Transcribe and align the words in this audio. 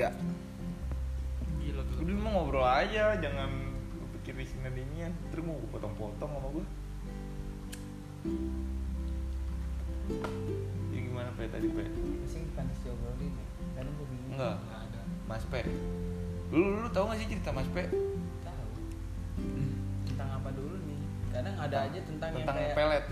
ya 0.00 0.10
Gila 1.58 1.82
tuh. 1.84 1.96
udah 2.00 2.16
mau 2.16 2.30
ngobrol 2.34 2.64
aja 2.64 3.14
jangan 3.14 3.50
pikir 4.14 4.34
di 4.34 4.44
sini 4.44 4.68
dinian 4.70 5.12
terus 5.28 5.42
mau 5.42 5.60
potong-potong 5.68 6.30
sama 6.30 6.48
gua 6.50 6.64
ya 10.90 10.98
gimana 11.00 11.30
pe 11.34 11.44
tadi 11.46 11.66
pe 11.68 11.84
Masih 12.20 12.42
pantas 12.52 12.78
diobrolin 12.80 13.32
ya. 13.32 13.46
Kadang 13.72 13.92
gue 13.94 14.06
bingung. 14.08 14.32
enggak 14.34 14.56
Nggak 14.58 14.80
ada. 14.82 15.00
mas 15.26 15.44
pe 15.46 15.60
lu 16.50 16.82
lu 16.82 16.88
tau 16.90 17.06
gak 17.06 17.16
sih 17.16 17.28
cerita 17.28 17.50
mas 17.50 17.68
pe 17.68 17.84
Tahu. 18.42 18.68
Tentang 20.04 20.30
apa 20.34 20.48
dulu 20.50 20.74
nih? 20.82 20.98
Kadang 21.30 21.54
ada 21.56 21.76
aja 21.80 21.98
tentang, 22.00 22.30
tentang 22.34 22.56
yang 22.56 22.66
kayak 22.66 22.76
pelet 22.76 23.04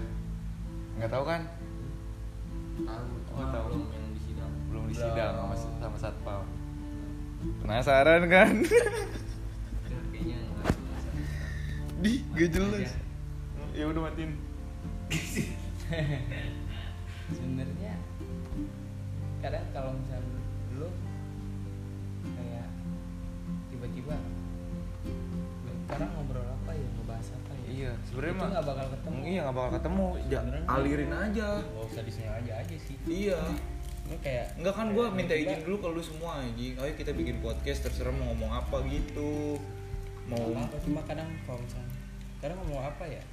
nggak 0.98 1.10
tahu 1.10 1.24
kan 1.24 1.42
Tahu, 2.78 3.06
cuma 3.24 3.38
Oh, 3.38 3.48
tahu. 3.48 3.66
belum 3.70 3.86
yang 3.88 4.06
di 4.08 4.20
sidang. 4.20 4.52
belum 4.68 4.84
di 4.86 4.94
sidang 4.94 5.32
sama, 5.36 5.54
sama 5.78 5.96
satpam 5.96 6.42
penasaran 7.58 8.22
kan? 8.26 8.52
Di 11.98 12.12
gak 12.30 12.50
jelas. 12.54 12.86
aja. 12.86 12.94
ya 13.74 13.84
udah 13.86 14.02
matiin. 14.06 14.32
Sebenarnya 17.28 17.94
kadang 19.38 19.66
kalau 19.70 19.90
misalnya 19.94 20.38
lu 20.74 20.88
kayak 22.34 22.66
tiba-tiba 23.70 24.14
sekarang 25.88 26.10
ngobrol 26.14 26.44
apa 26.44 26.70
ya 26.74 26.86
ngebahas 26.92 27.28
apa 27.34 27.50
ya? 27.54 27.66
Iya 27.68 27.92
sebenarnya 28.04 28.30
itu 28.30 28.40
mah 28.40 28.48
nggak 28.50 28.66
bakal 28.66 28.86
ketemu. 28.92 29.18
Iya 29.24 29.40
nggak 29.42 29.56
bakal 29.56 29.72
ketemu. 29.78 30.06
Ja, 30.28 30.38
Sebenarnya- 30.38 30.68
alirin 30.70 31.12
aja. 31.12 31.48
nggak 31.62 31.84
usah 31.86 32.02
disengaja 32.02 32.52
aja 32.58 32.76
sih. 32.78 32.96
Iya 33.06 33.40
kayak 34.24 34.46
Enggak 34.56 34.74
kan 34.74 34.86
gue 34.96 35.04
minta 35.12 35.34
izin 35.36 35.60
dulu 35.68 35.76
ke 35.84 35.88
lu 35.92 36.02
semua 36.02 36.40
anjing. 36.40 36.74
Ayo 36.80 36.92
kita 36.96 37.12
bikin 37.12 37.44
podcast 37.44 37.84
terserah 37.84 38.14
mau 38.16 38.32
ngomong 38.32 38.52
apa 38.56 38.80
gitu. 38.88 39.60
Mau 40.28 40.40
apa 40.56 40.72
apa 40.72 40.76
cuma 40.84 41.00
kadang 41.04 41.28
kalau 41.44 41.60
misalnya 41.60 41.92
kadang 42.40 42.56
ngomong 42.64 42.82
apa 42.88 43.04
ya? 43.04 43.24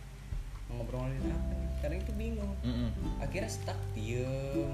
Ngobrolin 0.71 1.21
apa 1.31 1.51
nih 1.55 1.69
kadang 1.79 1.99
itu 2.01 2.13
bingung. 2.17 2.53
Mm-mm. 2.65 2.89
akhirnya 3.23 3.47
stuck 3.47 3.79
diem. 3.95 4.73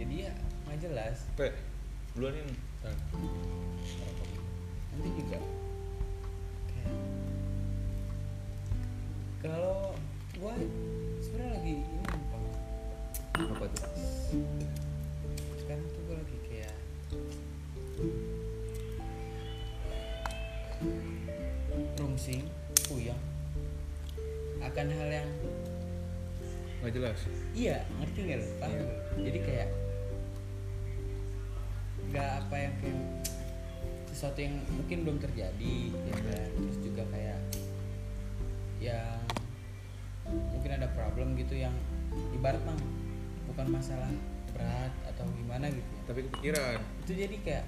Jadi 0.00 0.14
ya 0.26 0.32
nggak 0.66 0.78
jelas. 0.82 1.16
Pe, 1.36 1.54
duluan 2.16 2.34
ini. 2.34 2.54
Nanti 4.90 5.08
juga. 5.14 5.38
Kalau 9.40 9.96
gua 10.36 10.52
sebenarnya 11.24 11.50
lagi 11.56 11.72
ini. 11.80 12.04
Apa 13.40 13.64
tuh? 13.72 13.88
Rungsing 22.00 22.42
puyeng 22.88 23.20
akan 24.60 24.86
hal 24.88 25.10
yang 25.12 25.28
Gak 26.80 26.96
jelas 26.96 27.18
iya 27.52 27.84
ngerti 28.00 28.18
nggak 28.24 28.38
lu 28.40 28.46
paham 28.56 28.72
Iya. 28.72 28.80
nggak? 28.80 28.98
jadi 29.20 29.38
kayak 29.44 29.68
nggak 32.10 32.30
apa 32.42 32.56
yang 32.56 32.74
kayak 32.80 33.00
sesuatu 34.10 34.38
yang 34.42 34.56
mungkin 34.74 34.98
belum 35.06 35.18
terjadi 35.22 35.76
ya 35.94 36.14
kan 36.18 36.48
terus 36.50 36.78
juga 36.82 37.02
kayak 37.12 37.40
yang 38.80 39.20
mungkin 40.26 40.70
ada 40.72 40.88
problem 40.92 41.36
gitu 41.36 41.54
yang 41.54 41.72
ibarat 42.34 42.58
mah 42.64 42.76
bukan 43.46 43.66
masalah 43.70 44.10
berat 44.50 44.92
atau 45.06 45.24
gimana 45.36 45.70
gitu 45.70 45.84
ya. 45.84 46.02
Tapi 46.10 46.20
kepikiran 46.26 46.78
itu 47.04 47.12
jadi 47.14 47.36
kayak 47.44 47.64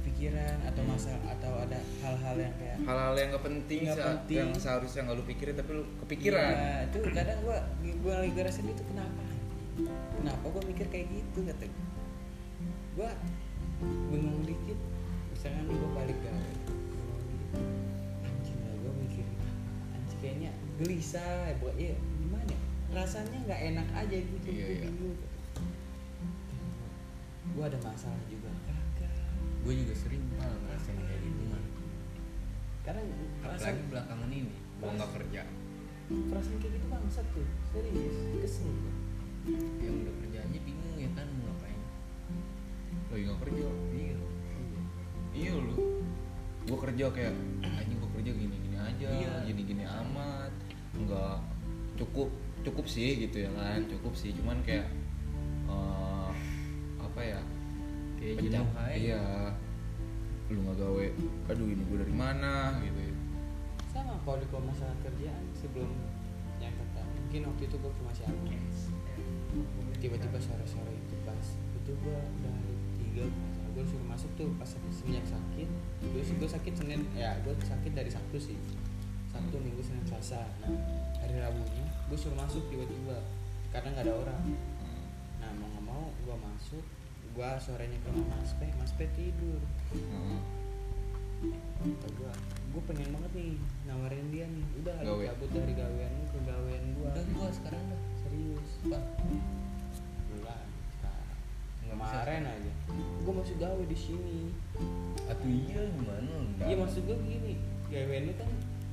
kepikiran 0.00 0.56
atau 0.64 0.80
Hmm. 0.80 0.90
masalah 0.90 1.22
atau 1.30 1.52
ada 1.58 1.78
hal-hal 2.00 2.36
yang 2.38 2.54
kayak 2.56 2.76
Hal-hal 2.80 3.14
yang 3.14 3.28
gak 3.30 3.44
penting, 3.44 3.80
Nggak 3.84 3.96
sa- 3.96 4.08
penting. 4.10 4.36
Yang 4.38 4.50
seharusnya 4.58 5.00
gak 5.04 5.14
lu 5.14 5.24
pikirin 5.24 5.54
tapi 5.54 5.70
lu 5.72 5.84
kepikiran 6.00 6.50
Iya, 6.50 6.72
itu 6.86 6.98
kadang 7.10 7.38
gua 7.40 7.58
gua 8.00 8.14
lagi 8.18 8.32
ngerasain 8.32 8.66
itu 8.66 8.84
kenapa? 8.84 9.22
Kenapa 10.14 10.44
gua 10.46 10.62
mikir 10.62 10.86
kayak 10.86 11.06
gitu 11.08 11.38
kata 11.42 11.64
gua. 12.94 13.10
Bengong 14.10 14.44
dikit, 14.44 14.78
misalkan 15.30 15.64
gua 15.66 15.90
balik 15.94 16.16
dikit. 16.16 16.34
Anjing 18.22 18.58
lah 18.58 18.74
gua 18.78 18.92
mikir 18.98 19.24
anjing 19.90 20.18
kayaknya 20.18 20.50
gelisah 20.76 21.20
ya, 21.46 21.54
buat 21.56 21.76
iya 21.76 21.96
gimana? 22.18 22.44
ya? 22.46 22.58
Rasanya 22.92 23.38
nggak 23.42 23.60
enak 23.70 23.88
aja 23.94 24.16
gitu, 24.16 24.46
Iya, 24.46 24.56
gua 24.58 24.68
iya. 24.70 24.80
bingung. 24.84 25.16
Gua 27.50 27.64
ada 27.66 27.78
masalah 27.80 28.22
juga. 28.26 28.52
Gue 29.60 29.72
juga 29.76 29.94
sering 29.96 30.22
mal 30.40 30.52
ngerasain 30.66 30.96
kayak 30.96 31.20
gitu 31.20 31.42
man. 31.52 31.64
Karena 32.84 33.00
perasaan 33.44 33.60
Apalagi 33.60 33.82
belakangan 33.92 34.30
ini. 34.32 34.54
Mau 34.80 34.90
gak 34.96 35.12
kerja 35.20 35.42
perasaan 36.10 36.58
kayak 36.58 36.72
gitu 36.74 36.86
bangsat 36.90 37.26
tuh, 37.30 37.46
serius, 37.70 38.18
kesel. 38.42 38.72
Yang 39.78 39.94
udah 40.02 40.14
kerja 40.26 40.38
aja 40.42 40.58
bingung 40.58 40.98
ya 40.98 41.10
kan 41.14 41.26
mau 41.38 41.54
ngapain. 41.54 41.80
Lagi 43.14 43.22
gak 43.30 43.38
kerja 43.46 43.64
Iya. 43.94 44.16
Iya 45.30 45.52
lu 45.54 45.74
Gue 46.66 46.78
kerja 46.78 47.04
kayak 47.14 47.34
Anjing 47.62 47.98
gue 48.02 48.10
kerja 48.18 48.30
gini-gini 48.34 48.76
aja 48.78 49.08
Iya. 49.08 49.32
Gini-gini 49.46 49.84
amat 49.86 50.50
Enggak 50.94 51.38
Cukup 51.94 52.28
Cukup 52.66 52.86
sih 52.90 53.26
gitu 53.26 53.46
ya 53.46 53.50
kan 53.54 53.86
Cukup 53.86 54.12
sih 54.18 54.34
Cuman 54.34 54.58
kayak 54.66 54.90
Pecah. 58.36 58.62
jenuh 58.62 58.70
aja. 58.76 58.94
Iya. 58.96 59.24
Lu 60.50 60.58
gak 60.66 60.76
gawe. 60.78 61.06
Aduh 61.54 61.66
ini 61.70 61.82
gue 61.86 61.98
dari 62.02 62.14
mana 62.14 62.78
gitu 62.82 63.00
ya. 63.00 63.14
Sama 63.90 64.14
kalau 64.22 64.38
di 64.38 64.46
kalau 64.50 64.64
masalah 64.66 64.94
kerjaan 65.02 65.44
sebelum 65.54 65.90
yang 66.60 66.74
kata 66.76 67.02
mungkin 67.08 67.40
waktu 67.50 67.62
itu 67.66 67.76
gue 67.80 67.92
masih 68.04 68.24
aktif 68.28 68.62
tiba-tiba 69.98 70.38
sore-sore 70.38 70.94
itu 70.94 71.14
pas 71.26 71.46
itu 71.58 71.92
gue 71.92 72.16
udah 72.16 72.52
hari 72.54 72.74
tiga 73.02 73.24
gue 73.70 73.84
suruh 73.86 74.06
masuk 74.06 74.30
tuh 74.38 74.50
pas 74.58 74.66
semenjak 74.66 75.26
sakit. 75.26 75.68
Gue 76.10 76.22
gue 76.22 76.48
sakit 76.50 76.74
senin 76.74 77.06
ya 77.14 77.34
gue 77.42 77.54
sakit 77.58 77.92
dari 77.94 78.10
sabtu 78.10 78.38
sih. 78.38 78.58
Sabtu 79.30 79.58
minggu 79.58 79.82
senin 79.82 80.02
selasa. 80.06 80.46
Nah 80.62 80.70
hari 81.18 81.34
rabunya 81.38 81.86
gue 82.10 82.18
suruh 82.18 82.38
masuk 82.38 82.62
tiba-tiba. 82.70 83.18
Karena 83.70 83.94
nggak 83.94 84.06
ada 84.06 84.14
orang. 84.14 84.42
Nah 85.42 85.50
mau 85.58 85.66
nggak 85.70 85.84
mau 85.86 86.04
gue 86.14 86.36
masuk 86.38 86.84
gue 87.30 87.50
sorenya 87.62 87.98
ke 88.02 88.08
rumah 88.10 88.36
mas 88.42 88.52
Pe 88.58 88.66
mas 88.76 88.92
Pe 88.98 89.06
tidur. 89.14 89.62
Heeh. 89.94 90.40
kata 91.80 92.08
gua 92.20 92.32
gue 92.70 92.82
pengen 92.84 93.08
banget 93.16 93.32
nih 93.32 93.54
nawarin 93.88 94.26
dia 94.28 94.46
nih. 94.50 94.66
Udah 94.84 94.94
lu 95.00 95.06
Gawe. 95.08 95.24
cabut 95.32 95.50
dari 95.56 95.72
gawean 95.72 96.12
lu 96.12 96.24
ke 96.28 96.38
gawean 96.44 96.84
gua. 97.00 97.10
Udah 97.16 97.24
gua 97.32 97.48
sekarang 97.54 97.82
dah. 97.88 98.02
serius. 98.26 98.70
Pak. 98.86 99.04
bulan 100.30 100.66
kemarin 101.90 102.42
aja. 102.46 102.72
Gue 103.24 103.32
masih 103.34 103.56
gawe 103.58 103.82
di 103.88 103.98
sini. 103.98 104.40
Atuh 105.26 105.50
iya 105.50 105.80
gimana? 105.90 106.34
Iya 106.62 106.76
maksud 106.76 107.02
gue 107.08 107.16
gini. 107.24 107.54
Gawean 107.88 108.22
lu 108.30 108.34
kan 108.36 108.50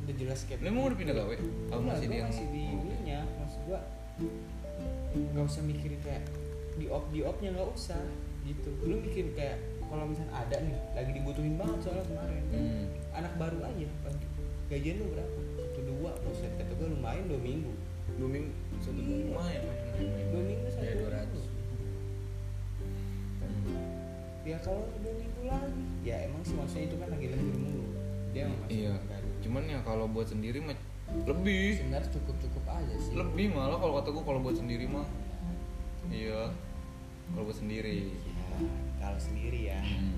udah 0.08 0.16
jelas 0.16 0.40
kayak 0.48 0.64
Lu 0.64 0.68
emang 0.72 0.84
udah 0.88 0.98
pindah 0.98 1.16
gawe? 1.20 1.36
Enggak, 1.36 2.00
masih 2.00 2.08
gua 2.08 2.16
di 2.16 2.28
masih 2.32 2.46
di 2.50 2.62
ininya. 2.72 3.20
Maksud 3.44 3.62
gua 3.68 3.80
nggak 5.18 5.46
usah 5.46 5.62
mikirin 5.66 6.00
kayak 6.06 6.24
di 6.78 6.86
op 6.90 7.10
di 7.10 7.26
opnya 7.26 7.50
nggak 7.54 7.70
usah 7.74 8.02
gitu. 8.48 8.70
Lu 8.82 8.96
mikirin 8.98 9.36
kayak 9.36 9.58
kalau 9.88 10.04
misalnya 10.04 10.34
ada 10.36 10.56
nih 10.60 10.76
lagi 10.94 11.12
dibutuhin 11.12 11.56
banget 11.56 11.80
soalnya 11.82 12.06
kemarin. 12.06 12.44
Hmm. 12.52 12.86
anak 13.14 13.34
baru 13.36 13.60
aja 13.66 13.86
gajian 14.68 14.96
lu 15.00 15.06
berapa? 15.10 15.40
Satu 15.58 15.80
dua 15.82 16.12
buset 16.22 16.52
kata 16.56 16.72
gue 16.72 16.88
lumayan 16.92 17.24
dua 17.26 17.40
minggu. 17.40 17.72
Dua 18.16 18.30
minggu? 18.30 18.52
Satu 18.78 19.00
Iya. 19.00 19.32
lumayan 19.32 19.62
dua 20.30 20.42
minggu 20.44 20.68
satu 20.70 20.84
Ya, 20.84 20.92
minggu. 20.94 21.08
200. 21.08 21.44
ya 24.48 24.58
kalau 24.64 24.84
dua 25.04 25.14
minggu 25.14 25.42
lagi. 25.44 25.84
Ya 26.04 26.16
emang 26.24 26.42
sih 26.44 26.56
maksudnya 26.56 26.84
itu 26.88 26.96
kan 26.96 27.08
lagi 27.12 27.28
lembur 27.32 27.56
mulu. 27.58 27.84
Dia 28.32 28.42
emang 28.48 28.60
masih 28.64 28.76
Iya. 28.78 28.94
baru 29.08 29.28
Cuman 29.44 29.64
ya 29.68 29.80
kalau 29.82 30.06
buat 30.08 30.28
sendiri 30.28 30.60
mah 30.60 30.78
Lebih. 31.24 31.80
Sebenarnya 31.80 32.12
cukup 32.12 32.36
cukup 32.44 32.64
aja 32.68 32.96
sih. 33.00 33.16
Lebih 33.16 33.56
malah 33.56 33.80
kalau 33.80 33.94
kata 33.96 34.12
gue 34.12 34.24
kalau 34.28 34.40
buat 34.44 34.60
sendiri 34.60 34.86
mah. 34.86 35.08
Iya. 36.12 36.52
Kalau 37.32 37.44
buat 37.48 37.56
sendiri. 37.56 38.12
Ya 38.12 38.37
kalau 38.98 39.18
sendiri 39.18 39.62
ya 39.68 39.80
Hmm. 39.80 40.14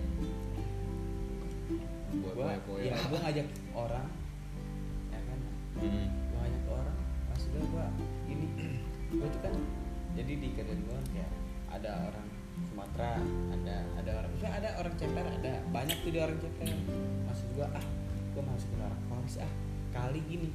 Buat 2.19 2.33
gua 2.33 2.45
poya-poya 2.49 2.83
ya 2.87 2.95
gua 3.05 3.19
ngajak 3.21 3.47
orang 3.71 4.07
ya 5.07 5.19
kan 5.21 5.39
Hmm. 5.77 6.05
gua 6.27 6.39
ngajak 6.41 6.63
orang 6.67 6.97
maksudnya 7.27 7.61
gua 7.67 7.85
ini 8.25 8.45
gua 9.13 9.27
tuh 9.29 9.41
kan 9.41 9.53
jadi 10.13 10.31
di 10.33 10.47
kerjaan 10.51 10.81
gua 10.83 10.97
kayak 11.07 11.31
ada 11.69 11.89
orang 12.03 12.27
Sumatera 12.61 13.11
ada 13.53 13.75
ada 13.95 14.11
orang 14.15 14.29
misalnya 14.33 14.55
ada 14.57 14.69
orang 14.75 14.93
ceper 14.95 15.23
ada 15.23 15.53
banyak 15.69 15.97
tuh 15.97 16.11
di 16.11 16.19
orang 16.19 16.37
ceper 16.37 16.67
maksud 17.23 17.47
gua 17.53 17.67
ah 17.71 17.85
gua 18.33 18.43
masukin 18.45 18.79
orang 18.81 19.01
Paris 19.05 19.37
ah 19.37 19.51
kali 19.89 20.19
gini 20.23 20.49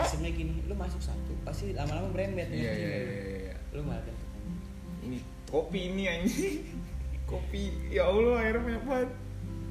sistemnya 0.00 0.30
gini 0.32 0.52
lu 0.64 0.74
masuk 0.74 1.00
satu 1.00 1.32
pasti 1.42 1.72
lama-lama 1.72 2.08
berembet 2.10 2.48
Iya 2.48 2.70
iya 2.70 2.70
nggak 2.70 3.00
lu? 3.00 3.12
iya 3.12 3.30
iya. 3.40 3.54
lu 3.72 3.80
malah 3.82 4.04
Ini 5.00 5.18
kopi 5.46 5.80
ini 5.86 6.04
anjing 6.06 6.60
kopi. 7.30 7.64
Ya 7.88 8.02
allah 8.04 8.36
airnya 8.38 8.60
banyak 8.60 8.84
banget 8.84 9.10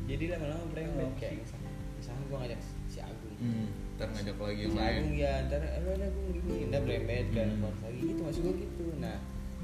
jadi 0.07 0.23
lama-lama 0.33 0.65
brembet 0.73 1.05
Oh, 1.05 1.13
kayak 1.15 1.33
misalnya 1.37 1.69
misalnya 1.93 2.23
gue 2.25 2.37
ngajak 2.41 2.59
si 2.87 2.97
Agung. 2.99 3.35
Hmm, 3.37 3.67
ntar 3.93 4.07
ngajak 4.09 4.35
lagi 4.35 4.59
yang 4.59 4.71
si 4.71 4.77
lain. 4.79 4.97
Agung 4.97 5.15
ya 5.15 5.33
ntar 5.45 5.61
eh 5.61 5.79
lu 5.79 5.89
ada 5.93 6.05
Agung 6.07 6.25
gini 6.31 6.53
udah 6.65 6.81
brembet 6.81 7.27
kan 7.29 7.47
Hmm. 7.51 7.73
Lagi 7.83 7.99
gitu 8.01 8.21
masih 8.23 8.41
gue 8.41 8.53
gitu. 8.57 8.83
Nah 8.97 9.17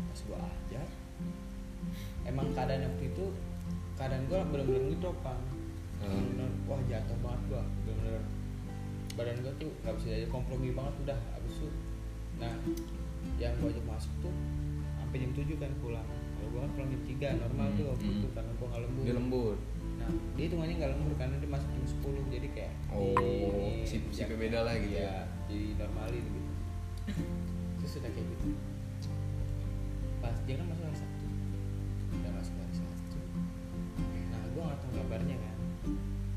pas 0.06 0.20
gue 0.22 0.38
ajak 0.38 0.90
emang 2.26 2.48
keadaan 2.52 2.82
waktu 2.84 3.04
itu 3.08 3.26
keadaan 3.96 4.24
gue 4.26 4.40
bener-bener 4.46 4.84
ngedrop 4.86 5.18
bang 5.22 5.42
Hmm. 5.96 6.12
bener-bener 6.12 6.50
wah 6.68 6.82
jatuh 6.86 7.18
banget 7.20 7.42
gue 7.48 7.62
bener-bener 7.82 8.22
badan 9.16 9.38
gue 9.42 9.54
tuh 9.58 9.72
nggak 9.82 9.94
bisa 9.96 10.08
jadi 10.12 10.28
kompromi 10.28 10.70
banget 10.70 10.94
udah 11.02 11.20
abis 11.40 11.56
itu. 11.58 11.70
Nah 12.36 12.54
yang 13.40 13.56
gue 13.58 13.72
ajak 13.72 13.86
masuk 13.88 14.12
tuh 14.22 14.34
sampai 15.00 15.18
jam 15.18 15.32
7 15.34 15.56
kan 15.58 15.72
pulang 15.80 16.06
gue 16.56 16.62
kan 16.62 16.72
pulang 16.72 16.90
jam 16.90 17.02
3 17.04 17.36
normal 17.38 17.68
Hmm, 17.68 17.76
tuh 17.76 17.86
waktu 17.86 18.06
hmm. 18.06 18.16
itu 18.16 18.28
karena 18.32 18.52
gue 18.54 18.66
nggak 18.66 18.82
lembur. 18.82 19.04
Dia 19.04 19.14
lembur? 19.14 19.54
Nah, 19.96 20.10
dia 20.34 20.44
hitungannya 20.46 20.76
nggak 20.78 20.92
lembur 20.92 21.14
karena 21.16 21.36
dia 21.36 21.50
masuk 21.50 21.68
jam 21.70 21.86
10 21.86 22.24
jadi 22.32 22.48
kayak 22.50 22.74
Oh, 22.90 23.12
di- 23.12 23.84
si- 23.84 24.08
si 24.08 24.16
jam- 24.18 24.32
beda 24.34 24.60
lah 24.62 24.74
gitu 24.78 24.94
iya, 24.94 25.04
ya. 25.04 25.20
jadi 25.46 25.68
normalin 25.78 26.24
gitu. 26.24 26.52
Terus 27.78 27.92
udah 27.98 28.10
kayak 28.10 28.28
gitu. 28.30 28.48
Pas 30.18 30.38
dia 30.42 30.56
kan 30.56 30.66
masuk 30.66 30.84
hari 30.86 30.98
Sabtu. 30.98 31.26
Udah 32.14 32.32
masuk 32.34 32.56
hari 32.56 32.74
Sabtu. 32.74 33.18
Nah 34.32 34.40
gue 34.46 34.62
nggak 34.64 34.80
tahu 34.80 34.92
kabarnya 34.96 35.36
kan. 35.38 35.56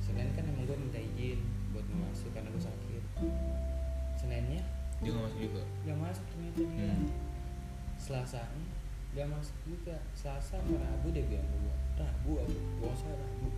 Senin 0.00 0.28
kan 0.32 0.44
emang 0.44 0.64
gue 0.64 0.76
minta 0.76 0.98
izin 0.98 1.38
buat 1.70 1.86
masuk 1.88 2.30
karena 2.32 2.50
gue 2.50 2.62
sakit. 2.64 3.02
Seninnya 4.16 4.62
dia 4.98 5.08
nggak 5.08 5.24
masuk 5.24 5.38
juga? 5.40 5.62
Nggak 5.84 5.98
masuk 6.00 6.24
ternyata 6.26 6.60
Hmm. 6.64 7.06
Selasanya 7.96 8.66
nggak 9.12 9.26
masuk 9.28 9.56
juga. 9.64 9.96
Selasa 10.12 10.58
sama 10.58 10.76
Rabu 10.76 11.08
dia 11.10 11.24
bilang 11.24 11.46
gue 11.48 11.74
Rabu 11.96 12.32
aku 12.40 12.52
gue 12.54 12.88
usah 12.88 13.10
Rabu. 13.12 13.48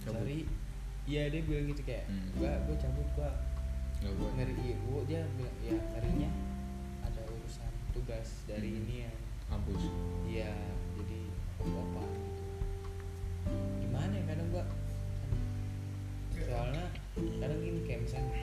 Sorry 0.00 0.40
iya 1.04 1.26
dia 1.26 1.42
bilang 1.42 1.66
gitu 1.68 1.82
kayak 1.82 2.06
Hmm. 2.06 2.28
gua 2.38 2.52
gue 2.68 2.76
cabut 2.78 3.08
gua 3.14 3.30
nggak 4.00 4.12
buat 4.16 4.32
ngeri. 4.38 4.54
Iya 4.62 4.76
gua 4.86 5.00
dia 5.04 5.20
bilang 5.34 5.56
ya 5.60 5.74
ngerinya 5.76 6.30
ada 7.02 7.20
urusan 7.26 7.70
tugas 7.92 8.28
dari 8.46 8.68
Hmm. 8.70 8.78
ini 8.84 8.94
ya 9.04 9.12
kampus. 9.50 9.82
Iya 10.24 10.50
jadi 10.96 11.18
apa 11.60 12.02
gitu. 12.06 12.44
Gimana 13.82 14.12
ya 14.14 14.24
kadang 14.28 14.48
gua 14.48 14.64
soalnya 16.40 16.84
kadang 17.14 17.60
gini 17.60 17.80
kayak 17.84 18.00
misalnya 18.06 18.40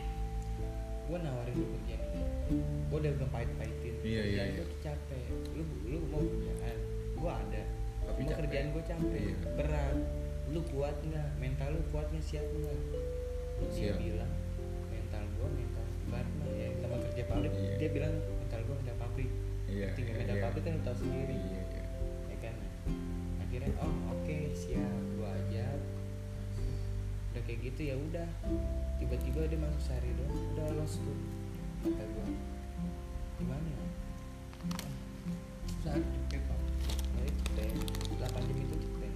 gua 1.08 1.18
nawarin 1.24 1.56
lu 1.56 1.66
kerjaan 1.72 2.04
gua 2.92 2.98
udah 3.00 3.12
gak 3.16 3.32
pahit-pahitin 3.32 3.87
Iya, 4.06 4.24
iya, 4.24 4.44
iya. 4.54 4.62
tuh 4.62 4.70
capek. 4.84 5.24
Lu 5.58 5.64
lu 5.90 5.98
mau 6.10 6.22
kerjaan? 6.22 6.78
Gua 7.18 7.32
ada. 7.42 7.64
Tapi 8.08 8.20
Cuma 8.24 8.38
kerjaan 8.46 8.68
gua 8.74 8.84
capek. 8.86 9.22
Iya. 9.22 9.36
berat. 9.58 9.98
Lu 10.54 10.60
kuat 10.72 10.96
nggak? 11.04 11.30
Mental 11.42 11.68
lu 11.76 11.82
kuat 11.92 12.08
nggak? 12.14 12.26
Siap 12.26 12.46
nggak? 12.46 12.78
Dia 13.58 13.70
Siap. 13.74 13.98
bilang 13.98 14.34
mental 14.94 15.24
gua 15.38 15.50
mental 15.50 15.86
mah 16.08 16.24
ya 16.56 16.68
sama 16.80 16.96
kerja 17.04 17.24
pabrik 17.28 17.52
Iya. 17.52 17.74
dia 17.76 17.90
bilang 17.92 18.14
mental 18.40 18.60
gua 18.64 18.76
mental 18.80 18.98
pabrik. 19.02 19.30
Iya 19.68 19.88
tinggal 19.98 20.14
iya, 20.16 20.20
mental 20.24 20.38
iya. 20.38 20.44
pabrik 20.48 20.64
kan 20.64 20.72
lu 20.72 20.82
tahu 20.86 20.98
sendiri. 21.04 21.36
Iya 21.36 21.62
iya. 21.68 21.84
Ya 22.32 22.38
kan? 22.40 22.56
Akhirnya 23.44 23.72
oh 23.82 23.96
oke 24.16 24.38
siap. 24.56 25.00
Gua 25.20 25.30
ajak 25.34 25.80
udah 27.34 27.42
kayak 27.44 27.60
gitu 27.70 27.82
ya 27.92 27.96
udah. 27.98 28.30
Tiba-tiba 28.98 29.40
dia 29.46 29.60
masuk 29.62 29.82
sehari 29.84 30.10
doang 30.18 30.34
udah 30.56 30.68
los 30.80 30.94
tuh 31.02 31.18
kata 31.86 32.04
gua. 32.14 32.28
Gimana 33.38 33.70
itu 35.88 36.02
cepet 36.32 36.60
8 38.20 38.48
jam 38.48 38.58
itu 38.60 38.76
cepet 38.76 39.14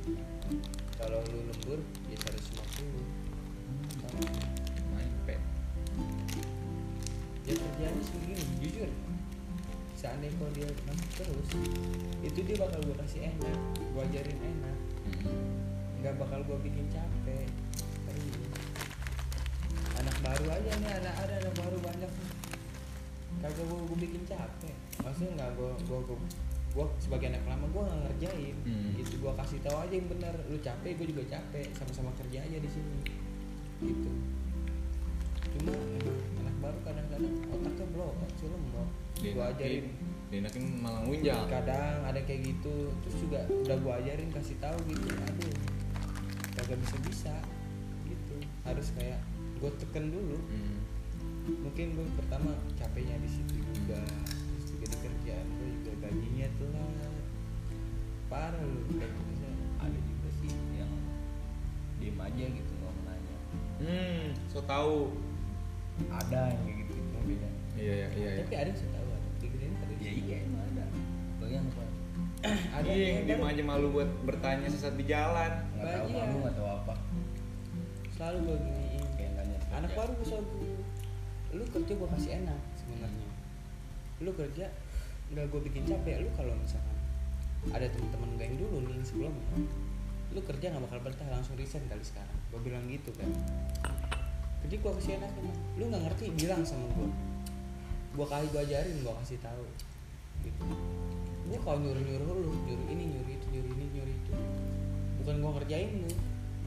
kalau 0.95 1.19
lu 1.27 1.39
lembur 1.51 1.79
ya 2.07 2.17
150 2.17 3.99
sama 3.99 4.21
main 4.95 5.11
pe 5.27 5.35
ya 7.43 7.53
kerjanya 7.57 8.01
sih 8.01 8.15
begini 8.21 8.43
jujur 8.63 8.89
seandainya 9.99 10.33
kalau 10.39 10.51
dia 10.55 10.67
masuk 10.87 11.09
terus 11.19 11.49
itu 12.23 12.39
dia 12.47 12.55
bakal 12.57 12.79
gue 12.81 12.95
kasih 13.05 13.21
enak 13.27 13.57
gue 13.77 14.01
ajarin 14.07 14.39
enak 14.39 14.77
nggak 16.01 16.17
bakal 16.17 16.41
gue 16.41 16.57
bikin 16.65 16.89
capek. 16.89 17.45
Anak 20.01 20.17
baru 20.25 20.45
aja 20.49 20.71
nih 20.81 20.91
anak 20.97 21.13
ada 21.13 21.33
anak 21.45 21.53
baru 21.61 21.77
banyak 21.77 22.11
kagak 23.41 23.65
gue 23.69 23.97
bikin 24.01 24.23
capek 24.25 24.75
maksudnya 25.05 25.31
nggak 25.37 25.49
gue 25.57 25.69
gue 25.85 25.99
gue 26.09 26.17
gue 26.71 26.85
sebagai 27.03 27.27
anak 27.35 27.43
lama 27.47 27.65
gue 27.67 27.81
nggak 27.83 27.99
ngerjain. 28.07 28.55
Hmm. 28.63 28.89
gitu 28.95 29.13
gue 29.19 29.31
kasih 29.35 29.59
tahu 29.63 29.77
aja 29.83 29.93
yang 29.93 30.07
benar 30.07 30.33
lu 30.47 30.57
capek 30.59 30.91
gue 30.95 31.07
juga 31.11 31.23
capek. 31.27 31.67
Sama-sama 31.75 32.11
kerja 32.15 32.39
aja 32.43 32.57
di 32.57 32.69
sini. 32.71 32.99
Gitu. 33.83 34.11
Cuma 35.51 35.73
emang 35.75 36.15
anak 36.47 36.55
baru 36.63 36.79
kadang-kadang 36.87 37.35
otaknya 37.51 37.85
blok 37.91 38.15
sih 38.39 38.47
lemot 38.47 38.89
gue 39.21 39.45
ajarin. 39.53 39.85
dienakin 40.31 40.65
malah 40.79 41.03
ngunjang 41.05 41.43
kadang 41.51 42.01
ada 42.07 42.17
kayak 42.23 42.55
gitu 42.55 42.89
terus 43.03 43.15
juga 43.19 43.43
udah 43.51 43.77
gue 43.77 43.93
ajarin 44.05 44.29
kasih 44.31 44.57
tahu 44.63 44.77
gitu. 44.87 45.07
Aduh 45.11 45.55
kagak 46.55 46.79
bisa 46.79 46.95
bisa 47.05 47.35
gitu. 48.07 48.35
Harus 48.63 48.87
kayak 48.95 49.19
gue 49.59 49.71
teken 49.77 50.09
dulu. 50.09 50.39
Hmm. 50.49 50.79
mungkin 51.41 51.97
gue 51.97 52.05
pertama 52.21 52.53
capeknya 52.77 53.17
di 53.17 53.29
situ 53.29 53.59
juga. 53.59 54.01
terus 54.01 54.40
gajinya 56.11 56.47
telat. 56.59 57.15
Parah 58.27 58.63
lu 58.63 58.83
kayak 58.99 59.11
gitu 59.15 59.47
ada 59.79 59.97
juga 59.97 60.29
sih 60.43 60.51
yang 60.75 60.93
diem 62.03 62.19
aja 62.19 62.45
gitu 62.51 62.71
nggak 62.75 62.91
mau 62.91 63.03
nanya. 63.07 63.37
Hmm 63.79 64.25
so 64.51 64.59
tahu 64.67 65.15
ada 66.11 66.51
yang 66.51 66.61
kayak 66.67 66.77
gitu 66.83 66.91
gitu 66.99 67.19
beda. 67.23 67.49
Iya 67.79 67.93
iya 67.95 68.07
iya 68.11 68.29
iya. 68.35 68.41
tapi 68.43 68.53
ada 68.59 68.67
yang 68.67 68.79
saya 68.79 68.91
tahu 68.95 69.07
ada 69.07 69.27
di 69.39 69.47
gini 69.47 69.65
ada 69.71 69.93
ya 69.99 70.11
iya 70.11 70.35
emang 70.43 70.63
ada. 70.75 70.85
Bagian 71.39 71.63
apa 71.71 71.83
ada 72.77 72.89
iya 72.91 72.95
yang 72.99 73.15
yang 73.15 73.25
diem 73.27 73.43
aja 73.47 73.63
malu 73.63 73.87
buat 73.95 74.09
bertanya 74.27 74.67
sesat 74.67 74.95
di 74.99 75.05
jalan. 75.07 75.51
Nggak 75.79 75.91
tahu 75.95 76.07
malu 76.11 76.35
nggak 76.43 76.55
tahu 76.59 76.69
apa. 76.83 76.93
Selalu 78.19 78.37
gue 78.43 78.57
giniin. 78.67 79.03
Kayak 79.15 79.31
nanya 79.39 79.57
anak 79.71 79.91
baru 79.95 80.13
bisa 80.19 80.35
gue 80.39 80.75
lu 81.51 81.67
kerja 81.67 81.93
gue 81.99 82.09
kasih 82.15 82.31
enak 82.43 82.61
sebenarnya. 82.79 83.27
Lu 84.23 84.31
kerja 84.35 84.65
nggak 85.31 85.45
gue 85.47 85.61
bikin 85.71 85.83
capek 85.87 86.27
lu 86.27 86.29
kalau 86.35 86.51
misalkan 86.59 86.97
ada 87.71 87.87
teman-teman 87.87 88.29
gue 88.35 88.45
yang 88.49 88.57
dulu 88.57 88.77
nih 88.83 89.05
sebelumnya 89.05 89.59
lu 90.31 90.39
kerja 90.39 90.71
nggak 90.71 90.83
bakal 90.87 90.99
betah 91.03 91.27
langsung 91.27 91.59
resign 91.59 91.83
kali 91.91 92.03
sekarang. 92.03 92.37
Gue 92.55 92.59
bilang 92.63 92.83
gitu 92.87 93.11
kan. 93.19 93.27
Jadi 94.63 94.75
gue 94.79 94.91
kasih 94.95 95.19
emang 95.19 95.33
lu 95.75 95.83
nggak 95.91 96.03
ngerti 96.07 96.31
bilang 96.39 96.63
sama 96.63 96.87
gue 96.95 97.09
gue 98.11 98.27
kali 98.27 98.45
gue 98.51 98.61
ajarin 98.63 98.95
gue 99.03 99.13
kasih 99.23 99.37
tahu. 99.43 99.63
Gitu. 100.43 100.63
Gue 101.51 101.59
kalau 101.63 101.79
nyuruh 101.83 102.03
nyuruh 102.03 102.27
lu 102.31 102.51
nyuruh 102.67 102.87
ini 102.91 103.03
nyuruh 103.11 103.31
itu 103.35 103.45
nyuruh 103.51 103.71
ini 103.75 103.85
nyuruh 103.99 104.15
itu. 104.15 104.33
Bukan 105.23 105.35
gue 105.43 105.51
kerjain 105.63 105.89
lu 105.99 106.11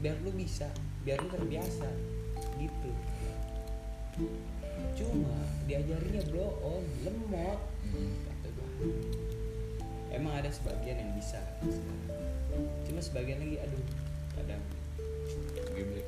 biar 0.05 0.17
lu 0.21 0.31
bisa 0.37 0.69
biar 1.01 1.17
lu 1.21 1.29
terbiasa. 1.33 1.89
Gitu. 2.61 2.89
Cuma 4.93 5.37
diajarinnya 5.65 6.21
blow 6.29 6.53
on 6.61 6.85
lemot. 7.01 7.59
Hmm. 7.89 8.34
Emang 10.09 10.33
ada 10.33 10.49
sebagian 10.49 10.97
yang 10.97 11.11
bisa 11.13 11.39
cuma 12.85 12.99
sebagian 12.99 13.37
lagi 13.37 13.57
aduh 13.59 13.83
kadang 14.33 14.61
Geblek. 15.71 16.07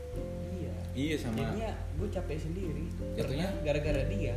iya 0.53 0.73
iya 0.93 1.15
sama 1.17 1.35
jadinya 1.37 1.71
gue 1.97 2.07
capek 2.07 2.37
sendiri 2.39 2.85
Jatuhnya? 3.13 3.49
Gara-gara 3.61 4.03
dia 4.07 4.35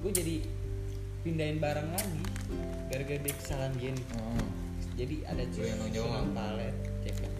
gue 0.00 0.10
jadi 0.10 0.36
pindahin 1.20 1.56
barang 1.56 1.88
lagi 1.90 2.22
gara-gara 2.86 3.18
dia 3.18 3.34
kesalahan 3.34 3.72
gini 3.74 4.02
oh. 4.14 4.44
jadi 4.94 5.16
ada 5.26 5.44
susunan 5.48 6.26
palet 6.32 6.74
ceknya 7.00 7.30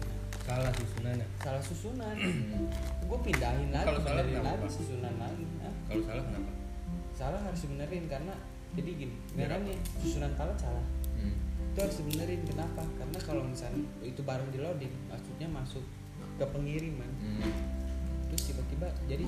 salah 0.41 0.73
susunannya 0.73 1.27
salah 1.39 1.61
susunan 1.61 2.15
Hmm. 2.17 2.65
gue 3.03 3.19
pindahin 3.21 3.69
lagi 3.69 3.87
Kalau 3.87 4.01
salah 4.01 4.23
kenapa? 4.23 4.49
lagi 4.55 4.69
susunan 4.71 5.13
lagi 5.15 5.45
Hah? 5.59 5.73
kalau 5.85 6.03
salah 6.03 6.23
kenapa 6.23 6.51
salah 7.11 7.39
harus 7.43 7.59
dibenerin 7.59 8.05
karena 8.07 8.33
jadi 8.71 8.89
gini 8.95 9.15
nih 9.35 9.77
susunan 9.99 10.31
palet 10.39 10.57
salah. 10.59 10.85
Hmm. 11.19 11.35
itu 11.71 11.79
harus 11.79 11.95
dibenerin 12.03 12.41
kenapa? 12.43 12.83
Karena 12.99 13.19
kalau 13.23 13.43
misalnya 13.47 13.83
itu 14.03 14.19
barang 14.23 14.49
di 14.51 14.59
loading 14.59 14.91
maksudnya 15.07 15.47
masuk 15.51 15.83
ke 16.39 16.45
pengiriman. 16.47 17.11
Hmm. 17.19 17.51
terus 18.31 18.47
tiba-tiba 18.47 18.87
jadi 19.11 19.27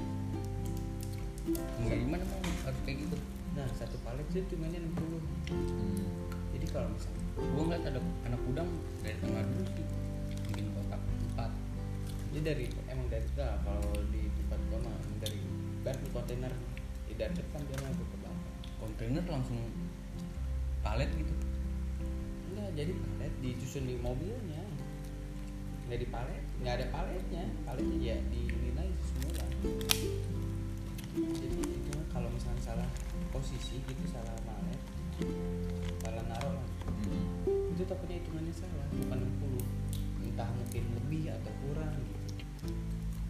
nggak 1.84 1.98
gimana 2.08 2.24
mau 2.24 2.40
harus 2.64 2.80
kayak 2.88 2.98
gitu. 3.04 3.18
Nah 3.54 3.68
satu 3.76 4.00
palet 4.08 4.24
itu 4.32 4.56
cuma 4.56 4.72
60 4.72 5.20
Hmm. 5.52 6.08
jadi 6.56 6.66
kalau 6.72 6.88
misalnya 6.88 7.24
gua 7.36 7.64
ngeliat 7.68 7.84
ada 7.84 8.00
anak 8.24 8.42
udang 8.48 8.70
dari 9.04 9.18
tengah 9.20 9.44
dulu 9.44 9.64
sih 9.76 9.86
bikin 10.48 10.66
kotak 10.72 11.02
empat. 11.04 11.52
Dia 12.32 12.42
dari 12.48 12.66
emang 12.88 13.08
dari 13.12 13.28
nah, 13.36 13.60
kalau 13.68 13.92
di 14.08 14.24
tempat 14.40 14.60
gua 14.72 14.80
mah 14.88 14.96
emang 15.04 15.20
dari 15.20 15.40
bar 15.84 15.96
di 16.00 16.08
kontainer 16.16 16.54
di 17.12 17.14
dari 17.20 17.34
depan 17.36 17.60
dia 17.68 17.78
mau 17.84 18.13
kontainer 18.94 19.26
langsung 19.26 19.58
palet 20.86 21.10
gitu? 21.18 21.34
Enggak 22.54 22.70
jadi 22.78 22.94
palet 22.94 23.34
disusun 23.42 23.90
di 23.90 23.98
mobilnya. 23.98 24.62
Nggak 25.90 26.00
di 26.00 26.08
palet 26.14 26.44
nggak 26.62 26.74
ada 26.78 26.86
paletnya. 26.94 27.44
Paletnya 27.66 27.98
ya 27.98 28.18
dinilai 28.30 28.90
semula 29.02 29.46
jadi 31.14 31.62
itu 31.62 31.94
kalau 32.10 32.26
misalnya 32.34 32.62
salah 32.66 32.90
posisi 33.30 33.78
gitu 33.86 34.04
salah 34.10 34.34
malet 34.50 34.82
salah 36.02 36.26
naruh 36.26 36.58
lah. 36.58 36.68
Hmm. 37.06 37.46
itu 37.70 37.86
takutnya 37.86 38.18
hitungannya 38.18 38.54
salah 38.54 38.88
bukan 38.90 39.22
60 39.22 40.26
entah 40.26 40.50
mungkin 40.58 40.84
lebih 40.98 41.30
atau 41.30 41.54
kurang 41.62 41.94
gitu. 42.02 42.26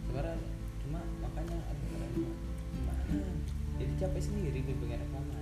Sebenarnya 0.00 0.36
cuma 0.80 1.00
makanya 1.20 1.58
keren 1.68 2.12
Mak. 2.24 2.36
gimana? 2.72 3.28
Jadi 3.76 3.92
capek 4.00 4.22
sendiri 4.24 4.58
gue 4.64 4.76
pengen 4.80 5.04
rekaman 5.04 5.33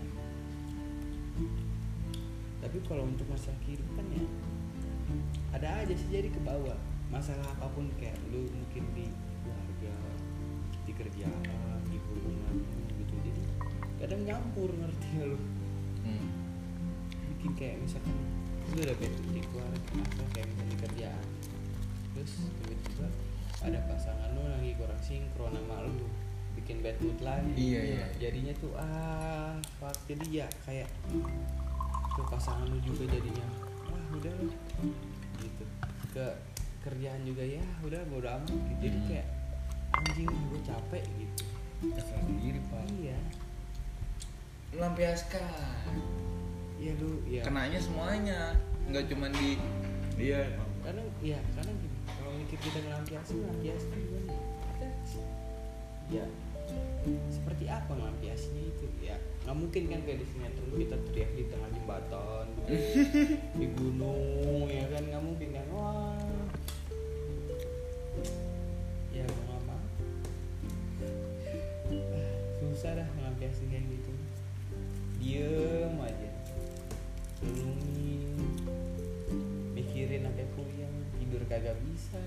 tapi 2.63 2.79
kalau 2.87 3.05
untuk 3.09 3.27
masalah 3.27 3.59
kehidupan 3.67 4.07
ya 4.15 4.25
ada 5.53 5.69
aja 5.83 5.95
sih 5.95 6.09
jadi 6.09 6.31
ke 6.31 6.41
bawah 6.47 6.79
masalah 7.13 7.45
apa 7.45 7.69
pun 7.77 7.93
kayak 8.01 8.17
lu 8.33 8.49
mungkin 8.49 8.85
di 8.97 9.07
keluarga 9.45 9.95
di 10.89 10.93
kerjaan 10.97 11.81
di 11.85 11.97
hubungan 12.09 12.57
gitu. 12.97 13.15
Jadi 13.21 13.43
kadang 14.01 14.23
nyampur 14.25 14.73
ngerti 14.73 15.07
gak 15.21 15.29
lu? 15.29 15.39
Hmm. 16.03 16.29
mungkin 17.31 17.51
kayak 17.55 17.79
misalkan 17.79 18.17
lu 18.75 18.81
udah 18.83 18.97
mood 18.97 19.15
di 19.31 19.43
keluarga 19.45 19.93
atau 20.03 20.27
kayak 20.35 20.47
misalnya 20.51 20.71
di 20.73 20.79
kerjaan. 20.89 21.27
Terus 22.17 22.33
tiba-tiba 22.65 23.07
ada 23.63 23.79
pasangan 23.87 24.29
lu 24.35 24.43
lagi 24.49 24.73
kurang 24.75 25.03
sinkron 25.05 25.55
sama 25.55 25.87
lu 25.87 26.07
bikin 26.63 26.79
bad 26.79 26.97
mood 27.03 27.19
lagi. 27.27 27.53
Iya, 27.59 27.81
iya. 27.83 28.07
jadinya 28.23 28.55
tuh 28.63 28.73
ah 28.79 29.59
fuck. 29.83 29.97
Jadi 30.07 30.39
ya 30.39 30.47
kayak 30.63 30.87
tuh 32.15 32.25
pasangan 32.31 32.71
lu 32.71 32.79
juga 32.87 33.11
jadinya 33.11 33.47
wah 33.91 34.05
udah 34.15 34.33
lah. 34.39 34.57
Gitu. 35.43 35.65
Ke 36.15 36.27
kerjaan 36.87 37.27
juga 37.27 37.43
ya 37.43 37.65
udah 37.83 38.01
bodo 38.07 38.31
amat. 38.31 38.47
Gitu. 38.47 38.79
jadi 38.79 38.99
Hmm. 38.99 39.09
kayak 39.11 39.27
anjing 39.99 40.31
gue 40.31 40.61
capek. 40.63 41.05
Gitu. 41.19 41.45
Kesel 41.99 42.19
sendiri 42.23 42.61
pak. 42.71 42.83
Iya. 42.95 43.19
Melampiaskan 44.73 45.45
iya 46.79 46.93
lu 47.03 47.11
ya 47.27 47.43
kenanya 47.43 47.79
semuanya. 47.83 48.41
Nggak 48.87 49.11
cuma 49.11 49.27
di 49.35 49.59
dia 50.15 50.47
karena 50.83 51.03
ya 51.23 51.39
karena 51.55 51.73
gini, 51.79 51.99
kalau 52.11 52.33
mikir 52.35 52.59
kita 52.59 52.79
ngelampiasin 52.83 53.37
ngelampiasin 53.39 53.91
gimana 53.95 54.35
kita 54.35 54.89
ya 56.11 56.27
seperti 57.31 57.65
apa 57.67 57.91
ngelampiasinya 57.93 58.63
itu? 58.63 58.87
Ya 59.03 59.17
nggak 59.43 59.57
mungkin 59.59 59.83
kan 59.91 60.01
kayak 60.07 60.19
di 60.23 60.27
sinetron 60.31 60.71
kita 60.79 60.97
teriak 61.11 61.31
di 61.35 61.45
tengah 61.51 61.71
jembatan 61.75 62.47
di 63.61 63.67
gunung 63.75 64.67
ya 64.71 64.87
kan? 64.91 65.03
Nggak 65.03 65.25
mungkin 65.25 65.49
kan? 65.51 65.67
Wah. 65.75 66.19
Ya 69.13 69.27
mau 69.27 69.61
Ah, 71.93 72.37
susah 72.57 72.97
dah 72.97 73.09
ngelampiasin 73.19 73.69
kayak 73.69 73.85
gitu. 73.85 74.13
Diem 75.21 75.93
aja. 76.01 76.31
Renungin 77.45 78.33
mikirin 79.77 80.25
sampai 80.25 80.47
puyeng 80.57 80.95
tidur 81.21 81.43
kagak 81.51 81.77
bisa 81.85 82.23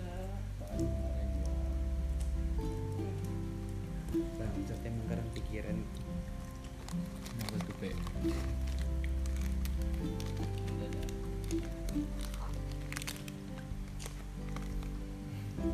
bangsat 4.36 4.80
emang 4.84 5.08
kadang 5.08 5.30
pikiran. 5.32 5.78
Apa 7.40 7.56
tuh 7.64 7.76
pe? 7.80 7.90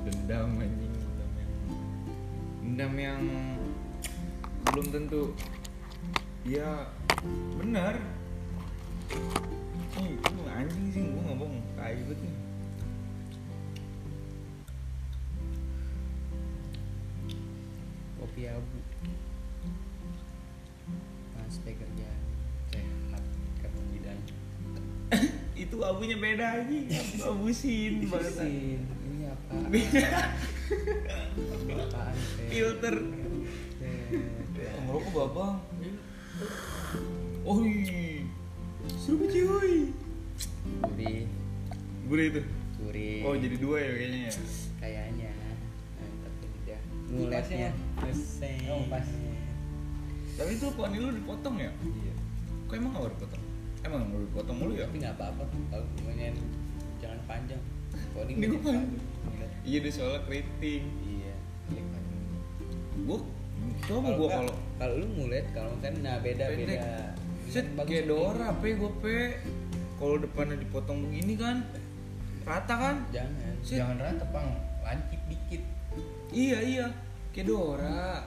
Dendam 0.06 0.50
anjing 0.62 0.94
dendam 0.94 1.32
yang 1.36 1.52
dendam 2.62 2.94
yang 2.98 3.22
belum 4.70 4.88
tentu. 4.94 5.24
Ya 6.46 6.90
benar. 7.58 7.98
Anjing 10.52 10.88
sih 10.94 11.02
gue 11.02 11.24
ngomong 11.26 11.58
kayak 11.74 12.06
gitu 12.06 12.14
itu 25.72 25.80
abunya 25.80 26.20
beda 26.20 26.46
anjing 26.60 26.84
abu 27.24 27.48
sin 27.56 28.04
banget 28.12 28.44
Sin, 28.44 28.80
ini 29.08 29.24
apa? 29.32 29.56
Apaan 31.72 32.16
filter. 32.52 32.96
Ngerokok 34.84 35.12
babang 35.16 35.64
oh 37.48 37.58
seru 39.00 39.24
cuy. 39.32 39.96
Gurih, 40.84 41.24
gue 42.12 42.20
itu? 42.28 42.42
Gurih. 42.84 43.20
oh 43.24 43.36
jadi 43.40 43.56
dua 43.56 43.78
ya 43.80 43.92
kayaknya 43.96 44.20
ya? 44.28 44.34
Kayaknya. 44.76 45.30
Mantap 45.96 46.34
lidah 46.44 46.82
nguletnya 47.08 47.70
Pasnya, 47.96 48.72
Oh, 48.76 48.84
pas. 48.92 49.08
tapi 50.36 50.52
itu 50.60 50.68
poni 50.76 50.98
lu 51.00 51.16
dipotong 51.16 51.56
ya? 51.64 51.72
Iya. 51.80 52.14
Kok 52.68 52.76
emang 52.76 52.92
gak 53.00 53.16
dipotong 53.16 53.44
nggak 55.02 55.18
apa-apa 55.18 55.44
kalau 55.74 55.86
ngomongin 55.98 56.38
jangan 57.02 57.20
panjang. 57.26 57.62
Kalau 58.14 58.26
Ini 58.30 58.46
gua 58.46 58.62
panjang. 58.62 59.02
Iya 59.62 59.78
deh 59.82 59.94
soalnya 59.94 60.22
keriting 60.30 60.84
iya 61.02 61.34
gua 63.02 63.20
coba 63.82 64.08
nggak, 64.14 64.30
kalau 64.30 64.54
kalau 64.78 64.94
lu 65.02 65.08
ngulet 65.18 65.46
kalau 65.58 65.74
kan 65.82 65.94
nah 66.06 66.22
beda 66.22 66.54
Pendek. 66.54 66.78
beda 66.78 66.94
set 67.50 67.66
kayak. 67.74 68.06
Dora 68.06 68.54
pe 68.62 68.78
gua 68.78 68.92
pe. 69.02 69.42
Kalau 69.98 70.18
depannya 70.18 70.58
dipotong 70.58 71.10
begini 71.10 71.34
kan 71.38 71.66
rata 72.42 72.74
kan? 72.74 72.96
Jangan. 73.14 73.54
Set. 73.62 73.82
jangan 73.82 73.98
rata 74.02 74.26
pang. 74.34 74.50
Lancip 74.82 75.22
dikit. 75.30 75.62
Iya 76.34 76.60
iya. 76.62 76.88
Kayak 77.34 77.54
Dora. 77.54 78.26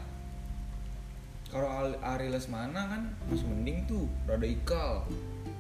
Kalau 1.51 1.67
Al- 1.71 1.99
Ari 2.03 2.31
Lesmana 2.31 2.83
kan 2.91 3.03
masih 3.27 3.47
mending 3.47 3.87
tuh. 3.91 4.07
Rada 4.27 4.47
ikal 4.47 5.07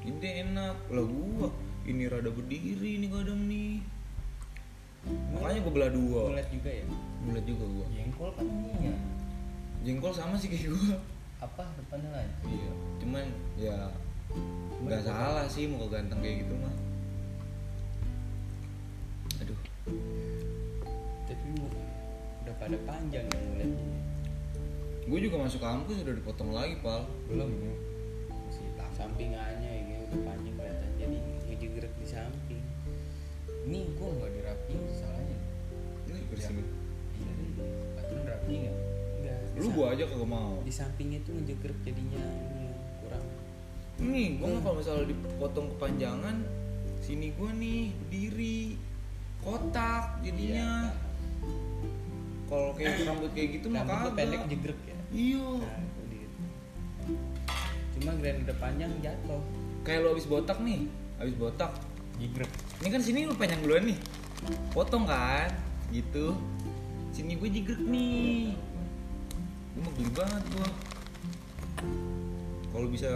ini 0.05 0.29
enak. 0.45 0.77
Lah 0.93 1.05
gua 1.05 1.49
ini 1.89 2.05
rada 2.09 2.29
berdiri 2.29 3.01
nih 3.01 3.09
kadang 3.09 3.41
nih. 3.49 3.81
Makanya 5.33 5.59
gua 5.65 5.73
belah 5.73 5.91
dua. 5.93 6.21
Ngulet 6.33 6.49
juga 6.53 6.71
ya? 6.71 6.87
Bulat 7.25 7.45
juga 7.45 7.65
gua. 7.65 7.87
Jengkol 7.93 8.31
kan 8.37 8.47
ini 8.47 8.73
ya? 8.93 8.97
Jengkol 9.85 10.13
sama 10.13 10.35
sih 10.37 10.49
kayak 10.53 10.73
gua. 10.73 10.97
Apa 11.45 11.65
depannya 11.77 12.09
lancip 12.09 12.49
iya 12.49 12.73
cuman 13.05 13.27
ya 13.61 13.77
nggak 14.81 15.05
salah 15.05 15.45
sih 15.45 15.69
mau 15.69 15.85
ganteng 15.93 16.25
kayak 16.25 16.47
gitu 16.47 16.55
mah. 16.57 16.75
Aduh. 19.45 19.61
Tapi 21.29 21.47
udah 21.59 22.55
pada 22.57 22.77
panjang 22.89 23.29
ya 23.29 23.39
nguletnya 23.45 24.05
gue 25.05 25.21
juga 25.21 25.37
masuk 25.45 25.61
kampus 25.61 26.01
udah 26.01 26.17
dipotong 26.17 26.51
lagi 26.57 26.81
pal. 26.81 27.05
Belum 27.29 27.49
ya? 27.53 27.75
Masih 28.49 28.67
tak 28.73 28.89
sampingannya 28.97 29.73
ya 29.85 29.94
panjang 30.23 30.55
kelihatan. 30.55 30.91
Jadi 31.01 31.17
ngejegrek 31.51 31.93
di 31.99 32.07
samping. 32.07 32.65
Ini 33.65 33.81
gua 33.97 34.09
nggak 34.13 34.31
dirapiin 34.37 34.83
salahnya. 34.93 35.39
Ini 36.05 36.21
bersihin 36.29 36.67
iya 37.15 37.33
aturan 37.97 38.25
rapi 38.29 38.53
nggak? 38.61 38.77
Enggak 39.19 39.39
lu 39.57 39.69
gua 39.73 39.87
aja 39.95 40.05
kagak 40.05 40.29
mau. 40.29 40.55
di 40.61 40.73
sampingnya 40.75 41.19
tuh 41.25 41.33
ngejegrek 41.39 41.79
jadinya 41.87 42.21
ini 42.21 42.67
kurang. 43.01 43.27
Nih 44.03 44.29
gua 44.37 44.49
mah 44.53 44.61
kalau 44.61 44.77
misalnya 44.83 45.07
dipotong 45.11 45.67
kepanjangan 45.77 46.37
sini 47.01 47.33
gua 47.37 47.51
nih 47.57 47.93
berdiri 48.07 48.59
kotak 49.41 50.21
jadinya. 50.25 50.89
Iya, 50.89 51.03
kalau 52.49 52.71
kayak 52.77 53.05
rambut 53.09 53.31
kayak 53.33 53.49
gitu 53.61 53.67
mah 53.73 53.85
kagak. 53.85 54.13
pendek 54.17 54.43
jegrek 54.53 54.81
ya? 54.85 54.99
Iya. 55.13 55.49
Nah, 55.61 55.83
cuma 57.97 58.11
grand 58.21 58.39
udah 58.45 58.57
panjang 58.61 58.93
jatuh 59.01 59.43
kayak 59.85 60.03
lu 60.03 60.17
abis 60.17 60.27
botak 60.27 60.59
nih 60.65 60.89
abis 61.21 61.35
botak. 61.37 61.73
Jigrek 62.19 62.51
ini 62.83 62.89
kan 62.91 63.01
sini 63.03 63.21
lu 63.29 63.35
panjang 63.37 63.61
duluan 63.63 63.85
nih. 63.87 63.99
Potong 64.75 65.07
kan? 65.09 65.49
Gitu. 65.89 66.37
Sini 67.15 67.39
gue 67.39 67.49
jigrek 67.49 67.81
nih. 67.81 68.53
Gue 69.75 69.81
mau 69.83 69.93
banget 70.15 70.43
gua. 70.53 70.69
Kalau 72.75 72.87
bisa 72.91 73.11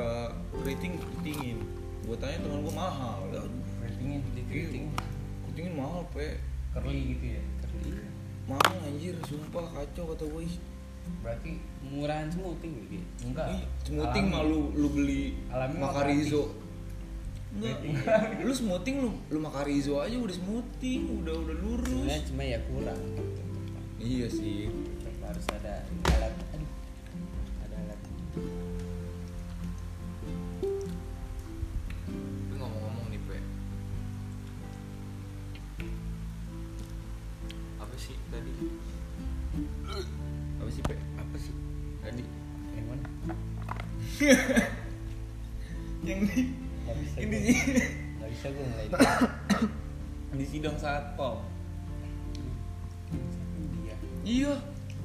keriting 0.63 0.97
keritingin. 0.99 1.59
Gue 2.07 2.17
tanya 2.17 2.39
teman 2.43 2.63
gue 2.63 2.75
mahal. 2.75 3.19
Aduh 3.29 3.51
ratingin 3.83 4.21
Iya. 4.23 4.43
keriting. 4.47 4.87
Keritingin 5.45 5.75
mahal 5.75 6.03
pe. 6.15 6.39
Curly 6.77 7.01
gitu 7.17 7.25
ya? 7.35 7.43
Iya. 7.83 8.05
mahal 8.49 8.75
anjir. 8.81 9.15
Sumpah 9.29 9.67
kacau 9.75 10.05
kata 10.17 10.25
gue 10.25 10.45
berarti 11.19 11.53
murahan 11.83 12.29
semua 12.29 12.53
ting 12.59 12.73
gitu 12.85 12.99
enggak 13.25 13.47
Ih, 13.51 13.63
semuting 13.83 14.27
alami. 14.27 14.35
mah 14.35 14.43
lu 14.45 14.61
lu 14.73 14.89
beli 14.91 15.23
makarizo 15.75 16.45
Enggak. 17.49 17.81
lu 18.47 18.53
smoothing 18.53 18.97
lu 19.01 19.11
lu 19.33 19.39
Makarizo 19.41 19.99
aja 19.99 20.13
udah 20.15 20.37
smoothing, 20.37 21.25
udah 21.25 21.33
udah 21.33 21.57
lurus. 21.57 21.89
sebenarnya 21.89 22.23
cuma 22.29 22.43
ya 22.45 22.59
kurang 22.69 23.01
Iya 23.99 24.27
sih. 24.29 24.69
Harus 25.19 25.47
ada 25.51 25.83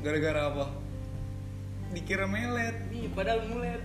gara-gara 0.03 0.41
apa? 0.51 0.65
Dikira 1.95 2.27
melet. 2.27 2.75
nih 2.91 3.07
padahal 3.15 3.47
mulet. 3.47 3.81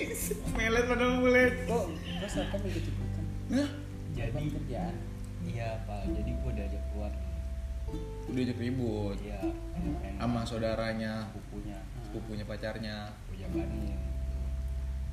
Melet 0.58 0.84
padahal 0.90 1.14
mulet. 1.22 1.54
kok 1.68 1.84
kok 1.92 2.28
siapa 2.32 2.54
ikut 2.58 2.84
ikutan 2.90 3.24
Hah? 3.52 3.68
jadi 4.16 4.44
kerjaan? 4.58 4.94
iya 5.46 5.68
pak. 5.86 6.02
Jadi 6.10 6.30
gue 6.34 6.50
udah 6.50 6.64
ajak 6.66 6.82
keluar. 6.90 7.12
Udah 8.26 8.42
ajak 8.42 8.58
ribut? 8.58 9.16
Iya. 9.22 9.40
Sama 10.18 10.40
saudaranya, 10.48 11.30
bukunya 11.30 11.78
sepupunya 12.02 12.44
pacarnya. 12.44 12.96
gue 13.30 13.36
jaganin 13.38 14.00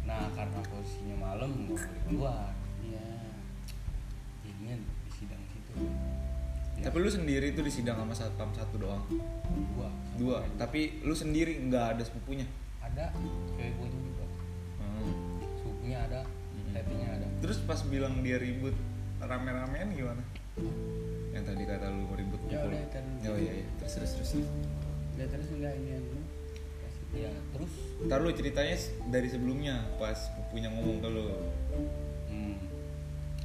nah 0.10 0.26
karena 0.34 0.58
posisinya 0.66 1.16
malam 1.22 1.54
nggak 1.54 1.78
boleh 1.78 2.02
keluar. 2.10 2.50
Iya. 2.82 3.10
Jadinya 4.42 4.74
di 4.82 5.12
sidang 5.14 5.44
situ 5.54 5.72
Tapi 6.80 6.96
lu 6.96 7.10
sendiri 7.10 7.52
tuh 7.52 7.62
di 7.62 7.70
sidang 7.70 7.98
sama 7.98 8.14
satpam 8.14 8.50
satu 8.52 8.76
doang. 8.78 9.04
dua 9.70 9.88
Dua. 10.16 10.40
Tapi 10.56 11.02
lu 11.02 11.14
sendiri 11.14 11.60
nggak 11.62 11.86
ada 11.94 12.04
sepupunya. 12.04 12.48
ada 12.80 13.14
cewek 13.54 13.70
gue 13.72 13.88
juga 13.92 14.26
Hmm. 14.78 15.14
sukunya 15.60 16.00
ada 16.02 16.26
Hmm. 16.26 16.74
tetinya 16.74 17.08
ada 17.14 17.28
Terus 17.40 17.58
pas 17.62 17.80
bilang 17.84 18.20
dia 18.20 18.36
ribut 18.36 18.74
rame-ramean 19.20 19.92
gimana? 19.92 20.24
Yang 21.30 21.44
tadi 21.46 21.64
kata 21.64 21.86
lu 21.88 22.10
ribut 22.12 22.40
Ya 22.48 22.60
udah. 22.60 22.82
Oh 23.26 23.38
iya 23.38 23.54
iya. 23.56 23.68
Terus 23.78 23.94
terus 23.96 24.12
terus. 24.16 24.32
udah 25.14 25.28
terus 25.28 25.48
enggak 25.52 25.74
ini 25.76 25.92
ya 27.12 27.30
terus 27.52 27.74
Ntar 28.02 28.22
lu 28.22 28.30
ceritanya 28.32 28.76
dari 29.08 29.28
sebelumnya 29.28 29.82
pas 29.98 30.18
pupunya 30.32 30.70
ngomong 30.70 30.98
ke 30.98 31.08
lu. 31.10 31.26
hmm, 32.30 32.54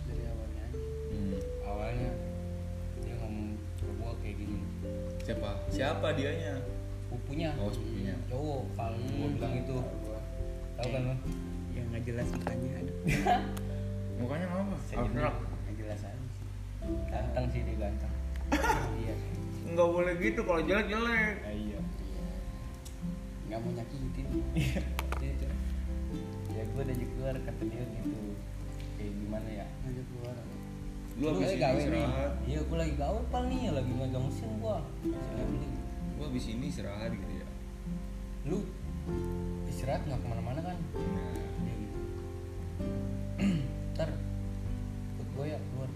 dari 0.04 0.22
awalnya 0.24 0.62
aja 0.62 0.80
Hmm. 1.10 1.32
awalnya 1.64 2.10
Siapa? 5.24 5.50
Siapa 5.68 6.08
dianya? 6.12 6.54
pupunya 7.04 7.54
Oh, 7.56 7.70
sepupunya. 7.70 8.10
cowok 8.26 8.62
kalau 8.74 8.98
gue 8.98 9.14
Hmm. 9.14 9.34
bilang 9.38 9.54
itu 9.54 9.76
tahu 10.74 10.88
kan 10.90 11.02
lo 11.04 11.14
yang 11.70 11.86
nggak 11.88 12.02
jelas 12.02 12.26
mukanya 12.28 12.70
aduh 12.76 12.96
Mukanya 14.18 14.46
apa? 14.50 14.74
Abstrak. 14.98 15.34
nggak 15.62 15.74
jelas 15.78 16.00
aja 16.02 16.18
sih 16.18 16.46
ganteng 17.06 17.44
sih 17.48 17.60
dia 17.62 17.76
ganteng 17.78 18.12
iya 19.00 19.14
Nggak 19.64 19.88
boleh 19.88 20.12
gitu 20.18 20.40
kalau 20.42 20.60
jelek 20.60 20.86
jelek. 20.86 21.34
Ah, 21.40 21.54
iya 21.54 21.80
nggak 23.46 23.58
mau 23.60 23.70
nyakitin 23.72 24.26
itu 25.22 25.46
ya 26.50 26.62
gue 26.64 26.82
udah 26.82 26.96
keluar 26.98 27.34
kata 27.38 27.62
dia 27.64 27.84
gitu 27.86 28.18
kayak 28.96 29.12
gimana 29.14 29.48
ya 29.54 29.66
Lu 31.14 31.22
Lu 31.24 31.38
abis 31.38 31.46
lagi 31.46 31.54
ini 31.54 31.62
gawe 31.62 31.78
nih. 31.78 31.84
istirahat. 31.84 32.32
iya 32.44 32.60
gue 32.60 32.76
lagi 32.76 32.94
gawe 32.98 33.18
pal 33.30 33.42
nih. 33.46 33.60
Lagi 33.70 33.92
megang 33.92 34.24
mesin 34.26 34.50
gue 34.58 34.76
gambling 35.34 35.74
Gua 36.14 36.26
abis 36.30 36.44
ini 36.46 36.66
istirahat 36.68 37.10
gitu 37.10 37.34
ya. 37.34 37.46
lu 38.44 38.58
istirahat 39.66 40.02
nggak 40.04 40.20
ke 40.20 40.26
mana-mana 40.26 40.60
kan? 40.60 40.76
Nah, 40.76 41.34
dia 41.64 41.74
gitu. 41.74 41.98
Ntar 43.94 44.10
ikut 45.14 45.28
gue 45.30 45.44
ya 45.46 45.58
keluar. 45.58 45.90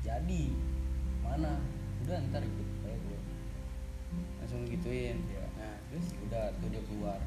Jadi 0.00 0.42
mana? 1.20 1.52
Udah 2.00 2.16
ntar 2.26 2.42
ikut 2.42 2.68
aja 2.82 2.96
gue 2.96 3.18
langsung 4.40 4.64
gituin. 4.66 5.20
Iya. 5.30 5.44
nah 5.54 5.74
terus 5.86 6.06
udah 6.26 6.44
tuh 6.58 6.68
dia 6.72 6.82
keluar. 6.88 7.20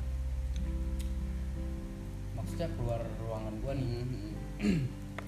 Maksudnya 2.34 2.68
keluar 2.76 3.00
ruangan 3.22 3.54
gua 3.64 3.74
nih. 3.78 4.04
Hmm. 4.60 4.84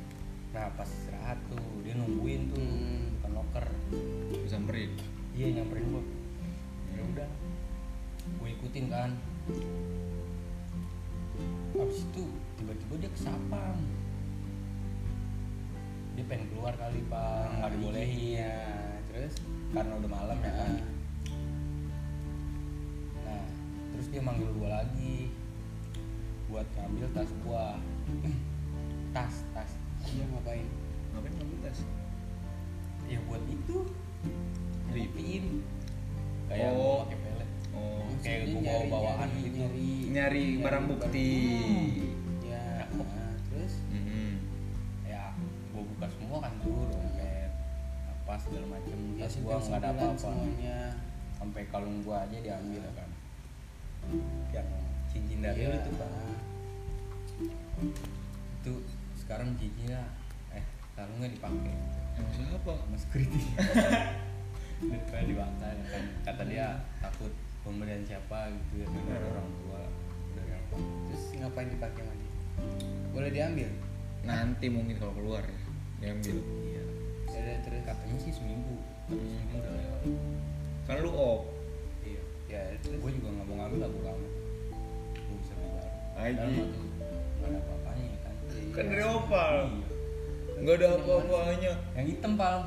nah 0.54 0.67
pas 0.76 0.88
istirahat 0.88 1.39
tuh 1.48 1.75
dia 1.86 1.93
nungguin 1.93 2.41
tuh 2.50 2.58
Hmm. 2.58 3.13
bukan 3.15 3.32
loker 3.32 3.65
Gua 4.34 4.50
samperin. 4.50 4.91
iya 5.32 5.54
nyamperin 5.54 5.86
gua. 5.88 6.04
Ya 6.91 7.02
udah 7.06 7.30
gue 8.26 8.50
ikutin 8.52 8.86
kan. 8.89 9.13
Habis 11.76 12.02
itu 12.02 12.24
tiba-tiba 12.58 12.93
dia 12.98 13.12
kesapam 13.12 13.78
dia 16.15 16.24
pengen 16.26 16.48
keluar 16.50 16.71
kali 16.74 17.04
pak. 17.06 17.45
Nggak 17.60 17.71
dibolehin. 17.76 18.39
Ya 18.39 18.58
terus 19.12 19.36
karena 19.69 19.93
udah 20.00 20.10
malam 20.10 20.38
ya. 20.39 20.52
Kan 20.52 20.71
nah 23.21 23.45
terus 23.93 24.08
dia 24.10 24.21
manggil 24.24 24.50
gua 24.56 24.82
lagi. 24.82 25.30
Buat 26.48 26.65
ngambil 26.74 27.08
tas 27.13 27.32
gua. 27.43 27.78
Tas 29.15 29.48
tas. 29.52 29.71
Dia 30.12 30.28
ngapain 30.28 30.67
Ngapain 31.65 31.82
ngambil 31.82 31.89
tas? 32.95 33.06
ya 33.06 33.19
buat 33.21 33.43
itu 33.45 33.78
ngelipiin 34.86 35.45
kayak 36.47 36.71
Oh. 36.71 37.06
pelet 37.06 37.49
Oh, 37.71 38.08
Kayak 38.23 38.39
gua 38.47 38.62
nyari- 38.62 38.88
bawa-bawaan 38.88 39.28
nyari- 39.28 39.43
gitu. 39.43 39.58
nyari 39.60 39.89
nyari 40.10 40.45
barang 40.58 40.86
bukti. 40.88 41.30
ya 42.43 42.63
Cakep. 42.80 43.04
nah, 43.04 43.34
terus 43.45 43.73
Mm-mm. 43.88 44.30
ya 45.04 45.23
gua 45.69 45.84
buka 45.86 46.06
semua 46.08 46.38
kan 46.39 46.54
tuh 46.60 46.88
dompet 46.88 47.51
apa 48.08 48.34
segala 48.39 48.65
macem 48.71 48.97
ya 49.13 49.28
gua 49.43 49.56
nggak 49.60 49.75
ada 49.75 49.89
apa-apa 49.91 50.17
semuanya 50.17 50.78
sampai 51.36 51.62
kalung 51.67 51.99
gua 52.01 52.23
aja 52.23 52.38
diambil 52.39 52.82
kan 52.91 53.10
yang 54.51 54.69
cincin 55.08 55.41
dari 55.41 55.62
lu 55.63 55.78
tuh 55.80 55.93
pak 55.95 56.10
itu 58.56 58.73
sekarang 59.15 59.54
cincinnya 59.56 60.01
eh 60.96 61.04
kalungnya 61.04 61.28
dipakai. 61.28 61.76
Emang 62.16 62.32
siapa? 62.32 62.72
sama 62.72 62.96
security. 62.96 63.44
Depan 64.96 65.28
dibakar 65.28 65.76
kan. 65.92 66.04
Kata 66.24 66.42
dia 66.48 66.80
takut 67.04 67.32
pemberian 67.68 68.04
siapa 68.08 68.48
gitu 68.72 68.84
ya 68.84 68.88
dari 68.88 69.26
orang 69.28 69.50
tua 69.64 69.82
dari 70.36 70.52
apa 70.56 70.76
terus 71.12 71.24
ngapain 71.36 71.68
dipakai 71.68 72.00
sama 72.00 72.16
dia? 72.16 72.34
Boleh 73.12 73.30
diambil? 73.32 73.70
Nanti 74.24 74.66
mungkin 74.72 74.96
kalau 74.96 75.14
keluar 75.20 75.44
ya 75.44 75.60
diambil. 76.00 76.38
iya. 76.64 76.84
Ya 77.28 77.38
udah 77.44 77.56
terus 77.68 77.82
katanya 77.84 78.18
sih 78.24 78.32
seminggu. 78.32 78.80
Tapi 79.12 79.20
seminggu 79.20 79.56
udah 79.60 79.74
lewat. 79.76 80.02
Kan 80.88 80.96
lu 81.04 81.12
op. 81.12 81.42
iya. 82.08 82.24
Ya 82.48 82.62
terus 82.80 83.04
gue 83.04 83.12
juga 83.20 83.28
nggak 83.36 83.46
mau 83.52 83.56
ngambil 83.60 83.80
lah 83.84 83.90
gue 83.92 84.02
ngambil 84.04 84.32
gue 85.12 85.36
bisa 85.44 85.54
beli 85.60 85.70
baru. 85.76 85.92
Aji. 86.16 86.56
Nggak 87.36 87.48
ada 87.52 87.58
apa-apanya 87.60 88.04
ya 88.08 88.18
kan? 88.24 88.34
Kan 88.72 88.86
dari 88.88 89.04
opal. 89.04 89.56
iya 89.76 89.95
Nggak 90.56 90.76
ada 90.78 90.88
apa-apanya. 90.96 91.72
yang 91.94 92.08
hitam 92.08 92.34
pal 92.34 92.58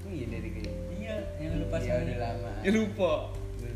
oh 0.00 0.10
iya 0.10 0.26
dari 0.26 0.48
kayak 0.50 0.74
iya 0.90 1.14
yang 1.36 1.52
lepas 1.60 1.80
ya 1.80 1.94
udah 1.98 2.18
lama 2.18 2.50
Ya 2.60 2.70
lupa. 2.70 3.12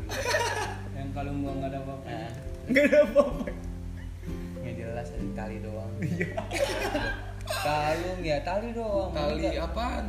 yang 0.95 1.09
kalung 1.11 1.37
gua 1.39 1.53
nggak 1.55 1.69
ada 1.69 1.79
apa-apa 1.79 2.09
Nggak 2.65 2.83
ada 2.83 2.99
apa-apa. 3.03 3.45
nggak 4.57 4.73
jelas 4.75 5.07
ada 5.07 5.25
tali 5.35 5.57
doang 5.59 5.91
kalung 7.65 8.19
ya 8.21 8.37
tali 8.41 8.69
doang 8.71 9.11
Tali 9.11 9.43
apaan? 9.55 10.05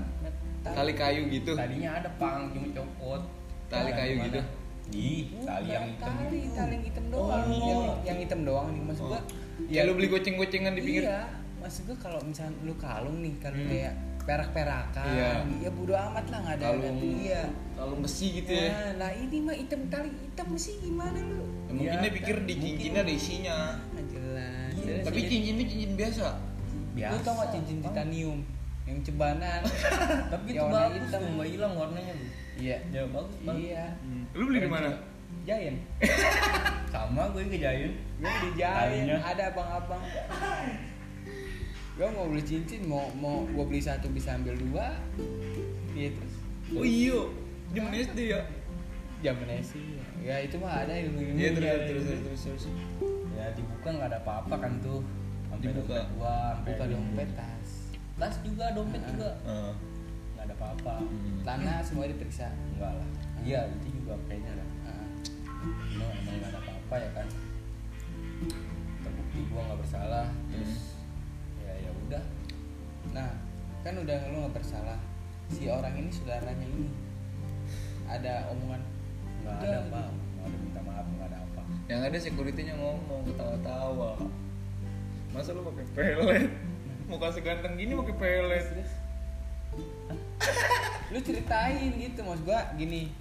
Tali. 0.62 0.74
Tali 0.74 0.92
kayu 0.94 1.22
gitu. 1.30 1.52
tadinya 1.52 1.90
ada 1.94 2.08
pang 2.16 2.50
cuma 2.50 2.66
copot 2.72 3.22
Tali 3.66 3.90
kayu 3.92 4.14
gitu? 4.24 4.40
ih 4.88 5.34
tali 5.42 5.66
yang 5.68 5.84
hitam 5.88 6.14
tali 6.16 6.38
itu. 6.40 6.54
tali 6.54 6.72
yang 6.72 6.84
hitam 6.84 7.04
doang 7.08 7.42
Oh. 7.42 7.50
yang, 7.50 7.82
yang 8.04 8.18
hitam 8.18 8.40
doang 8.42 8.66
nih 8.70 8.82
maksud 8.82 9.04
gua 9.06 9.20
Ya 9.66 9.82
lu 9.82 9.92
beli 9.92 10.06
goceng-gocengan 10.06 10.72
di 10.72 10.82
pinggir. 10.82 11.04
iya 11.06 11.26
maksud 11.66 11.82
gua 11.84 11.98
kalau 11.98 12.20
misalnya 12.22 12.54
lu 12.62 12.74
kalung 12.76 13.18
nih 13.18 13.34
kan 13.36 13.50
kayak 13.52 13.92
perak-perakan 14.22 15.06
Iya. 15.08 15.30
ya 15.60 15.70
bodo 15.70 15.94
amat 15.94 16.26
lah 16.28 16.38
nggak 16.40 16.54
ada 16.56 16.66
Kalung 16.68 16.98
iya. 17.16 17.42
kalung 17.74 18.00
besi 18.00 18.26
gitu 18.36 18.50
ya. 18.50 18.70
Nah, 18.70 18.90
nah 18.98 19.10
ini 19.12 19.36
mah 19.38 19.54
hitam 19.54 19.82
tali 19.86 20.10
hitam 20.10 20.48
sih 20.56 20.78
gimana 20.78 21.18
lu? 21.18 21.42
Ya, 21.66 21.72
mungkin 21.72 21.86
Iya, 21.92 22.02
dia 22.02 22.12
pikir 22.12 22.36
di 22.42 22.54
cincinnya 22.56 23.00
ada 23.00 23.12
isinya. 23.12 23.58
Nggak 23.88 24.06
jelas. 24.08 24.70
Iya, 24.72 24.82
Terus 24.84 25.04
Tapi 25.04 25.20
cincinnya 25.24 25.64
cincin 25.64 25.92
biasa. 25.94 26.26
biasa. 26.92 27.12
Lu 27.12 27.18
tau 27.20 27.34
gak 27.36 27.50
cincin 27.50 27.76
titanium? 27.80 28.38
Yang 28.82 28.98
cebanan. 29.04 29.60
Tapi 30.32 30.46
itu 30.48 30.64
bagus 30.64 31.02
hitam. 31.02 31.18
tuh 31.18 31.30
nggak 31.32 31.48
hilang 31.48 31.72
warnanya 31.76 32.12
lu 32.14 32.26
iya. 32.56 32.76
Ya 32.88 33.02
bagus 33.06 33.36
banget 33.42 33.62
iya. 33.64 33.84
Lu 34.32 34.42
beli 34.46 34.58
di 34.58 34.70
mana? 34.70 34.90
Giant. 35.42 35.78
Sama 36.92 37.22
gue 37.30 37.42
ke 37.46 37.58
Giant. 37.58 37.94
Gue 38.16 38.30
di 38.42 38.50
Talinya. 38.58 39.16
ada 39.22 39.42
abang-abang 39.50 40.02
gue 41.96 42.08
mau 42.12 42.28
beli 42.28 42.44
cincin 42.44 42.84
mau 42.84 43.08
mau 43.16 43.44
gue 43.44 43.64
beli 43.64 43.80
satu 43.80 44.12
bisa 44.12 44.36
ambil 44.36 44.52
dua 44.54 44.92
iya 45.92 46.12
terus 46.12 46.34
oh 46.70 46.84
iya 46.84 47.18
zaman 47.72 47.92
SD 47.94 48.18
ya? 48.30 48.40
Zaman 49.24 49.48
SD 49.48 49.80
ya 50.20 50.36
itu 50.38 50.56
mah 50.60 50.84
ada 50.84 50.92
ilmu 50.92 51.18
ilmu 51.18 51.36
iya 51.36 51.50
terus 51.50 51.72
terus 51.88 52.04
terus 52.04 52.20
terus 52.20 52.40
terus. 52.44 52.64
Ya 53.32 53.48
dibuka 53.52 53.88
nggak 53.90 54.08
ada 54.10 54.20
apa-apa 54.20 54.54
kan 54.56 54.72
tuh. 54.80 55.00
Sampai 55.46 55.72
Dibuka. 55.72 55.96
gua 56.14 56.34
sampai 56.54 56.72
buka 56.72 56.84
dompet. 56.88 57.28
tas. 57.32 57.68
Tas 58.16 58.34
juga 58.40 58.64
dompet 58.72 59.00
Ah. 59.00 59.08
juga. 59.08 59.30
Ah. 59.44 59.72
nggak 60.36 60.44
ada 60.46 60.54
apa-apa. 60.54 60.94
Hmm. 61.00 61.40
tanah 61.42 61.78
semua 61.80 62.04
diperiksa. 62.06 62.48
Enggak 62.72 62.92
lah. 62.92 63.08
Iya 63.40 63.60
itu 63.72 63.88
juga 63.94 64.14
kayaknya 64.26 64.50
ada 64.52 64.64
Ah. 64.84 65.04
emang 65.64 66.10
emang 66.12 66.34
nggak 66.36 66.50
ada 66.52 66.60
apa-apa 66.60 66.94
ya 66.98 67.10
kan. 67.12 67.26
Terbukti 69.00 69.38
gua 69.48 69.60
nggak 69.64 69.78
bersalah 69.80 70.26
terus 70.48 70.72
ya 70.72 70.76
ya 70.76 70.76
udah 70.76 70.85
nah 73.16 73.32
kan 73.80 73.96
udah 73.96 74.18
lu 74.28 74.44
nggak 74.44 74.60
bersalah. 74.60 75.00
Si 75.48 75.70
orang 75.72 75.94
ini 75.96 76.12
saudaranya 76.12 76.66
ini 76.68 76.92
ada 78.04 78.50
omongan 78.52 78.82
nggak 79.40 79.56
ada 79.62 79.78
apa 79.88 80.00
nggak 80.10 80.46
ada 80.50 80.56
minta 80.60 80.80
maaf 80.84 81.06
nggak 81.06 81.28
ada 81.32 81.38
apa. 81.40 81.62
Yang 81.88 82.00
ada 82.02 82.18
securitynya 82.20 82.74
ngomong 82.76 83.24
ketawa-tawa. 83.30 84.12
Masa 85.32 85.56
lu 85.56 85.64
pakai 85.64 85.86
pelet? 85.96 86.50
Muka 87.06 87.30
seganteng 87.32 87.78
gini 87.78 87.94
pakai 87.94 88.16
pelet. 88.18 88.66
Lu 91.14 91.18
ceritain 91.22 91.94
gitu 91.96 92.20
mas 92.26 92.42
gua 92.42 92.74
gini. 92.74 93.14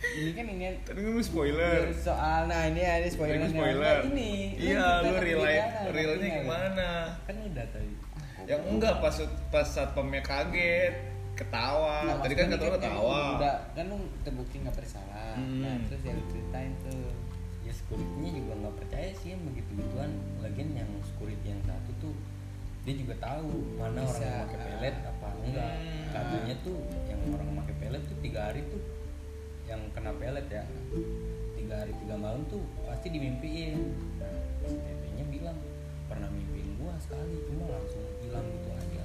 Ini 0.00 0.32
kan 0.32 0.44
ini 0.48 0.76
tadi 0.84 1.00
lu 1.00 1.20
spoiler. 1.24 1.88
Soal 1.96 2.52
nah 2.52 2.68
ini 2.68 2.84
ada 2.84 3.08
spoiler. 3.08 3.48
Spoiler 3.48 4.04
ini. 4.12 4.60
Iya 4.60 5.08
lu 5.08 5.16
real 5.18 5.40
life 5.40 5.88
realnya 5.88 5.92
realnya 5.92 6.28
gimana? 6.44 6.88
Kan 7.24 7.36
udah 7.48 7.66
tadi 7.72 7.92
yang 8.50 8.62
enggak 8.66 8.98
pas 8.98 9.14
pas 9.54 9.62
saat 9.62 9.94
pemnya 9.94 10.18
kaget 10.26 10.94
ketawa. 11.38 12.02
Nah, 12.02 12.16
tadi 12.18 12.34
kan 12.34 12.50
maksudnya 12.50 12.58
kata 12.58 12.66
lu 12.66 12.74
kan 12.74 12.82
ketawa 12.82 13.18
udah 13.38 13.54
kan 13.78 13.84
lu 13.86 13.98
terbukti 14.26 14.56
nggak 14.58 14.74
bersalah. 14.74 15.32
Hmm. 15.38 15.62
nah 15.62 15.74
terus 15.86 16.02
ya 16.02 16.12
lu 16.18 16.22
ceritain 16.26 16.72
tuh. 16.82 17.10
Ya 17.62 17.72
securitynya 17.76 18.30
juga 18.34 18.52
nggak 18.66 18.74
percaya 18.82 19.08
sih 19.22 19.28
yang 19.38 19.42
begitu 19.46 19.70
gituan. 19.78 20.10
Lagian 20.42 20.68
yang 20.74 20.90
security 21.06 21.46
yang 21.46 21.62
satu 21.62 21.90
tuh 22.02 22.14
dia 22.80 22.94
juga 22.96 23.14
tahu 23.20 23.76
mana 23.76 24.02
Bisa. 24.02 24.16
orang 24.16 24.24
yang 24.24 24.40
pakai 24.42 24.58
pelet 24.66 24.96
apa 25.06 25.28
enggak. 25.46 25.72
Hmm. 25.78 26.06
katanya 26.10 26.54
tuh 26.66 26.78
yang 27.06 27.20
orang 27.30 27.48
pakai 27.62 27.74
pelet 27.78 28.02
tuh 28.02 28.16
tiga 28.18 28.40
hari 28.50 28.60
tuh 28.66 28.82
yang 29.70 29.80
kena 29.94 30.10
pelet 30.18 30.46
ya. 30.50 30.64
Tiga 31.54 31.74
hari 31.86 31.92
tiga 32.02 32.14
malam 32.18 32.42
tuh 32.50 32.66
pasti 32.82 33.14
dimimpiin. 33.14 33.78
Nah, 34.18 34.34
si 34.66 34.74
tetenya 34.74 35.24
bilang 35.30 35.54
pernah 36.10 36.26
mimpiin 36.26 36.74
gua 36.82 36.98
sekali 36.98 37.38
cuma 37.46 37.70
langsung 37.70 38.09
hilang 38.30 38.46
gitu 38.46 38.68
aja. 38.70 39.04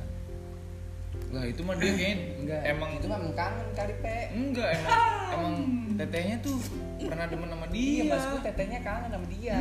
Lah 1.33 1.43
itu 1.49 1.61
mah 1.65 1.75
dia 1.81 1.91
kayaknya 1.91 2.17
enggak. 2.38 2.61
Emang 2.69 2.89
itu 2.93 3.05
mah 3.09 3.19
kangen 3.33 3.67
kali 3.73 3.93
pe. 3.97 4.17
Enggak 4.31 4.69
emang 4.77 4.93
emang 5.35 5.55
tetehnya 5.97 6.35
tuh 6.45 6.57
pernah 7.01 7.25
demen 7.25 7.49
sama 7.49 7.67
dia. 7.73 7.81
iya 7.81 8.03
maksudku 8.05 8.38
tetenya 8.45 8.79
kangen 8.85 9.09
sama 9.09 9.27
dia. 9.33 9.57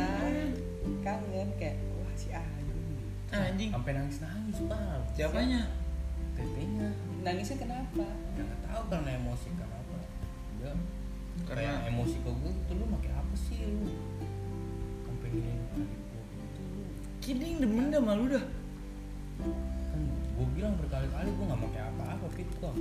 Kangen 1.01 1.47
kayak 1.57 1.75
wah 1.97 2.13
si 2.13 2.29
Ayu 2.29 2.77
anjing. 3.33 3.69
Sampai 3.73 3.91
nangis 3.97 4.17
nangis 4.21 4.57
pak 4.69 5.01
siapanya? 5.17 5.61
Tetenya. 6.37 6.89
Nangisnya 7.25 7.57
kenapa? 7.57 8.05
Nggak 8.37 8.57
tahu 8.69 8.83
karena 8.93 9.09
emosi 9.17 9.47
kenapa 9.49 9.97
dia 10.55 10.71
Karena- 11.43 11.57
kayak 11.57 11.77
emosi 11.89 12.17
ke 12.21 12.29
gue 12.31 12.51
gitu 12.53 12.71
lu 12.77 12.85
pakai 12.95 13.11
apa 13.17 13.33
sih 13.35 13.57
lu? 13.65 13.89
Sampai 15.03 15.29
ini 15.33 15.51
gitu 15.51 15.73
lu. 15.81 15.85
Kini 17.19 17.47
demen 17.57 17.89
dah 17.89 17.99
malu 17.99 18.29
dah 18.29 18.45
kan 19.39 20.01
gue 20.35 20.47
bilang 20.51 20.73
berkali-kali 20.79 21.29
gue 21.31 21.45
nggak 21.47 21.61
pakai 21.71 21.81
apa-apa 21.95 22.25
fit 22.35 22.49
kok. 22.59 22.73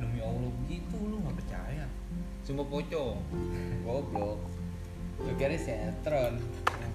Demi 0.00 0.20
allah 0.24 0.50
begitu 0.64 0.96
lu 0.96 1.16
nggak 1.20 1.36
percaya. 1.44 1.84
Sumpah 2.44 2.66
pocong. 2.68 3.18
Goblok. 3.84 4.40
Lu 5.20 5.32
kira 5.36 5.56
sinetron 5.58 6.40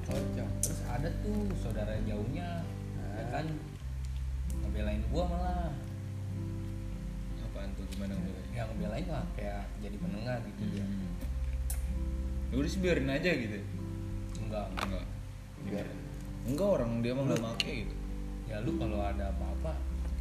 pocong. 0.10 0.52
Terus 0.62 0.82
ada 0.90 1.10
tuh 1.22 1.50
saudara 1.62 1.94
jauhnya. 2.06 2.66
Ya 3.14 3.24
kan 3.30 3.46
ngebelain 4.66 5.02
gue 5.06 5.24
malah. 5.24 5.70
Apaan 7.50 7.70
tuh 7.78 7.86
gimana 7.94 8.18
udah 8.18 8.44
yang 8.54 8.68
ngebelain 8.74 9.08
lah 9.10 9.26
kayak 9.38 9.70
jadi 9.82 9.98
penengah 9.98 10.38
gitu 10.50 10.62
dia. 10.74 10.86
Ya 12.50 12.56
udah 12.58 12.70
sih 12.70 12.82
biarin 12.82 13.10
aja 13.10 13.30
gitu. 13.34 13.58
Enggak. 14.42 14.68
Enggak. 14.82 15.06
Enggak 16.44 16.70
orang 16.82 17.00
dia 17.00 17.14
mah 17.16 17.24
nggak 17.30 17.42
make 17.42 17.74
gitu 17.86 18.03
ya 18.54 18.62
lu 18.62 18.78
kalau 18.78 19.02
ada 19.02 19.34
apa-apa 19.34 19.74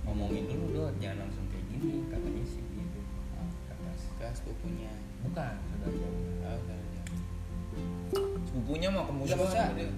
ngomongin 0.08 0.48
dulu 0.48 0.66
dong 0.72 0.96
jangan 0.96 1.28
langsung 1.28 1.44
kayak 1.52 1.64
gini 1.68 2.00
katanya 2.08 2.44
sih 2.48 2.64
gitu. 2.64 3.00
Kata 3.68 3.90
ke 3.92 4.26
sepupunya 4.32 4.92
bukan 5.20 5.52
saudara 5.68 5.92
jauh 5.92 6.16
oh, 6.40 6.56
udah. 6.56 6.80
sepupunya 8.48 8.88
masa 8.88 9.12
sama 9.36 9.76
dia 9.76 9.92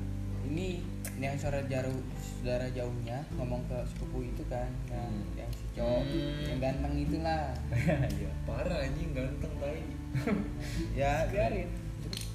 ini 0.45 0.83
yang 1.17 1.39
saudara 1.39 1.63
jauh 1.71 2.01
saudara 2.19 2.67
jauhnya 2.75 3.23
ngomong 3.39 3.63
ke 3.71 3.79
sepupu 3.87 4.27
itu 4.27 4.43
kan 4.51 4.67
yang 4.91 5.09
Hmm. 5.15 5.39
yang 5.39 5.51
si 5.55 5.65
cowok 5.79 6.03
Hmm. 6.03 6.43
yang 6.51 6.59
ganteng 6.59 6.95
itulah. 6.99 7.55
Iya. 8.19 8.31
Parah 8.45 8.79
anjing 8.83 9.11
ganteng 9.15 9.55
tai. 9.63 9.81
Ya 10.99 11.25
biarin. 11.31 11.71
terus. 12.03 12.27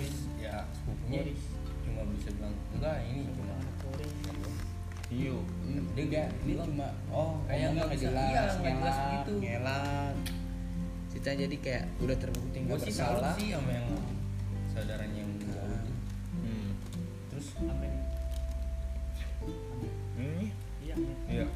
Guys 0.00 0.16
ya 0.40 0.64
sepupunya 0.72 1.20
bisa 2.30 2.38
bilang 2.38 2.54
enggak 2.78 2.96
ini 3.10 3.20
cuma 3.34 3.54
iyo 5.10 5.36
Hmm, 5.66 5.86
dia 5.98 6.04
gak 6.06 6.28
ini 6.46 6.54
cuma 6.62 6.86
oh 7.10 7.42
Kayak 7.46 7.50
kayak 7.50 7.70
nggak 7.74 7.86
nggak 7.86 7.98
bisa, 7.98 8.06
jelas 8.06 8.30
jelas 8.30 8.54
ngelak 8.62 8.98
gitu. 9.10 9.32
ngelak 9.42 10.14
kita 11.10 11.30
jadi 11.34 11.56
kayak 11.58 11.84
udah 11.98 12.16
terbukti 12.22 12.56
nggak 12.62 12.78
bersalah. 12.78 13.34
sih 13.34 13.48
sama 13.50 13.70
yang 13.74 13.86
saudaranya 14.70 15.18
yang 15.18 15.30
jauh 15.42 15.74
itu. 15.74 15.92
Hmm. 16.38 16.68
terus 17.34 17.46
ini? 17.58 17.98
Iya. 20.80 20.94
iya. 21.26 21.46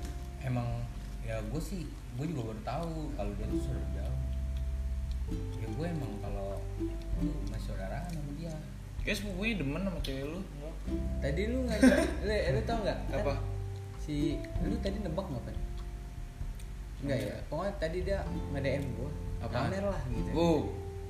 Emang 0.42 0.66
ya 1.22 1.38
gue 1.40 1.62
sih 1.62 1.86
gue 2.18 2.26
juga 2.26 2.50
baru 2.52 2.60
tahu 2.66 2.94
kalau 3.14 3.32
dia 3.38 3.46
tuh 3.46 3.60
saudara 3.62 3.88
jauh. 3.94 4.20
Ya 5.62 5.66
gue 5.70 5.86
emang 5.86 6.12
kalau 6.20 6.58
lu 7.22 7.30
masih 7.48 7.70
saudaraan 7.70 8.10
sama 8.10 8.30
dia. 8.34 8.54
Kayak 9.06 9.16
sepupunya 9.22 9.54
demen 9.62 9.82
sama 9.86 9.98
cewek 10.02 10.24
lu 10.26 10.40
tadi 11.20 11.42
lu 11.48 11.58
nggak 11.64 11.78
lu, 11.80 12.34
lu 12.56 12.60
tau 12.68 12.78
nggak? 12.84 12.98
Kan 13.08 13.18
apa? 13.20 13.34
si 14.04 14.36
lu 14.60 14.76
tadi 14.84 15.00
nebak 15.00 15.26
nggak 15.32 15.44
kan 15.48 15.56
Enggak 17.04 17.18
ya? 17.20 17.36
Pokoknya 17.52 17.72
tadi 17.80 17.98
dia 18.00 18.18
nge 18.24 18.60
DM 18.64 18.84
gua 18.96 19.10
Apaan? 19.44 19.68
pamer 19.68 19.84
lah 19.84 20.02
gitu. 20.08 20.30
Oh 20.32 20.60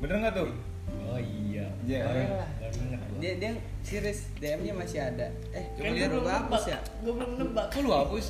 bener 0.02 0.16
nggak 0.22 0.34
tuh? 0.34 0.50
Oh 1.06 1.20
iya. 1.22 1.66
Iya. 1.86 2.02
baru 2.06 2.22
baru 2.58 2.76
inget 2.82 3.00
gue 3.02 3.18
dia 3.22 3.32
dia 3.38 3.50
serius 3.86 4.20
DM 4.42 4.60
nya 4.66 4.74
masih 4.74 5.00
ada. 5.02 5.26
Eh 5.54 5.64
Coba 5.78 5.86
coba 5.86 5.94
dia 5.94 6.06
belum 6.10 6.26
hapus 6.26 6.64
ya? 6.66 6.78
Gue 7.02 7.12
belum 7.14 7.30
nebak. 7.38 7.66
Kok 7.70 7.80
lu 7.82 7.90
hapus? 7.94 8.24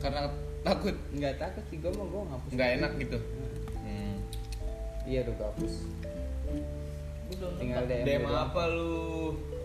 Karena 0.00 0.20
takut. 0.60 0.96
Nggak 1.16 1.34
takut 1.40 1.64
sih 1.72 1.76
gua 1.80 1.92
mau 1.96 2.06
gua 2.08 2.22
ngapus 2.36 2.50
nggak 2.52 2.70
enak 2.80 2.92
gitu? 3.00 3.18
Nah, 3.18 3.84
hmm. 3.84 4.16
iya 5.08 5.18
udah 5.24 5.46
hapus. 5.48 5.74
gue 6.48 6.77
tinggal 7.30 7.82
DM 7.84 8.04
DM 8.04 8.22
doang. 8.24 8.36
apa 8.42 8.62
lu? 8.68 8.96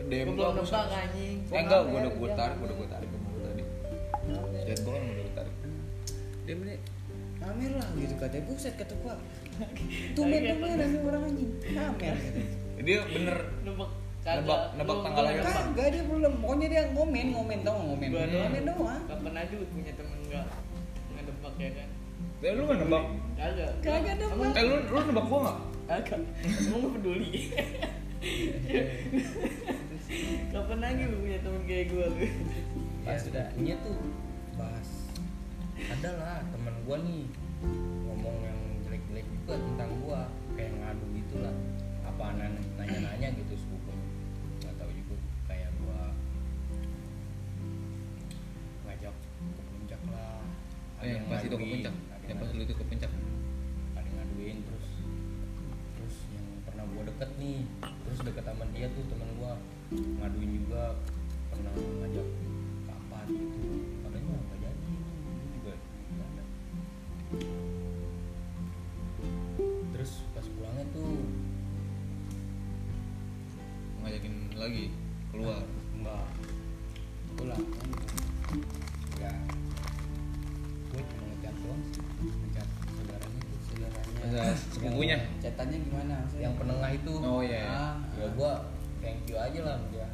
DM 0.04 0.28
gue 0.28 0.36
gua 0.36 0.52
belum 0.52 0.65
nebak 0.65 0.88
anjing. 0.91 1.38
Eh 1.45 1.60
enggak 1.60 1.80
Gua 1.80 1.89
gua 1.89 1.99
udah 2.02 2.12
dia 2.12 2.30
tarik 2.34 2.54
ngamer. 2.54 2.65
udah 2.65 2.76
gua 2.76 2.88
tarik 2.89 3.08
gua 3.10 3.41
tadi. 3.41 3.63
Chat 4.63 4.80
gua 4.82 4.93
kan 4.93 5.02
udah 5.04 5.15
gua 5.17 5.34
tarik. 5.34 5.56
Dia 6.43 6.56
bilang 6.56 6.82
pamer 7.39 7.71
lah 7.73 7.88
gitu 7.93 8.13
katanya. 8.17 8.43
Buset 8.45 8.73
kata 8.76 8.93
gua. 8.99 9.13
Tumben 10.15 10.41
tumben 10.41 10.69
ada 10.71 10.86
orang 10.99 11.23
anjing. 11.26 11.52
Katanya. 11.63 12.13
dia 12.80 12.99
bener. 13.06 13.38
Nebak 13.63 13.89
Nebak- 14.23 14.67
nebak 14.78 14.97
tanggal 15.04 15.23
lahir. 15.26 15.36
nebak. 15.38 15.54
kagak 15.54 15.88
dia 15.89 16.04
belum. 16.04 16.34
Pokoknya 16.39 16.67
dia 16.69 16.84
ngomen 16.89 17.26
ngomen 17.30 17.60
tau 17.62 17.76
ngomen? 17.78 18.08
Ngomen 18.10 18.62
doang. 18.65 19.02
Kapan 19.06 19.34
aja 19.38 19.54
gua 19.54 19.67
punya 19.69 19.91
temen 19.93 20.17
enggak 20.21 20.45
nggak 21.13 21.23
nebak 21.28 21.54
ya 21.58 21.69
kan? 21.73 21.88
Ya 22.39 22.49
lu 22.52 22.62
nggak 22.63 22.80
nebak? 22.82 23.04
Kagak. 23.36 23.71
Kagak 23.80 24.15
nebak. 24.17 24.52
Eh 24.54 24.63
lu 24.63 24.76
lu 24.82 24.99
nebak 25.02 25.26
gua 25.28 25.39
nggak 25.41 25.58
kagak 25.89 26.22
emang 26.43 26.80
gue 26.82 26.91
peduli. 27.00 27.32
Kapan 30.54 30.80
lagi 30.80 31.02
lu 31.12 31.17
punya 31.19 31.39
temen 31.43 31.63
kayak 31.67 31.86
gue 31.91 32.06
lu? 32.08 32.19
Ya 32.24 32.32
pas 33.04 33.19
sudah 33.19 33.43
punya 33.52 33.76
tuh 33.84 34.00
bahas 34.56 34.89
ada 35.91 36.10
lah 36.15 36.38
temen 36.54 36.76
gua 36.88 36.98
nih 37.04 37.28
ngomong 38.08 38.38
yang 38.46 38.60
jelek-jelek 38.88 39.26
juga 39.28 39.60
tentang 39.60 39.91
gua 40.06 40.22
kayak 40.56 40.72
ngadu 40.80 41.06
gitu 41.17 41.36
lah 41.43 41.56
apa 42.08 42.26
nanya-nanya 42.80 43.28
gitu 43.36 43.54
sepupunya 43.60 44.08
nggak 44.63 44.76
tahu 44.80 44.91
juga 44.96 45.15
kayak 45.52 45.69
gua 45.84 46.00
ngajak 48.88 49.15
ke 49.58 49.62
puncak 49.67 50.02
lah 50.13 50.39
eh 51.04 51.19
yang 51.19 51.26
pas 51.28 51.41
itu 51.43 51.56
ke 51.60 51.67
puncak? 51.67 51.93
yang 52.24 52.38
pas 52.39 52.48
ngaduin. 52.48 52.56
lu 52.56 52.63
itu 52.63 52.76
ke 52.78 52.86
puncak 52.88 53.12
gua 57.04 57.12
deket 57.12 57.30
nih. 57.36 57.60
Terus 58.08 58.20
deket 58.24 58.44
sama 58.48 58.63
dia 58.72 58.88
tuh 58.96 59.04
teman 59.12 59.28
gua. 59.36 59.60
Ngaduin 59.92 60.52
juga 60.63 60.96
pernah 61.52 61.76
ngajak 61.76 62.28
kapan 62.88 63.26
gitu. 63.28 63.60
Katanya 64.08 64.32
nggak 64.39 64.60
jadi. 64.63 64.94
Gua 65.60 65.76
juga 65.76 65.76
nggak 66.16 66.28
ada. 66.32 66.44
Terus 69.92 70.12
pas 70.32 70.48
pulangnya 70.48 70.86
tuh 70.96 71.12
ngajakin 74.00 74.36
lagi 74.56 74.86
keluar. 75.36 75.63
Enggak. 76.00 76.28
Pulang 77.36 77.63
ya. 79.20 79.34
Gue 80.94 81.02
cuma 81.04 81.24
ngechat 81.36 81.56
doang 81.68 81.82
sih. 81.92 82.06
Ngechat 82.24 82.68
saudaranya 82.96 83.42
saudaranya 83.68 84.56
Masa 84.84 84.91
sepupunya 84.91 85.17
catatannya 85.39 85.78
gimana? 85.82 86.13
Maksudnya 86.19 86.43
yang 86.43 86.56
penengah 86.56 86.91
itu. 86.91 87.13
Oh 87.17 87.39
iya 87.39 87.58
iya. 87.58 87.72
Ah, 87.72 87.93
ya 88.13 88.28
gua 88.36 88.52
thank 89.00 89.19
you 89.26 89.36
aja 89.36 89.60
lah 89.62 89.74
sama 89.80 89.88
dia. 89.89 90.08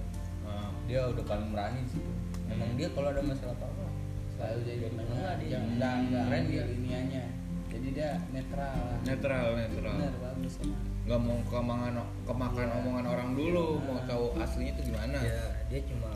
Ah. 0.45 0.69
dia 0.86 1.01
udah 1.05 1.23
paling 1.23 1.49
berani 1.49 1.86
di 1.86 1.91
situ 1.93 2.12
emang 2.49 2.73
dia 2.73 2.89
kalau 2.89 3.13
ada 3.13 3.21
masalah 3.21 3.53
apa 3.53 3.65
apa 3.67 3.86
selalu 4.32 4.60
jadi 4.63 4.86
penengah 4.89 5.34
dia. 5.38 5.49
Yang 5.49 5.63
enggak 5.69 5.93
enggak 5.99 6.23
keren 6.25 6.43
dia 6.45 6.63
linianya. 6.65 7.23
Jadi 7.69 7.88
dia 7.93 8.10
netral 8.29 8.73
lah. 8.73 8.97
Netral 9.03 9.45
netral. 9.55 9.93
Benar 9.93 10.15
bagus 10.19 10.53
emang. 10.60 10.82
Nggak 11.05 11.19
mau 11.21 11.38
kemakan 11.43 11.93
kemakan 12.23 12.65
Iya. 12.65 12.77
omongan 12.82 13.05
orang 13.08 13.29
dulu 13.34 13.65
mau 13.79 13.97
Ah. 13.97 14.05
tahu 14.05 14.25
aslinya 14.38 14.73
tuh 14.73 14.86
gimana. 14.86 15.17
Ya 15.21 15.41
dia 15.65 15.79
cuma 15.86 16.10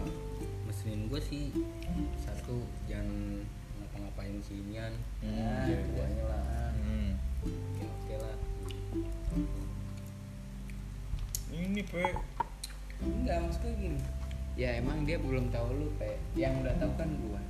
mesenin 0.65 1.05
gue 1.05 1.21
sih. 1.21 1.53
Satu 2.17 2.65
jangan 2.85 3.45
ngapa-ngapain 3.77 4.37
si 4.41 4.57
Inian 4.59 4.93
Hmm. 5.21 5.37
Nah, 5.37 5.69
itu 5.69 5.85
guanya 5.93 6.23
lah. 6.25 6.73
Hmm. 6.73 7.09
Ini 11.53 11.81
pe. 11.81 12.03
Enggak 12.99 13.37
maksudnya 13.39 13.73
gini. 13.75 13.99
Ya 14.53 14.69
emang 14.75 15.03
dia 15.03 15.17
belum 15.17 15.49
tahu 15.49 15.67
lu 15.73 15.87
pe. 15.95 16.17
Yang 16.33 16.53
udah 16.61 16.73
tahu 16.77 16.91
kan 16.95 17.09
gua. 17.21 17.41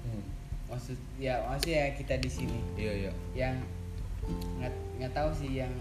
Hmm. 0.00 0.24
maksud 0.66 0.96
ya 1.16 1.42
maksudnya 1.44 1.92
kita 1.94 2.14
di 2.16 2.30
sini. 2.30 2.58
Iya 2.74 2.92
iya. 2.96 3.12
Yang 3.34 3.54
nggak 4.56 4.72
nggak 4.96 5.12
tahu 5.12 5.30
sih 5.34 5.50
yang 5.52 5.72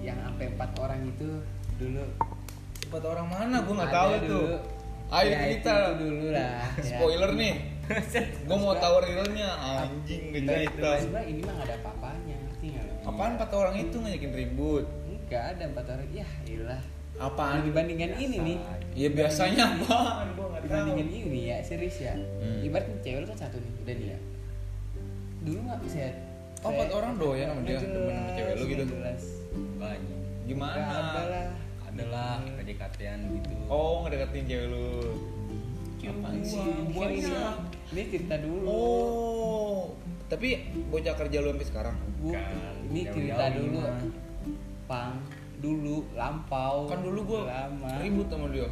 yang 0.00 0.16
sampai 0.18 0.46
empat 0.48 0.70
orang 0.76 1.00
itu 1.06 1.28
dulu. 1.74 2.04
Empat 2.84 3.02
orang 3.04 3.26
mana? 3.26 3.56
Gue 3.60 3.74
nggak 3.74 3.92
tahu 3.92 4.10
itu. 4.14 4.28
dulu. 4.30 4.56
ayo 5.06 5.30
Ya, 5.30 5.38
itu- 5.42 5.52
kita. 5.60 5.74
itu 5.74 5.94
dulu 6.00 6.26
lah. 6.30 6.60
Ya. 6.78 6.84
spoiler 6.90 7.30
nih. 7.34 7.54
Gue 8.48 8.56
mau 8.56 8.72
tahu 8.74 8.96
realnya. 8.98 9.48
Anjing 9.84 10.22
gak 10.30 10.40
Nah, 10.40 10.52
cerita. 10.56 10.88
Sebenarnya 10.98 11.28
ini 11.28 11.40
mah 11.40 11.52
gak 11.54 11.66
ada 11.66 11.74
apa-apanya 11.78 12.34
ngerti 12.38 12.66
nggak 12.72 12.86
apaan 13.04 13.32
empat 13.36 13.50
orang 13.52 13.74
itu 13.78 13.96
ngajakin 13.98 14.32
ribut? 14.32 14.84
Enggak 15.06 15.42
ada 15.52 15.62
empat 15.66 15.86
orang. 15.90 16.08
Ya 16.10 16.26
iyalah 16.44 16.80
apaan 17.16 17.62
dibandingkan 17.62 18.10
ini 18.16 18.36
nih? 18.38 18.58
ya 18.94 19.08
biasanya 19.10 19.64
apaan? 19.76 20.26
Nggak 20.30 20.62
tahu. 20.62 20.62
Dibandingkan 20.64 21.08
ini 21.10 21.40
ya 21.46 21.56
serius 21.60 21.98
ya. 21.98 22.14
Hmm. 22.14 22.60
ibaratnya 22.60 22.96
cewek 23.00 23.18
lu 23.20 23.26
kan 23.26 23.38
satu 23.38 23.56
nih 23.56 23.70
udah 23.80 23.94
nih 23.94 24.08
ya. 24.08 24.18
Dulu 25.42 25.58
nggak 25.62 25.80
bisa 25.82 25.98
Oh, 26.64 26.72
empat 26.72 26.88
orang 26.90 27.12
doyan 27.20 27.46
sama 27.46 27.60
dia, 27.60 27.76
temen 27.76 28.08
sama 28.08 28.30
cewek 28.32 28.54
lu 28.56 28.64
gitu? 28.64 28.84
jelas. 28.88 29.22
Banyak. 29.76 30.20
Gimana? 30.44 30.80
Nggak 30.80 30.96
ada 31.04 31.22
lah. 31.28 31.46
Adalah 31.84 32.32
PDKT-an 32.56 33.18
gitu. 33.36 33.52
Oh 33.68 33.94
ngedeketin 34.02 34.44
cewek 34.46 34.66
lu. 34.68 34.88
Apaan 36.04 36.36
sih? 36.40 36.60
Kan 36.60 37.08
ini, 37.10 37.32
ini 37.92 38.02
cerita 38.08 38.36
dulu. 38.38 38.64
Oh 38.64 39.80
tapi 40.24 40.56
bocah 40.88 41.14
kerja 41.14 41.36
lu 41.38 41.52
sampai 41.52 41.68
sekarang? 41.68 41.96
Bu, 42.16 42.32
Bukan, 42.32 42.44
ini 42.90 43.00
cerita 43.06 43.44
dulu. 43.52 43.80
pang 44.84 45.20
dulu 45.64 45.96
lampau 46.12 46.84
kan 46.84 47.00
dulu 47.00 47.20
gue 47.24 47.40
lama. 47.48 47.88
ribut 48.04 48.28
sama 48.28 48.52
dia. 48.52 48.68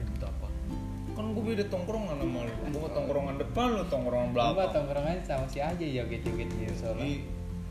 Ribut 0.00 0.22
apa? 0.24 0.48
Kan 1.12 1.24
gue 1.36 1.42
beda 1.44 1.64
tongkrongan 1.68 2.16
sama 2.16 2.40
lu. 2.48 2.52
Gue 2.72 2.88
tongkrongan 2.96 3.34
depan 3.36 3.66
lu 3.76 3.84
tongkrongan 3.92 4.28
Gua 4.32 4.56
belakang. 4.56 4.72
tongkrongan 4.72 5.20
sama 5.28 5.44
si 5.52 5.60
aja 5.60 5.84
joget-joget 5.84 6.48
di 6.48 6.64
soalnya. 6.72 7.04
Ih, 7.04 7.20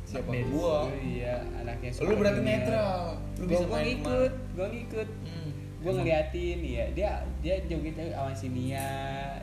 siapa? 0.05 0.29
Update. 0.29 0.47
gua. 0.53 0.77
iya 1.01 1.35
anaknya 1.57 1.89
lu 1.97 2.13
berarti 2.13 2.41
netral. 2.45 3.01
Lu 3.41 3.43
gua, 3.45 3.49
bisa 3.49 3.65
gua 3.65 3.79
ngikut 3.81 4.33
gua 4.53 4.67
ngikut. 4.69 5.09
Hmm. 5.25 5.51
gua 5.79 5.91
ngeliatin 5.95 6.59
ya 6.59 6.85
dia 6.91 7.11
dia 7.39 7.55
joget 7.65 7.95
sama 7.95 8.33
si 8.35 8.47
Nia 8.51 8.91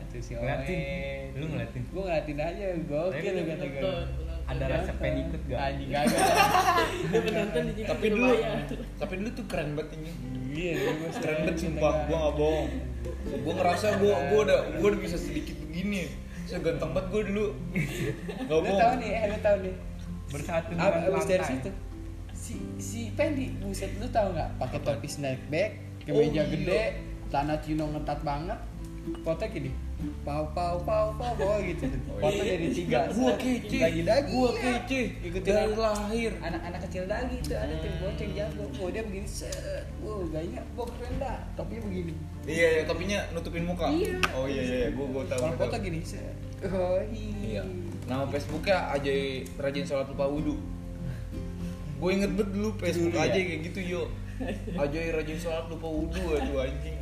terus 0.07 0.23
si 0.23 0.33
Ngeliatin? 0.37 0.77
Owen. 0.77 1.27
Lu 1.35 1.45
ngeliatin? 1.51 1.81
gua 1.91 2.01
ngeliatin 2.07 2.37
aja 2.39 2.65
gokil 2.85 3.11
Tapi 3.11 3.27
lu 3.27 3.35
lu 3.35 3.43
kata 3.49 3.65
gua. 3.65 3.81
Nonton, 3.81 4.07
Ada 4.47 4.63
rasa 4.71 4.91
ikut 4.95 5.41
gak? 5.51 5.59
anjing 5.59 5.89
Dia 7.11 7.19
penonton 7.19 7.61
di 7.75 7.83
tapi 7.83 8.05
dulu 8.15 8.31
tapi 8.95 9.13
dulu 9.19 9.29
tuh 9.35 9.45
keren 9.51 9.75
banget 9.75 9.99
ini. 9.99 10.11
Iya 10.55 10.71
keren 11.19 11.37
banget 11.43 11.57
sumpah. 11.59 11.93
Gua 12.07 12.17
nggak 12.17 12.33
bohong. 12.39 12.69
Gua 13.43 13.53
ngerasa 13.59 13.87
gua 13.99 14.15
gua 14.31 14.39
udah 14.47 14.59
gua 14.79 14.87
udah 14.95 15.01
bisa 15.03 15.17
sedikit 15.19 15.55
begini. 15.67 16.07
Saya 16.47 16.63
ganteng 16.63 16.95
banget 16.95 17.07
gua 17.11 17.21
dulu. 17.27 17.45
Lu 18.47 18.55
bohong. 18.63 18.79
tahu 18.79 18.93
nih 19.03 19.09
eh, 19.11 19.23
lu 19.27 19.37
tahu 19.43 19.57
nih. 19.67 19.75
Bersatu 20.27 20.71
abis 20.79 21.25
dari 21.27 21.43
situ? 21.43 21.69
Si 22.31 22.55
si 22.79 22.99
Pendi 23.11 23.51
buset 23.59 23.91
lu 23.99 24.07
tahu 24.07 24.31
nggak? 24.31 24.49
Pakai 24.63 24.79
topi 24.79 25.07
snapback 25.11 25.71
Oh, 26.07 26.23
kemeja 26.23 26.47
iya. 26.47 26.51
gede 26.55 26.83
celana 27.27 27.59
chino 27.59 27.83
ngetat 27.91 28.23
banget 28.23 28.55
foto 29.23 29.43
gini 29.47 29.71
pau 30.21 30.45
pau 30.53 30.77
pau 30.85 31.09
pau 31.17 31.33
pau 31.33 31.57
gitu. 31.65 31.89
Oh, 32.17 32.21
foto 32.21 32.41
iya. 32.41 32.53
dari 32.57 32.67
tiga. 32.69 32.99
Gua 33.09 33.33
kece. 33.33 33.77
lagi 33.81 34.01
dagi 34.05 34.29
gua 34.29 34.49
kece. 34.53 35.01
Ikutin 35.25 35.49
dari 35.53 35.73
anak- 35.73 35.81
lahir. 35.81 36.31
anak-anak 36.37 36.79
kecil 36.85 37.03
lagi 37.09 37.35
tuh 37.41 37.57
ada 37.57 37.73
tuh 37.81 37.91
boceng 38.01 38.31
jago. 38.37 38.63
Oh 38.77 38.89
dia 38.93 39.01
begini 39.01 39.25
set. 39.29 39.85
Wow 40.05 40.21
gayanya 40.29 40.61
gua 40.77 40.85
keren 40.85 41.13
dah 41.17 41.37
topinya 41.57 41.81
begini. 41.89 42.13
Iya 42.45 42.67
iya 42.77 42.83
topinya 42.85 43.19
nutupin 43.33 43.65
muka. 43.65 43.89
Iya. 43.89 44.21
oh 44.37 44.45
iya 44.45 44.61
iya 44.61 44.77
iya. 44.85 44.89
gua 44.93 45.07
gua 45.09 45.23
tahu 45.25 45.41
kalau 45.49 45.55
gua 45.57 45.67
tahu. 45.73 45.85
gini 45.85 45.99
set. 46.05 46.35
Oh 46.65 47.01
iya. 47.09 47.61
Nama 48.05 48.23
Facebooknya 48.29 48.77
Ajay 48.93 49.45
rajin 49.57 49.85
sholat 49.85 50.07
lupa 50.09 50.29
wudhu 50.29 50.57
gue 51.97 52.09
inget 52.13 52.29
banget 52.37 52.49
dulu 52.53 52.69
Facebook 52.77 53.09
ya? 53.17 53.25
aja 53.25 53.39
kayak 53.41 53.61
gitu 53.73 53.79
yo. 53.81 54.03
Ajay 54.85 55.09
rajin 55.09 55.37
sholat 55.41 55.65
lupa 55.65 55.89
wudhu 55.89 56.37
aduh 56.37 56.61
anjing 56.61 56.96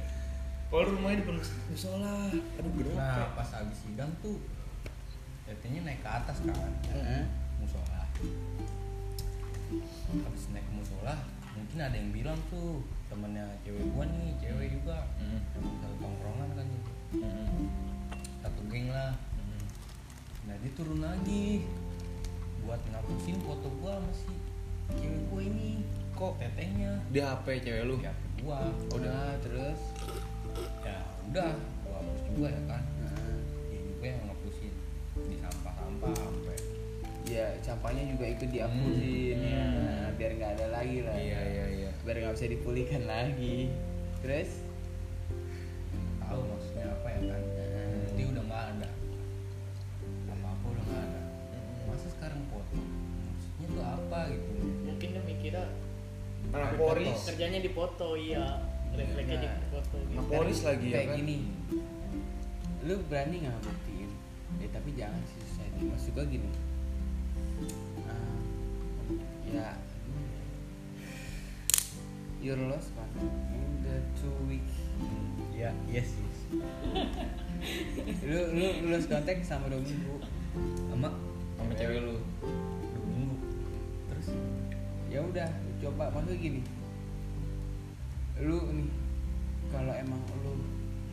kalau 0.66 0.92
rumahnya 0.92 1.22
depan 1.22 1.38
musola 1.70 2.34
aduh 2.34 2.72
gerah 2.76 2.96
Nah 2.98 3.30
pas 3.38 3.50
habis 3.54 3.78
sidang 3.86 4.12
tuh 4.20 4.42
Tetenya 5.46 5.86
naik 5.86 6.02
ke 6.02 6.10
atas 6.10 6.42
kan. 6.42 6.74
Musola. 7.62 8.02
Habis 10.10 10.44
naik 10.50 10.66
ke 10.66 10.74
musola 10.74 11.16
Mungkin 11.54 11.78
ada 11.80 11.96
yang 11.96 12.10
bilang 12.10 12.40
tuh 12.50 12.82
Temennya 13.08 13.46
cewek 13.62 13.86
gua 13.94 14.10
nih 14.10 14.34
Cewek 14.42 14.68
juga. 14.74 15.06
Hmm. 15.22 15.40
Emang 15.54 15.76
satu 15.80 15.96
tongkrongan 16.02 16.50
kan 16.58 16.66
gitu. 16.66 16.92
Satu 18.42 18.62
geng 18.68 18.90
lah. 18.90 19.14
Nah 20.50 20.56
dia 20.60 20.72
turun 20.74 21.00
lagi. 21.00 21.66
Buat 22.66 22.82
ngapusin 22.90 23.38
foto 23.46 23.70
gua 23.80 24.02
sama 24.02 24.12
si 24.18 24.34
Cewek 24.98 25.22
gua 25.30 25.42
ini. 25.46 25.86
Kok 26.18 26.42
tetehnya? 26.42 26.98
Di 27.14 27.20
HP 27.22 27.62
cewek 27.62 27.84
lu? 27.86 27.96
Di 28.02 28.10
HP 28.10 28.22
gua. 28.42 28.60
Udah 28.92 29.38
terus 29.46 29.80
Ya 30.84 30.98
udah 31.32 31.52
Gua 31.86 31.96
hapus 32.02 32.22
juga 32.32 32.48
ya 32.50 32.62
kan. 32.70 32.84
Heeh. 32.84 33.38
Dia 33.70 33.80
juga 33.86 34.06
yang 34.08 34.22
ngapusin 34.30 34.74
Di 35.16 35.36
sampah-sampah 35.42 36.12
sampai 36.16 36.58
ya 37.26 37.58
sampahnya 37.66 38.06
juga 38.06 38.26
ikut 38.30 38.50
dihapusin 38.54 39.38
Hmm. 39.42 39.50
ya 39.50 39.66
biar 40.14 40.32
nggak 40.38 40.52
ada 40.62 40.66
lagi 40.70 41.02
lah. 41.02 41.18
Iya 41.18 41.40
iya 41.42 41.66
iya. 41.74 41.92
Biar 42.06 42.16
nggak 42.22 42.34
bisa 42.38 42.48
dipulihkan 42.54 43.02
lagi. 43.10 43.74
Terus? 44.22 44.62
Tahu 46.22 46.40
maksudnya 46.46 46.86
apa 46.94 47.08
ya 47.10 47.20
kan. 47.34 47.42
Hmm. 47.42 48.14
dia 48.14 48.26
udah 48.30 48.44
nggak 48.46 48.64
ada. 48.78 48.90
Apa 50.30 50.48
apa 50.54 50.66
udah 50.70 50.84
nggak 50.86 51.02
ada. 51.02 51.20
Masa 51.90 52.08
sekarang 52.14 52.42
foto 52.54 52.78
maksudnya 52.78 53.68
tuh 53.74 53.86
apa 53.86 54.20
gitu? 54.30 54.50
Mungkin 54.86 55.08
dia 55.18 55.24
mikirnya 55.26 55.66
foto. 56.78 57.02
kerjanya 57.26 57.60
di 57.60 57.72
foto 57.74 58.08
iya. 58.14 58.46
Refleksnya 58.96 59.38
di 59.38 59.48
Nah. 59.48 59.60
foto 59.72 59.98
gitu. 60.02 60.22
Poris 60.28 60.60
lagi 60.64 60.88
ya 60.88 60.96
kayak 60.96 61.08
kan? 61.12 61.18
gini. 61.20 61.38
Lu 62.86 62.96
berani 63.10 63.36
nggak 63.44 63.58
buktiin 63.62 64.12
ya 64.56 64.68
tapi 64.72 64.90
jangan 64.96 65.20
sih 65.28 65.40
susah 65.44 65.66
maksud 65.84 66.12
gua 66.16 66.26
gini. 66.26 66.50
Ah, 68.08 68.40
ya 69.52 69.68
you're 72.40 72.62
lost 72.70 72.94
man 72.94 73.10
in 73.58 73.66
the 73.82 73.98
two 74.22 74.30
week 74.46 74.62
ya 75.52 75.74
yes 75.90 76.14
yes 76.14 76.40
lu 78.22 78.40
lu 78.54 78.66
lu 78.86 78.88
lost 78.94 79.10
kontak 79.10 79.42
sama 79.42 79.66
dua 79.68 79.82
minggu. 79.82 80.16
Sama? 80.94 81.10
Sama 81.58 81.72
cewek 81.74 82.00
lu. 82.00 82.16
Dua 82.46 83.04
minggu. 83.10 83.36
Terus? 84.14 84.28
Ya 85.10 85.20
udah 85.26 85.50
coba. 85.82 86.14
Maksudnya 86.14 86.38
gini 86.38 86.62
lu 88.42 88.60
nih 88.76 88.90
kalau 89.72 89.94
emang 89.96 90.20
lu 90.44 90.54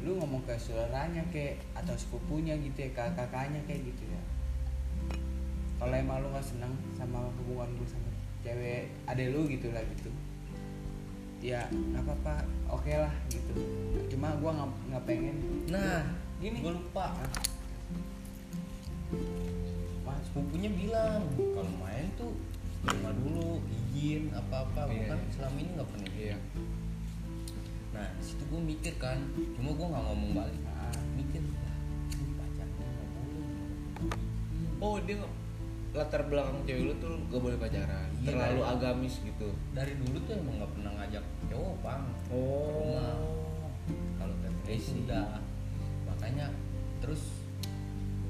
lu 0.03 0.19
ngomong 0.19 0.43
ke 0.43 0.59
saudaranya 0.59 1.23
kayak 1.31 1.63
atau 1.79 1.95
sepupunya 1.95 2.59
gitu 2.59 2.87
ya 2.87 2.91
kakak 2.91 3.31
kakaknya 3.31 3.61
kayak 3.71 3.87
gitu 3.87 4.03
ya 4.11 4.21
kalau 5.79 5.95
emang 5.95 6.19
lu 6.23 6.29
nggak 6.35 6.43
senang 6.47 6.75
sama 6.99 7.31
hubungan 7.39 7.71
gue 7.79 7.87
sama 7.87 8.11
cewek 8.43 8.91
adek 9.07 9.31
lu 9.31 9.47
gitu 9.47 9.71
lah 9.71 9.83
gitu 9.95 10.11
ya 11.43 11.67
nggak 11.71 12.03
apa-apa 12.07 12.35
oke 12.71 12.91
lah 12.91 13.15
gitu 13.31 13.55
cuma 14.15 14.31
gua 14.39 14.67
nggak 14.91 15.03
pengen 15.07 15.37
nah 15.71 16.03
Gini. 16.43 16.59
gue 16.59 16.73
lupa 16.75 17.15
Mas 20.03 20.23
sepupunya 20.27 20.71
bilang 20.75 21.23
kalau 21.39 21.73
main 21.83 22.07
tuh 22.19 22.35
rumah 22.83 23.15
dulu 23.15 23.63
izin 23.71 24.31
apa 24.35 24.67
apa 24.67 24.91
Iya. 24.91 25.07
bukan 25.07 25.19
selama 25.31 25.57
ini 25.63 25.71
nggak 25.79 25.89
pernah 25.91 26.11
Iya. 26.19 26.37
Nah 27.93 28.09
situ 28.19 28.43
gue 28.43 28.57
mikir 28.59 28.95
kan 28.97 29.21
cuma 29.55 29.71
gue 29.71 29.87
nggak 29.87 30.05
ngomong 30.07 30.33
balik 30.35 30.61
Ah. 30.67 30.97
mikir 31.15 31.41
ini 31.41 31.55
pacarnya 32.35 32.87
nggak 32.89 33.09
boleh 33.11 34.21
Oh 34.79 34.97
dia 34.99 35.21
latar 35.93 36.25
belakang 36.25 36.65
cewek 36.65 36.83
lu 36.83 36.95
tuh 36.97 37.15
gak 37.29 37.37
boleh 37.39 37.55
pacaran, 37.55 38.09
Iya, 38.17 38.27
terlalu 38.27 38.61
kan? 38.61 38.73
agamis 38.73 39.21
gitu. 39.21 39.49
dari 39.71 39.93
dulu 39.95 40.17
tuh 40.23 40.35
emang 40.35 40.57
nggak 40.57 40.73
pernah 40.73 40.93
ngajak 40.97 41.25
cowok 41.47 41.75
bang 41.79 42.05
Oh. 42.27 42.67
rumah. 42.73 43.15
kalau 44.17 44.35
ke 44.35 44.49
I 44.67 44.79
see. 44.81 45.05
udah 45.05 45.37
makanya 46.05 46.47
terus 46.99 47.23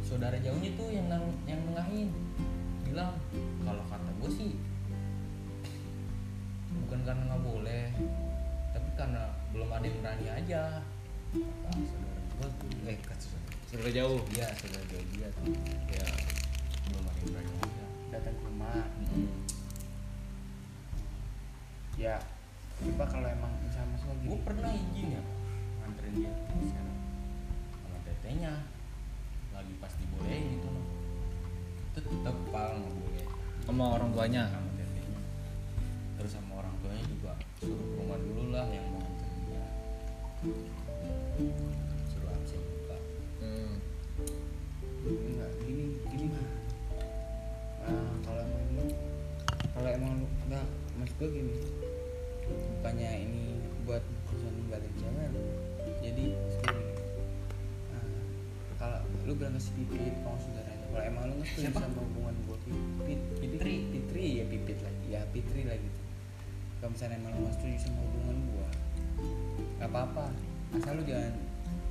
saudara 0.03 0.37
jauhnya 0.37 0.75
tuh 0.75 0.88
yang 0.88 1.07
nang, 1.07 1.25
yang 1.46 1.61
nengahin 1.62 2.11
bilang 2.83 3.14
kalau 3.62 3.81
kata 3.87 4.11
gue 4.12 4.31
sih 4.31 4.53
bukan 6.75 7.01
karena 7.03 7.22
nggak 7.25 7.42
boleh 7.42 7.85
tapi 8.72 8.90
karena 8.92 9.22
belum 9.53 9.69
ada 9.69 9.85
yang 9.85 9.97
berani 10.01 10.27
aja. 10.33 10.62
Kata 11.33 11.81
saudara 11.85 12.21
gue 12.25 12.49
tuh 12.57 12.69
eh 12.88 12.99
saudara. 13.69 13.91
Jauh. 13.93 14.21
dia 14.33 14.47
saudara 14.57 14.85
jauh 14.88 15.07
dia 15.17 15.29
tuh. 15.33 15.45
Ya 15.93 16.07
belum 16.88 17.05
ada 17.09 17.19
yang 17.21 17.31
berani 17.37 17.53
aja. 17.61 17.85
Datang 18.12 18.35
ke 18.37 18.45
rumah. 18.49 18.77
Mm-mm. 19.01 19.27
ya 22.01 22.17
coba 22.83 23.05
kalau 23.05 23.29
emang 23.29 23.53
misalnya 23.62 23.95
mas 23.95 24.03
lo 24.09 24.15
gue 24.27 24.38
pernah 24.43 24.73
izin 24.75 25.15
ya 25.15 25.23
nganterin 25.85 26.12
dia 26.17 26.33
ke 26.33 26.65
sana. 26.73 26.95
Sama 27.85 27.99
tetenya. 28.09 28.55
Lagi 29.53 29.73
pas 29.79 29.93
dibolehin 30.01 30.57
itu 30.57 30.69
loh 30.73 30.87
itu 31.93 32.01
tetep 32.09 32.37
pal 32.49 32.73
nggak 32.81 32.95
boleh 32.97 33.25
Sama 33.69 33.85
orang 34.01 34.09
tuanya. 34.17 34.49
sama 34.49 34.69
tetenya. 34.81 35.21
Terus 36.17 36.31
sama 36.33 36.53
orang 36.65 36.73
tuanya 36.81 37.05
juga 37.05 37.37
suruh 37.61 37.77
ke 37.77 37.95
rumah 38.01 38.17
dulu 38.17 38.45
lah 38.49 38.67
yang 38.73 38.88
gue 51.22 51.30
gini 51.30 51.54
bukannya 52.82 53.11
ini 53.22 53.42
buat 53.85 54.02
bisa 54.26 54.48
ninggalin 54.50 54.90
lu 55.30 55.42
jadi 56.02 56.26
ah, 57.92 58.02
kalau 58.74 58.98
lu 59.22 59.32
bilang 59.32 59.54
ke 59.54 59.62
si 59.62 59.70
pipit 59.78 60.02
kamu 60.18 60.35
saudaranya 60.37 60.87
kalau 60.90 61.02
emang 61.04 61.24
lu 61.30 61.37
Siapa? 61.46 61.78
sama 61.78 61.94
hubungan 61.96 62.35
gue 62.42 62.56
pipit 62.66 63.20
Fitri. 63.38 63.74
Fitri 63.88 64.26
ya 64.35 64.44
pipit 64.44 64.78
lagi 64.82 65.06
ya 65.08 65.22
Fitri 65.30 65.62
lah 65.62 65.78
gitu 65.78 66.00
kalau 66.78 66.90
misalnya 66.90 67.16
emang 67.16 67.32
lu 67.32 67.46
nggak 67.46 67.54
setuju 67.54 67.76
sama 67.78 67.98
hubungan 68.02 68.37
gue 68.42 68.66
nggak 69.78 69.88
apa-apa 69.88 70.26
asal 70.74 70.92
lu 70.98 71.06
jangan 71.06 71.32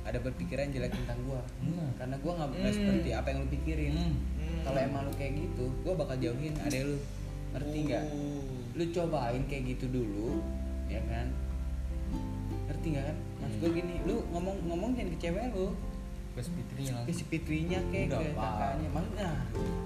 ada 0.02 0.18
berpikiran 0.18 0.68
jelek 0.68 0.92
tentang 0.92 1.18
gue 1.22 1.40
Nah. 1.72 1.88
karena 1.96 2.16
gue 2.20 2.32
nggak 2.34 2.50
Hmm. 2.52 2.68
seperti 2.68 3.10
apa 3.16 3.26
yang 3.32 3.38
lu 3.38 3.48
pikirin 3.48 3.92
Hmm. 3.96 4.14
kalau 4.60 4.76
emang 4.78 5.02
lu 5.08 5.12
kayak 5.16 5.40
gitu 5.40 5.64
gue 5.72 5.94
bakal 5.96 6.16
jauhin 6.20 6.52
adek 6.60 6.82
lu 6.84 6.96
ngerti 7.52 7.78
nggak 7.82 8.04
Oh. 8.12 8.51
Lu 8.72 8.84
cobain 8.88 9.42
kayak 9.48 9.76
gitu 9.76 9.86
dulu 9.92 10.40
ya 10.88 11.00
kan? 11.08 11.28
Ngerti 12.68 12.86
nggak 12.96 13.04
kan? 13.04 13.16
Mas 13.44 13.54
gue 13.60 13.70
gini 13.72 13.94
lu 14.08 14.24
ngomong 14.32 14.56
ngomong 14.68 14.90
jangan 14.96 15.12
ke 15.12 15.18
cewek 15.20 15.44
lu. 15.52 15.68
Ke 16.32 16.40
Fitrinya 16.40 17.04
ke 17.04 17.12
si 17.12 17.24
Fitrinya 17.28 17.78
kayak 17.92 18.08
Udah, 18.08 18.20
ke 18.24 18.30
kakaknya. 18.32 18.88
Mana 18.96 19.28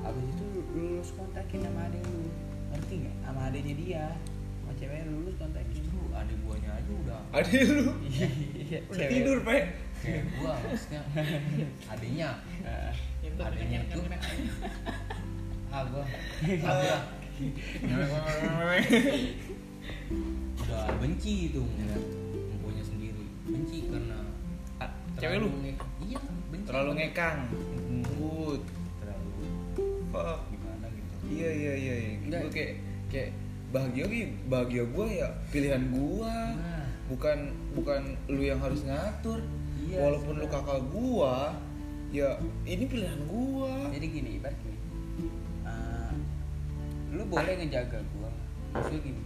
abis 0.06 0.24
itu 0.30 0.44
lu 0.54 0.62
lulus 0.78 1.10
kontakin 1.18 1.58
sama 1.66 1.80
adek 1.90 2.02
lu. 2.06 2.22
Ngerti 2.70 2.94
nggak? 3.02 3.16
Sama 3.26 3.40
adeknya 3.50 3.74
dia. 3.74 4.06
Sama 4.62 4.72
cewek 4.78 4.98
lu 5.02 5.12
lulus 5.18 5.36
kontakin 5.42 5.70
justru 5.82 6.00
adik 6.14 6.38
buahnya 6.46 6.70
aja 6.70 6.92
udah. 7.02 7.20
Adik 7.42 7.62
lu? 7.66 7.84
Iya. 8.06 8.78
Udah 8.86 8.98
cewek. 9.02 9.10
tidur, 9.10 9.38
Pe. 9.42 9.58
kayak 10.00 10.22
gua 10.38 10.52
maksudnya. 10.62 11.02
Adiknya. 11.92 12.28
Ah, 12.62 12.92
adiknya 13.26 13.80
tuh. 13.90 14.02
ah 15.74 15.82
gua. 15.90 16.04
Ah 16.62 16.74
gua 16.78 17.15
udah 20.56 20.84
benci 20.98 21.52
itu 21.52 21.60
ngeliat 21.60 22.04
empunya 22.56 22.82
sendiri 22.82 23.24
benci 23.46 23.78
karena 23.92 24.18
Cewek 25.16 25.40
lu 25.40 25.48
iya 26.04 26.20
benci 26.52 26.68
terlalu 26.68 26.90
ngekang. 27.00 27.48
Good. 28.04 28.60
terlalu 29.00 29.32
Fuck. 30.12 30.38
gimana 30.52 30.86
gitu 30.92 31.12
Iya 31.32 31.50
iya 31.56 31.72
iya. 31.72 31.94
iya. 31.96 32.38
Gue 32.44 32.52
kayak 32.52 32.72
kayak 33.08 33.30
bahagia 33.72 34.04
gitu. 34.12 34.34
Bahagia 34.46 34.84
gua 34.92 35.06
ya 35.08 35.28
pilihan 35.48 35.82
gua. 35.88 36.36
nah 36.52 36.84
Bukan 37.08 37.38
bukan 37.72 38.02
lu 38.28 38.44
yang 38.44 38.60
harus 38.60 38.84
ngatur. 38.84 39.40
Iya, 39.88 40.04
Walaupun 40.04 40.36
lu 40.36 40.44
sebenarnya. 40.44 40.68
kakak 40.68 40.80
gua, 40.92 41.34
ya 42.12 42.28
ini 42.68 42.84
pilihan 42.84 43.20
gua. 43.24 43.72
jadi 43.96 44.06
gini 44.10 44.30
ibarat 44.36 44.58
gini 44.60 44.76
lu 47.12 47.22
boleh 47.26 47.54
ngejaga 47.60 48.00
gua. 48.16 48.30
Maksudnya 48.74 49.00
gini 49.02 49.22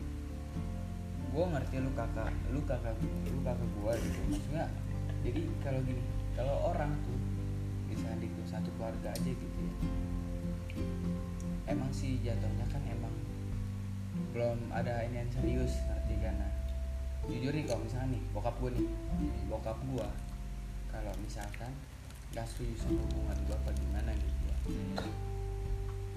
gua 1.30 1.44
ngerti 1.54 1.76
lu 1.78 1.90
kakak 1.94 2.30
lu 2.50 2.60
kakak 2.66 2.96
lu 3.30 3.40
kakak 3.46 3.68
gua 3.80 3.92
gitu. 3.96 4.18
Maksudnya 4.28 4.64
jadi 5.22 5.40
kalau 5.64 5.80
gini 5.84 6.02
kalau 6.34 6.56
orang 6.72 6.92
tuh 7.04 7.18
bisa 7.90 8.08
di 8.18 8.28
satu 8.48 8.70
keluarga 8.76 9.12
aja 9.14 9.30
gitu 9.30 9.58
ya. 9.60 9.74
Emang 11.70 11.90
sih 11.94 12.18
jatuhnya 12.24 12.66
kan 12.68 12.82
emang 12.90 13.14
belum 14.34 14.58
ada 14.74 15.06
ini 15.06 15.22
yang 15.22 15.30
serius 15.30 15.74
ngerti 15.86 16.14
kan? 16.22 16.34
Nah, 16.38 16.52
jujur 17.30 17.52
nih 17.54 17.64
kalau 17.66 17.82
misalnya 17.86 18.18
nih 18.18 18.22
bokap 18.34 18.54
gua 18.58 18.70
nih 18.74 18.86
bokap 19.46 19.78
gua 19.92 20.08
kalau 20.90 21.14
misalkan 21.22 21.70
gak 22.34 22.46
setuju 22.46 22.74
sama 22.82 23.02
hubungan 23.06 23.38
gua 23.46 23.56
apa 23.58 23.70
gimana 23.74 24.10
gitu 24.14 24.40
ya 24.46 24.56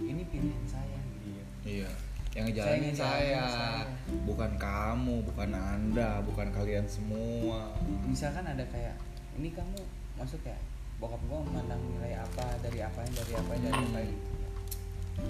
ini 0.05 0.23
pilihan 0.25 0.65
saya 0.65 0.99
gitu 1.17 1.41
Iya. 1.63 1.91
Yang 2.33 2.45
ngejalanin 2.49 2.91
Saya 2.91 2.97
saya, 2.97 3.43
saya. 3.45 3.85
bukan 4.25 4.51
kamu, 4.57 5.15
bukan 5.23 5.49
anda, 5.49 6.17
bukan 6.23 6.49
kalian 6.49 6.83
semua. 6.83 7.69
misalkan 8.03 8.41
ada 8.43 8.65
kayak 8.67 8.97
ini 9.33 9.49
kamu 9.49 9.77
masuk 10.13 10.41
ya 10.41 10.57
bokap 10.97 11.19
gua 11.23 11.41
memandang 11.41 11.81
nilai 11.89 12.15
apa 12.15 12.45
dari 12.59 12.79
apa 12.79 13.01
dari 13.07 13.33
apa 13.33 13.53
dari 13.55 13.75
apa 13.75 13.99
Hmm. 13.99 14.17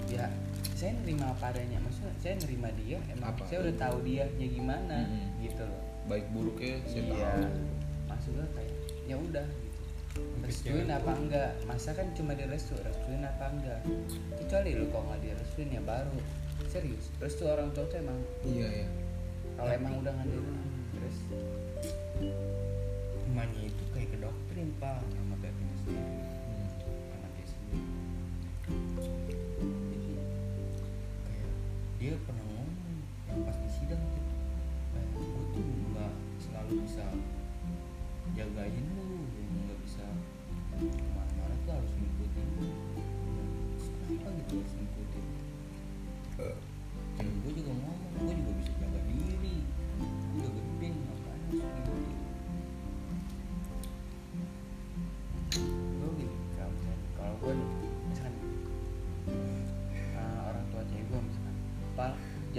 gitu 0.00 0.16
ya 0.16 0.28
saya 0.72 0.96
nerima 0.96 1.28
apa 1.28 1.50
adanya 1.50 1.76
maksudnya 1.78 2.12
saya 2.16 2.34
nerima 2.36 2.68
dia 2.74 2.96
emang 3.06 3.30
Apa? 3.30 3.42
saya 3.44 3.58
udah 3.62 3.74
tahu 3.78 3.96
dia 4.02 4.24
ya 4.34 4.46
gimana 4.46 4.96
Hmm. 5.02 5.28
gitu 5.40 5.60
loh 5.62 5.82
Baik 6.04 6.24
buruknya 6.30 6.74
saya 6.84 7.02
iya 7.02 7.32
tahu. 7.36 7.64
maksudnya 8.06 8.46
kayak 8.52 8.74
ya 9.04 9.16
udah 9.18 9.46
restuin 10.44 10.88
apa 10.90 11.12
enggak? 11.16 11.50
Masa 11.66 11.90
kan 11.96 12.06
cuma 12.14 12.36
direstu 12.36 12.76
restuin 12.84 13.24
apa 13.24 13.50
enggak? 13.50 13.80
Kecuali 14.38 14.76
lu 14.78 14.86
kalau 14.94 15.10
nggak 15.10 15.22
direstuin 15.24 15.74
ya 15.74 15.82
baru. 15.82 16.18
Serius 16.70 17.10
restu 17.18 17.46
orang 17.46 17.70
tua 17.74 17.86
tuh 17.90 17.98
emang 17.98 18.18
Iya 18.46 18.84
ya. 18.84 18.88
kalau 19.54 19.70
emang 19.70 19.92
udah 20.02 20.12
nggak 20.14 20.28
direstu 20.30 20.62
terus 20.94 21.16
emaknya 23.30 23.60
itu 23.66 23.82
kayak 23.94 24.08
ke 24.14 24.18
doktrin 24.22 24.68
pak. 24.78 25.02
Sama 25.10 25.34
tetenya 25.42 25.76
sendiri. 25.82 26.14
Hmm. 26.14 26.68
dia 27.34 27.46
sendiri. 27.50 27.82
Jadi 29.58 30.12
kayak 31.26 31.50
dia 31.98 32.14
pernah 32.22 32.44
ngomong 32.46 32.70
yang 33.30 33.38
pas 33.42 33.56
di 33.58 33.70
sidang 33.70 34.02
kayak 34.94 35.06
gue 35.14 35.44
tuh 35.54 35.66
nggak 35.94 36.12
selalu 36.42 36.72
bisa 36.86 37.06
jagain 38.34 38.86
lu 38.98 39.03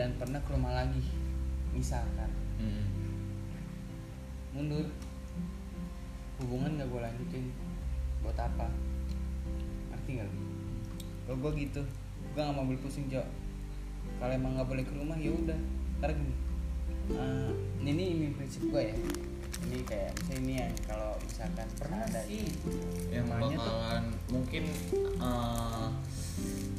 jangan 0.05 0.21
pernah 0.21 0.37
ke 0.45 0.49
rumah 0.53 0.73
lagi 0.77 1.01
misalkan. 1.73 2.29
Hmm. 2.61 2.85
mundur. 4.53 4.85
Hubungan 6.37 6.77
gak 6.77 6.93
gue 6.93 7.01
lanjutin. 7.01 7.45
Buat 8.21 8.37
apa? 8.37 8.69
Ngerti 9.89 10.21
gak 10.21 10.29
lu 10.29 10.37
kalau 11.25 11.41
gue 11.41 11.65
gitu 11.65 11.81
gue 12.37 12.37
gak 12.37 12.53
mau 12.53 12.61
ambil 12.61 12.77
pusing 12.85 13.09
cok 13.09 13.25
kalau 14.21 14.29
emang 14.29 14.53
nggak 14.53 14.69
boleh 14.69 14.85
ke 14.85 14.93
rumah 14.93 15.17
ya 15.17 15.33
udah. 15.33 15.57
Ntar 15.97 16.13
gini. 16.13 16.35
Uh, 17.09 17.49
ini 17.81 17.89
ini 18.13 18.27
prinsip 18.37 18.61
gue 18.69 18.93
ya. 18.93 18.95
Ini 19.65 19.81
kayak 19.89 20.13
misalnya 20.21 20.37
ini 20.45 20.53
yang 20.61 20.73
kalau 20.85 21.17
misalkan 21.17 21.65
pernah 21.81 22.05
ada 22.05 22.21
sih. 22.29 22.45
yang 23.09 23.25
Namanya 23.25 23.57
tuh- 23.57 23.65
bakalan 23.65 24.05
mungkin 24.29 24.63
eh, 25.17 25.87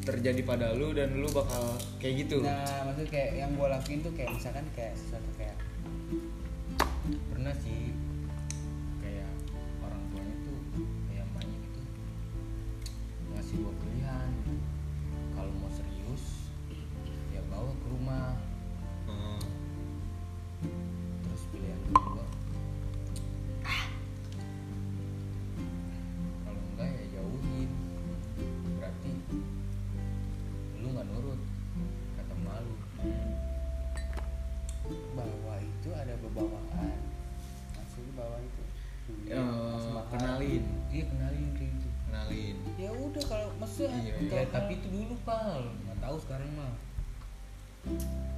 terjadi 0.07 0.41
pada 0.47 0.71
lu 0.79 0.95
dan 0.95 1.11
lu 1.19 1.27
bakal 1.35 1.75
kayak 1.99 2.23
gitu. 2.23 2.39
Nah 2.47 2.87
maksudnya 2.87 3.11
kayak 3.11 3.31
yang 3.43 3.51
gue 3.59 3.67
lakuin 3.67 3.99
tuh 4.07 4.13
kayak 4.15 4.31
misalkan 4.31 4.63
kayak 4.79 4.95
sesuatu 4.95 5.31
kayak 5.35 5.56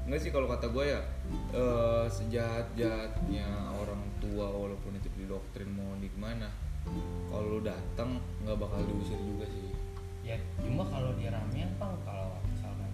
Enggak 0.08 0.20
sih 0.24 0.32
kalau 0.32 0.48
kata 0.48 0.72
gue 0.72 0.84
ya 0.88 1.00
eh, 1.52 2.06
sejahat-jahatnya 2.08 3.44
orang 3.76 4.00
tua 4.24 4.48
walaupun 4.48 4.96
itu 4.96 5.08
didoktrin 5.20 5.68
mau 5.68 5.92
di 6.00 6.08
mana 6.16 6.48
kalau 7.28 7.44
lu 7.44 7.60
datang 7.60 8.16
nggak 8.40 8.56
bakal 8.56 8.80
diusir 8.88 9.20
juga 9.20 9.44
sih. 9.52 9.68
Ya 10.24 10.40
cuma 10.64 10.88
kalau 10.88 11.12
dia 11.20 11.28
ramean 11.28 11.68
pang 11.76 11.92
kalau 12.08 12.40
misalkan 12.48 12.88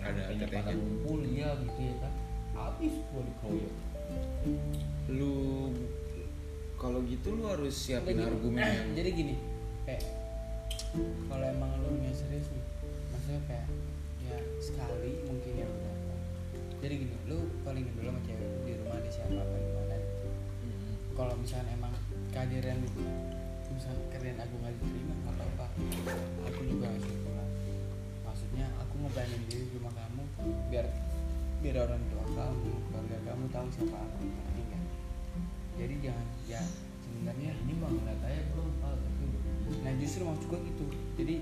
Ada 0.00 0.32
tetenya 0.32 0.48
pada 0.48 0.72
ngumpul 0.72 1.20
ya 1.28 1.52
gitu 1.60 1.80
ya 1.84 1.94
kan 2.00 2.12
habis 2.56 2.94
gua 3.12 3.22
dikeroyok. 3.28 3.74
Lu 5.12 5.36
kalau 6.80 7.04
gitu 7.04 7.28
lu 7.36 7.44
harus 7.44 7.74
siapin 7.76 8.16
Jadi- 8.16 8.24
argumen 8.24 8.64
yang 8.80 8.88
jadi 8.96 9.10
gini 9.12 9.34
kayak 9.84 10.00
kalau 11.28 11.44
emang 11.44 11.76
lu 11.84 12.00
nggak 12.00 12.16
serius 12.16 12.48
nih 12.48 12.64
maksudnya 13.12 13.40
kayak 13.44 13.66
ya 14.24 14.36
sekali 14.62 15.12
mungkin 15.28 15.52
ya 15.58 15.66
udah 15.68 15.94
jadi 16.78 16.94
gini 16.94 17.14
lu 17.26 17.38
paling 17.66 17.82
dulu 17.82 18.06
sama 18.06 18.20
cewek 18.22 18.50
di 18.62 18.72
rumah 18.78 18.96
ada 19.02 19.10
siapa 19.10 19.34
apa 19.34 19.56
gimana 19.58 19.94
gitu. 19.98 20.28
Mm, 20.62 20.82
kalau 21.18 21.34
misalnya 21.34 21.72
emang 21.74 21.94
kehadiran 22.30 22.78
misalnya 23.74 24.04
kalian 24.14 24.38
aku 24.38 24.54
nggak 24.62 24.72
diterima 24.78 25.14
nggak 25.22 25.34
apa-apa 25.38 25.66
aku 26.46 26.60
juga 26.66 26.86
ngasih 26.88 27.14
pulang 27.26 27.50
maksudnya 28.22 28.66
aku 28.78 28.94
ngebanyain 29.02 29.42
diri 29.50 29.64
di 29.66 29.74
rumah 29.78 29.92
kamu 29.94 30.22
biar 30.70 30.86
biar 31.58 31.76
orang 31.82 32.02
tua 32.10 32.24
kamu 32.38 32.72
keluarga 32.86 33.16
kamu 33.26 33.44
tahu 33.50 33.66
siapa 33.74 33.96
aku 33.98 34.18
ngerti 34.22 34.62
nggak? 34.62 34.84
Jadi 35.78 35.94
jangan 36.02 36.26
ya 36.46 36.62
sebenarnya 37.02 37.50
ini 37.66 37.72
mah 37.78 37.90
ngeliat 37.90 38.20
aja 38.22 38.42
belum 38.54 38.70
udah 38.78 39.10
nah 39.84 39.92
justru 40.00 40.24
maksud 40.24 40.48
gue 40.48 40.60
gitu. 40.64 40.84
Jadi 41.20 41.34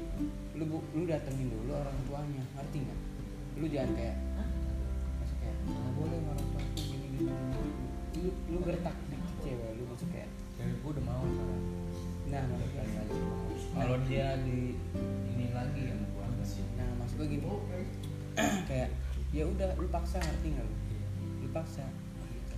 lu 0.59 0.82
lu 0.82 1.05
datengin 1.07 1.47
dulu 1.47 1.70
orang 1.78 1.95
tuanya 2.11 2.43
ngerti 2.59 2.76
nggak? 2.82 3.01
Lu 3.62 3.66
jangan 3.70 3.93
kayak 3.95 4.16
nggak 5.69 5.93
boleh 5.99 6.19
orang 6.23 6.47
tua 6.55 6.62
aku 6.62 6.81
gini 6.83 7.07
gini 7.14 7.31
gini." 7.31 7.55
lu 8.17 8.31
lu 8.51 8.59
gertak 8.64 8.97
dikit 9.11 9.37
cewek 9.45 9.71
lu 9.77 9.83
masuk 9.91 10.09
kayak 10.14 10.31
cewek 10.57 10.77
gua 10.81 10.91
udah 10.95 11.05
mau 11.05 11.25
sekarang 11.27 11.62
nah 12.27 12.43
maksud 12.51 12.69
gue 12.75 12.83
aja 12.83 13.01
kalau 13.77 13.97
dia 14.09 14.27
di 14.43 14.75
ini 15.37 15.47
lagi 15.55 15.81
ya 15.87 15.95
mau 15.95 16.09
keluarga 16.17 16.45
nah 16.75 16.89
maksud 16.99 17.14
gue 17.21 17.29
gini. 17.29 17.47
Kayak 18.69 18.91
ya 19.33 19.45
udah 19.49 19.69
lu 19.81 19.89
paksa 19.89 20.21
ngerti 20.21 20.57
nggak 20.57 20.64
lu? 20.64 20.77
Lu 21.45 21.49
paksa. 21.53 21.85
Gitu. 22.33 22.57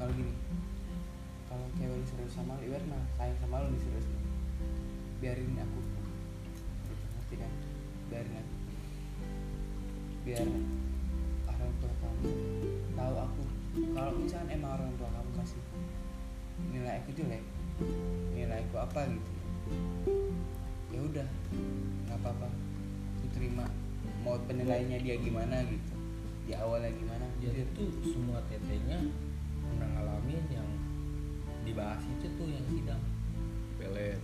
Kalau 0.00 0.12
gini 0.12 0.34
kalau 1.54 1.70
cewek 1.78 1.94
lu 1.94 2.04
serius 2.10 2.34
sama 2.34 2.58
lu 2.58 2.66
ibarat 2.66 2.82
mah 2.90 3.02
sayang 3.14 3.38
sama 3.38 3.62
lu 3.62 3.78
serius 3.78 4.06
nih. 4.10 4.24
Biarin 5.22 5.54
aku. 5.62 5.80
Gitu 6.90 7.04
ngerti 7.14 7.34
kan? 7.38 7.52
Biarin 8.10 8.34
aku. 8.40 8.54
Biar 10.24 10.48
tua 11.84 11.94
kamu? 12.00 12.24
Tahu 12.96 13.14
aku. 13.20 13.42
Kalau 13.92 14.12
misalnya 14.16 14.56
emang 14.56 14.72
orang 14.80 14.90
tua 14.96 15.10
kamu 15.12 15.30
kasih 15.36 15.62
nilai 16.70 17.02
aku 17.02 17.10
jelek 17.18 17.42
nilai 18.32 18.62
aku 18.70 18.76
apa 18.78 19.00
gitu 19.10 19.30
ya 20.94 21.00
udah 21.02 21.28
nggak 22.06 22.18
apa-apa. 22.22 22.48
Aku 23.18 23.26
terima 23.34 23.66
mau 24.22 24.38
penilaiannya 24.46 24.98
dia 25.02 25.18
gimana 25.18 25.60
gitu 25.66 25.94
di 26.46 26.52
awalnya 26.54 26.94
gimana. 26.94 27.26
Dia 27.42 27.50
Jujur. 27.50 27.68
tuh 27.74 27.88
semua 28.14 28.38
tetenya 28.46 29.02
pernah 29.66 29.88
ngalamin 29.98 30.44
yang 30.54 30.68
dibahas 31.66 32.00
itu 32.06 32.28
tuh 32.38 32.46
yang 32.46 32.64
sidang 32.68 33.02
pelet 33.80 34.20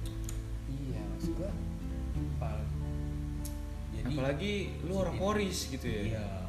iya 0.70 1.00
maksud 1.16 1.32
gua 1.34 1.50
pal 2.36 2.60
jadi 3.90 4.12
apalagi 4.14 4.54
lu 4.86 4.92
orang 4.94 5.16
poris 5.18 5.66
gitu 5.72 5.88
ya. 5.88 6.02
Iya 6.14 6.39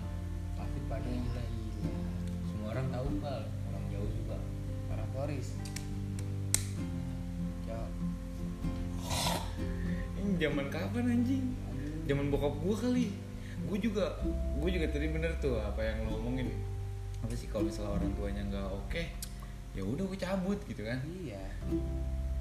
pada 0.91 1.07
gila 1.07 1.39
iya 1.39 1.95
semua 2.43 2.67
orang 2.75 2.87
tahu 2.91 3.07
pal 3.23 3.41
orang 3.47 3.83
jauh 3.87 4.11
juga 4.11 4.37
para 4.91 5.05
Poris 5.15 5.55
Cok. 7.63 7.89
ini 10.19 10.31
zaman 10.35 10.67
kapan 10.67 11.05
anjing? 11.07 11.45
Zaman 12.09 12.27
bokap 12.33 12.57
gua 12.59 12.75
kali. 12.75 13.13
Gue 13.69 13.77
juga 13.77 14.17
gue 14.57 14.69
juga 14.73 14.89
tadi 14.89 15.07
bener 15.07 15.31
tuh 15.37 15.61
apa 15.61 15.79
yang 15.79 16.09
lo 16.09 16.17
omongin. 16.19 16.49
Apa 17.21 17.31
sih 17.37 17.47
kalau 17.47 17.69
misalnya 17.69 18.01
orang 18.01 18.11
tuanya 18.17 18.41
nggak 18.49 18.67
oke 18.67 19.03
ya 19.71 19.83
udah 19.85 20.03
gue 20.03 20.19
cabut 20.19 20.59
gitu 20.67 20.83
kan? 20.83 20.99
Iya. 21.05 21.45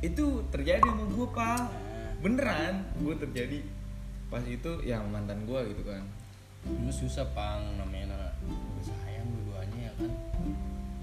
Itu 0.02 0.42
terjadi 0.50 0.82
sama 0.82 1.04
gue 1.06 1.26
pal 1.30 1.68
nah, 1.68 1.70
beneran 2.24 2.74
gue 2.98 3.14
terjadi. 3.14 3.60
Pas 4.32 4.42
itu 4.42 4.80
yang 4.82 5.06
mantan 5.12 5.44
gue 5.46 5.60
gitu 5.70 5.84
kan. 5.86 6.02
Dulu 6.64 6.90
susah 6.90 7.28
pang 7.36 7.60
namanya 7.76 8.29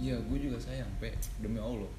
iya 0.07 0.15
gue 0.23 0.37
juga 0.39 0.57
sayang 0.63 0.87
pe. 1.03 1.11
Demi 1.43 1.59
allah. 1.59 1.91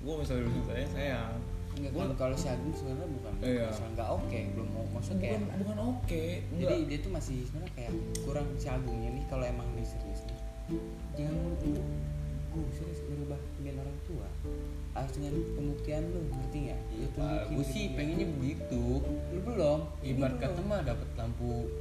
Gue 0.00 0.14
misalnya 0.16 0.48
dulu 0.48 0.60
sayang 0.64 0.90
sayang. 0.96 1.36
Enggak 1.72 1.92
Gua- 1.92 2.04
kan 2.04 2.16
kalau 2.20 2.36
si 2.36 2.46
Agung 2.52 2.74
sebenarnya 2.76 3.08
bukan 3.08 3.32
Iya. 3.40 3.68
masalah 3.72 3.90
nggak 3.96 4.08
oke 4.12 4.40
belum 4.52 4.68
mau 4.76 4.84
kayak 4.92 5.40
bukan 5.40 5.56
bukan 5.64 5.78
oke 5.88 6.24
jadi 6.52 6.74
enggak 6.76 6.78
dia 6.84 6.98
tuh 7.00 7.12
masih 7.16 7.36
sebenarnya 7.48 7.72
kayak 7.72 7.92
kurang 8.28 8.48
si 8.60 8.68
Agungnya 8.68 9.10
nih 9.16 9.24
kalau 9.32 9.44
emang 9.48 9.68
dia 9.72 9.86
serius 9.88 10.20
nih. 10.28 10.40
Jangan 11.16 11.36
muluk-muluk 11.40 11.86
gue 12.52 12.64
serius 12.76 13.00
berubah 13.08 13.40
pilihan 13.56 13.76
orang 13.80 13.98
tua. 14.04 14.28
Harus 14.92 15.12
dengan 15.16 15.32
pembuktian 15.56 16.02
lu 16.12 16.20
ngerti 16.28 16.58
nggak? 16.68 16.80
Lu 16.92 17.06
tunjukin 17.16 17.52
gue 17.56 17.64
sih 17.64 17.84
pengennya 17.96 18.26
begitu. 18.36 18.84
Lu 19.32 19.40
belum? 19.40 19.80
Ibarat 20.04 20.36
kata 20.36 20.60
mah 20.68 20.80
dapat 20.84 21.08
lampu 21.16 21.72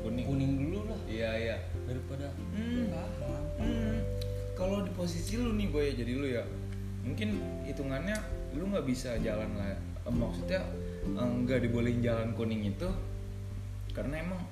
kuning. 0.00 0.24
kuning 0.24 0.52
dulu 0.56 0.88
lah. 0.88 1.00
Iya 1.04 1.30
iya. 1.36 1.56
Daripada 1.84 2.32
hmm. 2.32 2.88
paham. 2.88 3.44
Hmm, 3.60 3.98
kalau 4.58 4.82
di 4.82 4.90
posisi 4.90 5.38
lu 5.38 5.54
nih 5.54 5.70
boy 5.70 5.94
jadi 5.94 6.12
lu 6.18 6.26
ya 6.26 6.42
mungkin 7.06 7.38
hitungannya 7.62 8.18
lu 8.58 8.66
nggak 8.74 8.82
bisa 8.82 9.14
jalan 9.22 9.46
lah 9.54 9.78
maksudnya 10.10 10.66
eh, 11.06 11.30
nggak 11.46 11.62
dibolehin 11.62 12.02
jalan 12.02 12.34
kuning 12.34 12.66
itu 12.66 12.90
karena 13.94 14.18
emang 14.18 14.42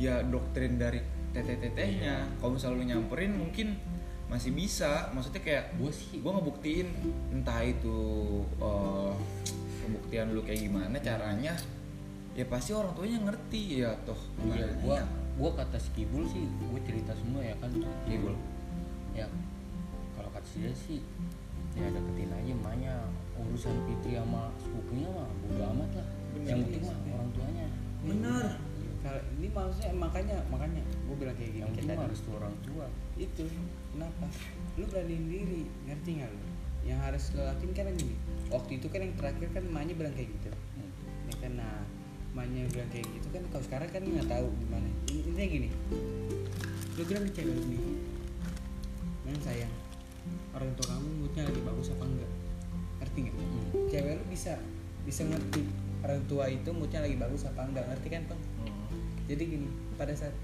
ya 0.00 0.24
doktrin 0.24 0.80
dari 0.80 1.04
teteh-tetehnya 1.36 2.40
kalau 2.40 2.56
misalnya 2.56 2.76
lu 2.80 2.84
nyamperin 2.96 3.32
mungkin 3.36 3.76
masih 4.26 4.50
bisa 4.56 5.12
maksudnya 5.14 5.44
kayak 5.44 5.64
gue 5.78 5.92
sih 5.92 6.18
gue 6.18 6.32
ngebuktiin 6.32 6.88
entah 7.36 7.60
itu 7.60 7.98
eh, 8.58 9.12
pembuktian 9.84 10.34
lu 10.34 10.40
kayak 10.42 10.66
gimana 10.66 10.96
caranya 10.98 11.54
ya 12.36 12.44
pasti 12.44 12.76
orang 12.76 12.92
tuanya 12.92 13.18
ngerti 13.22 13.80
ya 13.80 13.96
toh 14.04 14.18
Iya, 14.44 14.44
gimana 14.44 14.66
gua 14.84 14.96
ya. 15.00 15.04
gua 15.40 15.50
kata 15.56 15.76
si 15.80 15.88
Kibul 15.96 16.24
sih, 16.28 16.44
gua 16.68 16.80
cerita 16.84 17.12
semua 17.16 17.40
ya 17.40 17.56
kan. 17.64 17.72
Kibul. 18.04 18.36
Ya, 19.16 19.26
kalau 20.12 20.28
kata 20.28 20.48
dia 20.54 20.72
sih, 20.72 21.00
ya 21.72 21.88
deketin 21.88 22.30
aja 22.30 22.52
emaknya. 22.52 22.94
Urusan 23.36 23.76
Fitri 23.84 24.16
sama 24.16 24.52
sepupunya 24.56 25.08
mah 25.08 25.28
bodo 25.40 25.62
amat 25.72 25.90
lah. 25.94 26.08
Bener. 26.32 26.46
Yang 26.46 26.58
penting 26.62 26.82
mah 26.84 26.98
orang 27.10 27.30
tuanya. 27.32 27.66
bener 28.06 28.46
kalau 29.02 29.22
ini 29.34 29.48
maksudnya 29.50 29.90
makanya 29.94 30.36
makanya 30.46 30.82
gue 30.82 31.16
bilang 31.18 31.34
kayak 31.34 31.50
gini 31.52 31.62
Yang 31.62 31.74
penting 31.78 31.98
harus 31.98 32.18
tuh 32.22 32.32
orang 32.38 32.54
tua. 32.62 32.86
itu 33.14 33.44
kenapa 33.90 34.24
lu 34.74 34.84
beraniin 34.86 35.26
diri 35.26 35.62
ngerti 35.86 36.10
nggak 36.18 36.30
lu 36.30 36.42
yang 36.82 36.98
harus 37.02 37.34
lo 37.34 37.42
lakuin 37.42 37.70
kan 37.70 37.86
yang 37.86 37.98
gini 37.98 38.14
waktu 38.46 38.78
itu 38.78 38.86
kan 38.86 39.00
yang 39.02 39.14
terakhir 39.14 39.48
kan 39.50 39.62
emaknya 39.64 39.94
bilang 39.94 40.14
kayak 40.14 40.30
gitu 40.34 40.50
Hmm. 40.74 40.90
ya 41.26 41.34
kan 41.38 41.52
nah 41.54 41.78
emaknya 42.30 42.62
bilang 42.70 42.90
kayak 42.90 43.06
gitu 43.10 43.28
kan 43.30 43.42
kalau 43.50 43.62
sekarang 43.62 43.88
kan 43.90 44.02
nggak 44.02 44.26
tahu 44.26 44.46
gimana 44.58 44.88
intinya 45.06 45.46
gini 45.46 45.68
lu 46.94 47.02
bilang 47.02 47.22
ke 47.26 47.32
cewek 47.32 47.58
nih 47.58 47.82
yang 49.26 49.42
sayang. 49.42 49.74
Orang 50.54 50.70
tua 50.78 50.86
kamu 50.96 51.08
moodnya 51.22 51.42
lagi 51.46 51.60
bagus 51.62 51.86
apa 51.92 52.04
enggak? 52.06 52.30
Ngerti 52.96 53.18
ngerti 53.28 53.44
gitu 53.44 53.78
cewek 53.92 54.12
lu 54.18 54.24
bisa 54.32 54.52
bisa 55.06 55.22
ngerti 55.22 55.62
orang 56.02 56.20
tua 56.26 56.44
itu 56.50 56.70
moodnya 56.72 57.00
lagi 57.04 57.16
bagus 57.18 57.42
apa 57.46 57.60
enggak? 57.66 57.84
Ngerti 57.90 58.08
kan 58.10 58.22
bang 58.30 58.42
Hmm. 58.56 58.88
jadi 59.30 59.42
gini 59.46 59.68
pada 59.94 60.14
saat 60.16 60.34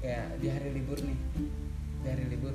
kayak 0.00 0.38
di 0.40 0.48
hari 0.48 0.72
libur 0.72 0.96
nih 1.02 1.18
di 2.04 2.06
hari 2.06 2.24
libur 2.30 2.54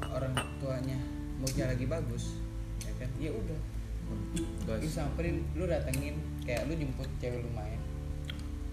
orang 0.00 0.32
tuanya 0.58 0.98
moodnya 1.38 1.70
lagi 1.70 1.86
bagus 1.86 2.34
ya 2.82 2.92
kan? 2.98 3.10
Ya 3.20 3.30
udah. 3.30 3.60
Lu 4.06 4.78
Gas. 4.78 4.94
samperin 4.94 5.42
lu 5.58 5.66
datengin 5.66 6.14
kayak 6.46 6.70
lu 6.70 6.78
jemput 6.78 7.10
cewek 7.18 7.42
lu 7.42 7.50
main. 7.54 7.78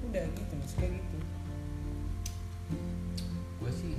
Udah 0.05 0.23
gitu 0.23 0.53
maksudnya 0.57 0.89
gitu. 0.93 1.17
Gue 3.57 3.71
sih 3.73 3.93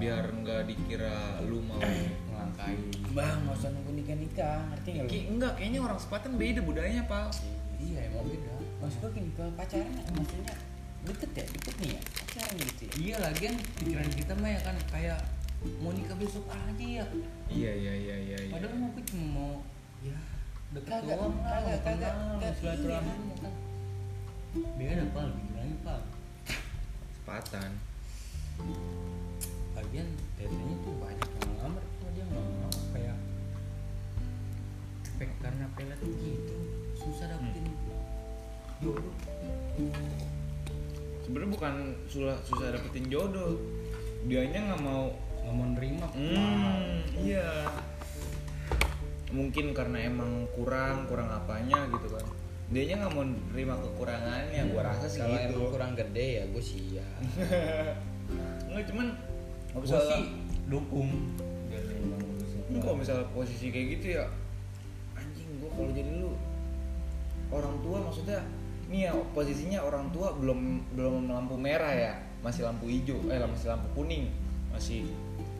biar 0.00 0.24
nggak 0.32 0.60
dikira 0.64 1.16
lu 1.44 1.60
mau 1.60 1.76
ngelangkain. 1.76 2.80
Bang 3.12 3.36
nggak 3.44 3.54
usah 3.54 3.68
nunggu 3.70 3.92
nikah 3.94 4.16
nikah 4.16 4.58
ngerti 4.72 4.88
nggak 4.90 5.04
lu? 5.04 5.10
Ki- 5.12 5.28
enggak 5.28 5.52
kayaknya 5.54 5.80
orang 5.80 5.98
sepatan 6.00 6.32
beda 6.34 6.60
budayanya 6.64 7.04
pal 7.04 7.28
iya 7.76 8.08
emang 8.08 8.24
beda. 8.24 8.52
Maksud 8.80 8.98
gua 8.98 9.10
gini 9.12 9.28
kalau 9.36 9.52
pacaran 9.54 9.92
maksudnya 10.10 10.54
deket 11.00 11.30
ya? 11.30 11.44
Deket 11.46 11.74
nih 11.76 11.90
ya? 11.92 12.00
Pacaran 12.16 12.54
gitu 12.58 12.82
ya? 12.82 12.92
Iya 12.96 13.14
lagian 13.20 13.54
pikiran 13.76 14.08
kita 14.10 14.32
mah 14.34 14.48
ya 14.48 14.60
kan 14.60 14.76
kayak 14.88 15.18
mau 15.76 15.92
nikah 15.92 16.16
besok 16.16 16.44
aja 16.48 16.72
ya. 16.80 17.04
Iya 17.46 17.72
iya 17.76 17.92
iya 17.94 18.16
iya 18.18 18.38
iya. 18.40 18.52
padahal 18.56 18.76
mau 18.80 18.88
gue 18.90 19.04
cuma 19.04 19.26
mau 19.28 19.52
ya 20.00 20.16
deket 20.70 20.88
Kagak, 20.88 21.12
doang 21.12 21.34
kagak, 21.36 21.78
kagak, 21.82 22.12
kenal, 22.14 22.38
kagak, 22.40 22.52
silaturahmi. 22.56 23.12
iya. 23.12 23.20
ya 23.20 23.36
kan 23.36 23.52
beda 24.80 25.04
pal 25.12 25.28
pikirannya 25.30 25.76
pal 25.84 26.00
sepatan 27.12 27.70
lagian 29.80 30.08
tetenya 30.36 30.76
tuh 30.84 30.94
banyak 31.00 31.24
yang 31.24 31.48
ngelamar. 31.56 31.82
Cuma 31.96 32.08
dia 32.12 32.24
nggak 32.28 32.44
mau 32.44 32.72
kayak 32.92 33.16
efek 35.08 35.30
karena 35.40 35.66
pelet 35.72 36.00
gitu 36.04 36.56
susah 37.00 37.26
dapetin. 37.32 37.64
Jodoh. 38.84 39.14
Sebenarnya 41.24 41.50
bukan 41.52 41.74
susah 42.12 42.36
susah 42.44 42.76
dapetin 42.76 43.08
jodoh. 43.08 43.56
Dianya 44.28 44.60
nggak 44.72 44.82
mau 44.84 45.16
nggak 45.40 45.54
mau 45.56 45.66
nerima. 45.72 46.06
Hmm 46.12 47.00
iya. 47.16 47.72
Mungkin 49.32 49.72
karena 49.72 50.04
emang 50.04 50.44
kurang 50.52 51.08
kurang 51.08 51.32
apanya 51.32 51.88
gitu 51.88 52.20
kan. 52.20 52.24
Dianya 52.68 53.08
nggak 53.08 53.12
mau 53.16 53.24
nerima 53.24 53.74
kekurangannya. 53.80 54.60
Gua 54.68 54.82
rasa 54.92 55.08
sih 55.08 55.24
kalau 55.24 55.40
gitu. 55.40 55.56
emang 55.56 55.72
kurang 55.72 55.92
gede 55.96 56.26
ya 56.36 56.44
gue 56.52 56.62
siap. 56.62 57.20
Nggak 58.70 58.84
cuman 58.94 59.06
gue 59.74 59.86
sih 59.86 60.22
dukung. 60.66 61.10
Lu 62.70 62.78
kalau 62.78 62.96
misalnya 62.98 63.26
posisi 63.34 63.70
kayak 63.74 63.86
gitu 63.98 64.06
ya 64.22 64.24
anjing 65.18 65.48
gua 65.58 65.70
kalau 65.74 65.90
jadi 65.90 66.10
lu 66.22 66.32
orang 67.50 67.74
tua 67.82 67.98
maksudnya 67.98 68.40
nih 68.86 69.10
ya 69.10 69.12
posisinya 69.34 69.82
orang 69.82 70.06
tua 70.14 70.34
belum 70.38 70.82
belum 70.94 71.30
lampu 71.30 71.54
merah 71.58 71.90
ya 71.90 72.12
masih 72.40 72.62
lampu 72.66 72.86
hijau 72.86 73.18
eh 73.26 73.42
masih 73.42 73.74
lampu 73.74 73.86
kuning 73.98 74.30
masih 74.70 75.10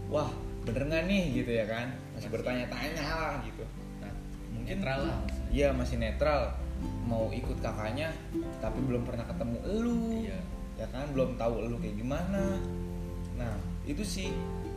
wah 0.07 0.31
bener 0.63 0.87
nggak 0.87 1.05
nih 1.09 1.23
gitu 1.41 1.51
ya 1.57 1.65
kan? 1.67 1.89
Masih, 2.15 2.29
Masih. 2.29 2.29
bertanya-tanya 2.31 3.05
lah 3.05 3.35
gitu. 3.49 3.65
Nah, 4.05 4.13
mungkin 4.55 4.77
netral 4.79 5.01
lah 5.09 5.19
iya 5.51 5.69
masih 5.75 5.97
netral. 5.99 6.41
Mau 7.05 7.29
ikut 7.35 7.59
kakaknya 7.61 8.15
tapi 8.63 8.79
belum 8.87 9.03
pernah 9.05 9.27
ketemu 9.29 9.57
elu 9.67 10.01
Iya. 10.31 10.39
ya 10.81 10.87
kan? 10.95 11.11
Belum 11.13 11.35
tahu 11.37 11.65
elu 11.65 11.77
kayak 11.81 11.97
gimana. 11.99 12.61
Nah 13.37 13.55
itu 13.91 14.05
sih 14.07 14.29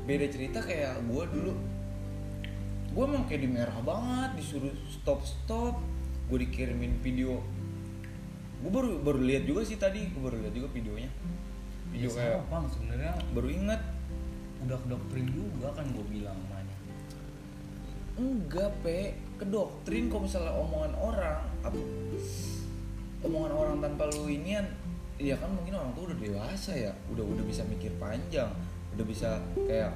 beda 0.09 0.25
cerita 0.27 0.59
kayak 0.59 1.05
gue 1.05 1.23
dulu. 1.29 1.53
Gue 2.93 3.03
emang 3.09 3.25
kayak 3.25 3.41
di 3.45 3.49
merah 3.49 3.77
banget 3.85 4.41
disuruh 4.41 4.73
stop 4.89 5.21
stop. 5.21 5.77
Gue 6.29 6.41
dikirimin 6.45 6.97
video. 7.01 7.41
Gue 8.63 8.71
baru 8.71 9.01
baru 9.01 9.19
lihat 9.21 9.45
juga 9.45 9.61
sih 9.61 9.77
tadi 9.77 10.09
gue 10.09 10.21
baru 10.21 10.41
lihat 10.41 10.53
juga 10.53 10.69
videonya. 10.73 11.11
Video 11.93 12.09
Ya, 12.09 12.41
kayak 12.41 12.41
Bang. 12.49 12.65
Sebenarnya 12.69 13.13
baru 13.31 13.49
inget. 13.49 13.81
udah 14.63 14.79
ke 14.79 14.87
doktrin 14.95 15.27
juga 15.27 15.75
kan 15.75 15.83
gue 15.91 16.05
bilang 16.07 16.39
namanya 16.47 16.71
enggak 18.15 18.71
pe. 18.79 19.11
Ke 19.35 19.43
doktrin 19.43 20.07
kalau 20.07 20.23
misalnya 20.23 20.55
omongan 20.55 20.93
orang 21.03 21.43
apa 21.67 21.79
omongan 23.27 23.51
orang 23.51 23.75
tanpa 23.83 24.07
lu 24.07 24.31
inian 24.31 24.63
ya 25.17 25.35
kan 25.39 25.51
mungkin 25.51 25.75
orang 25.75 25.91
tuh 25.95 26.11
udah 26.11 26.17
dewasa 26.19 26.71
ya 26.75 26.91
udah 27.11 27.23
udah 27.23 27.43
bisa 27.43 27.63
mikir 27.67 27.91
panjang 28.01 28.49
udah 28.93 29.05
bisa 29.09 29.29
kayak 29.65 29.91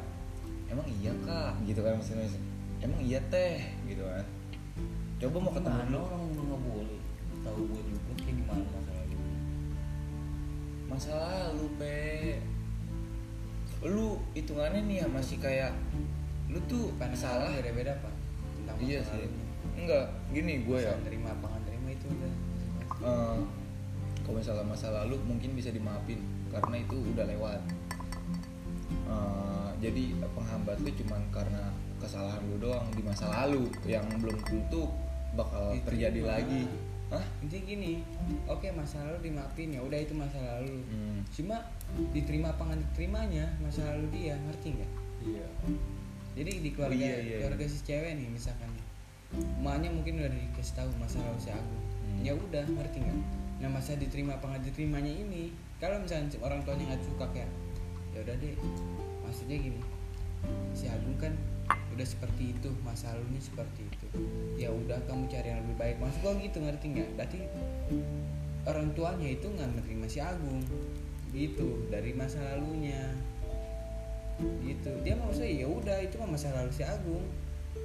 emang 0.68 0.88
iya 1.00 1.14
kak 1.24 1.54
gitu 1.64 1.80
kan 1.86 1.96
maksudnya 1.96 2.28
emang 2.82 3.00
iya 3.02 3.20
teh? 3.30 3.62
Gitu 3.86 4.04
kan. 4.04 4.26
Coba 5.18 5.38
mau 5.42 5.54
ketemu 5.54 5.80
dulu 5.90 5.98
orang 6.02 6.22
udah 6.34 6.44
nggak 6.46 6.62
boleh? 6.62 7.00
Tahu 7.46 7.60
gue 7.70 7.82
juga 7.90 8.12
kayak 8.22 8.36
gimana 8.44 8.66
masalah 8.74 9.04
itu 9.06 9.18
masa 10.88 11.12
lalu 11.14 11.68
pe. 11.78 11.98
Lu 13.86 14.18
hitungannya 14.34 14.82
nih 14.90 14.98
ya 15.06 15.08
masih 15.10 15.38
kayak 15.38 15.72
lu 16.48 16.58
tuh 16.66 16.90
pandangan 16.98 17.18
salah 17.18 17.50
orang 17.52 17.62
beda-beda 17.62 17.94
pak? 18.02 18.14
Tentang 18.62 18.78
iya 18.82 19.00
masa 19.02 19.14
sih. 19.14 19.26
lalunya. 19.26 19.46
enggak 19.78 20.06
gini 20.34 20.54
gue 20.66 20.78
ya. 20.82 20.94
Terima 21.06 21.30
apa 21.34 21.46
nggak 21.46 21.64
terima 21.70 21.90
itu 21.94 22.06
udah. 22.10 22.34
Eh, 22.98 23.38
kalau 24.26 24.36
misalnya 24.42 24.66
masa 24.66 24.88
lalu 24.90 25.16
mungkin 25.24 25.54
bisa 25.54 25.70
dimaafin 25.70 26.20
karena 26.50 26.76
itu 26.82 26.98
udah 27.14 27.26
lewat 27.30 27.62
Eh, 29.08 29.70
jadi 29.80 30.04
penghambat 30.28 30.78
lu 30.78 30.92
cuman 30.92 31.22
karena 31.32 31.64
kesalahan 31.98 32.44
lu 32.46 32.60
doang 32.60 32.84
di 32.92 33.00
masa 33.00 33.32
lalu 33.32 33.72
yang 33.86 34.04
belum 34.20 34.36
tentu 34.44 34.92
bakal 35.32 35.72
Itu 35.72 35.88
terjadi 35.88 36.20
gimana? 36.20 36.34
lagi 36.34 36.62
Hah? 37.08 37.24
intinya 37.40 37.64
gini 37.66 37.94
oke 38.46 38.68
masa 38.74 39.00
lalu 39.02 39.32
dimaafin 39.32 39.72
ya 39.72 39.80
udah 39.80 39.96
itu 39.96 40.12
masa 40.12 40.36
lalu 40.44 40.84
Hmm. 40.84 41.24
cuma 41.32 41.64
diterima 42.12 42.52
apa 42.52 42.68
nggak 42.68 42.80
diterimanya 42.84 43.48
masa 43.58 43.88
lalu 43.88 44.12
dia 44.12 44.36
ngerti 44.36 44.76
nggak 44.76 44.92
iya 45.24 45.48
jadi 46.36 46.52
di 46.60 46.70
keluarga 46.70 46.94
Oh, 46.94 47.08
iya, 47.08 47.16
iya, 47.18 47.38
keluarga 47.40 47.64
si 47.66 47.80
cewek 47.82 48.12
nih 48.12 48.28
misalkan 48.28 48.68
emaknya 49.32 49.90
mungkin 49.90 50.20
udah 50.20 50.30
dikasih 50.30 50.76
tahu 50.76 50.90
masa 50.98 51.18
lalu 51.22 51.40
si 51.40 51.50
Agung 51.50 51.84
Hmm. 52.04 52.24
ya 52.24 52.34
udah 52.34 52.64
ngerti 52.66 52.98
nggak 53.00 53.20
nah 53.58 53.70
masa 53.70 53.96
diterima 53.96 54.36
apa 54.36 54.46
nggak 54.50 54.64
diterimanya 54.66 55.14
ini 55.14 55.56
kalau 55.78 55.96
misalnya 55.98 56.28
orang 56.40 56.60
tuanya 56.62 56.92
nggak 56.92 57.04
suka 57.04 57.26
kayak 57.32 57.52
ya 58.12 58.20
udah 58.20 58.36
deh 58.36 58.56
maksudnya 59.28 59.60
gini 59.60 59.82
si 60.72 60.88
Agung 60.88 61.18
kan 61.20 61.34
udah 61.68 62.08
seperti 62.08 62.54
itu 62.54 62.70
masa 62.86 63.10
lalunya 63.12 63.42
seperti 63.42 63.82
itu. 63.90 64.08
Ya 64.56 64.70
udah 64.70 65.02
kamu 65.10 65.26
cari 65.28 65.50
yang 65.50 65.60
lebih 65.66 65.76
baik. 65.82 65.96
Maksud 65.98 66.20
gua 66.22 66.34
gitu 66.38 66.58
ngerti 66.62 66.86
nggak? 66.94 67.10
Berarti 67.18 67.40
orang 68.70 68.88
tuanya 68.94 69.28
itu 69.34 69.48
nggak 69.50 69.70
menerima 69.74 70.06
si 70.06 70.20
Agung. 70.22 70.62
Gitu 71.34 71.90
dari 71.90 72.14
masa 72.14 72.40
lalunya. 72.54 73.02
Gitu. 74.62 74.92
Dia 75.02 75.18
mau 75.18 75.34
saya 75.34 75.50
ya 75.50 75.68
udah 75.68 75.98
itu 76.06 76.16
mah 76.22 76.30
masa 76.38 76.54
lalu 76.54 76.72
si 76.72 76.86
Agung. 76.86 77.26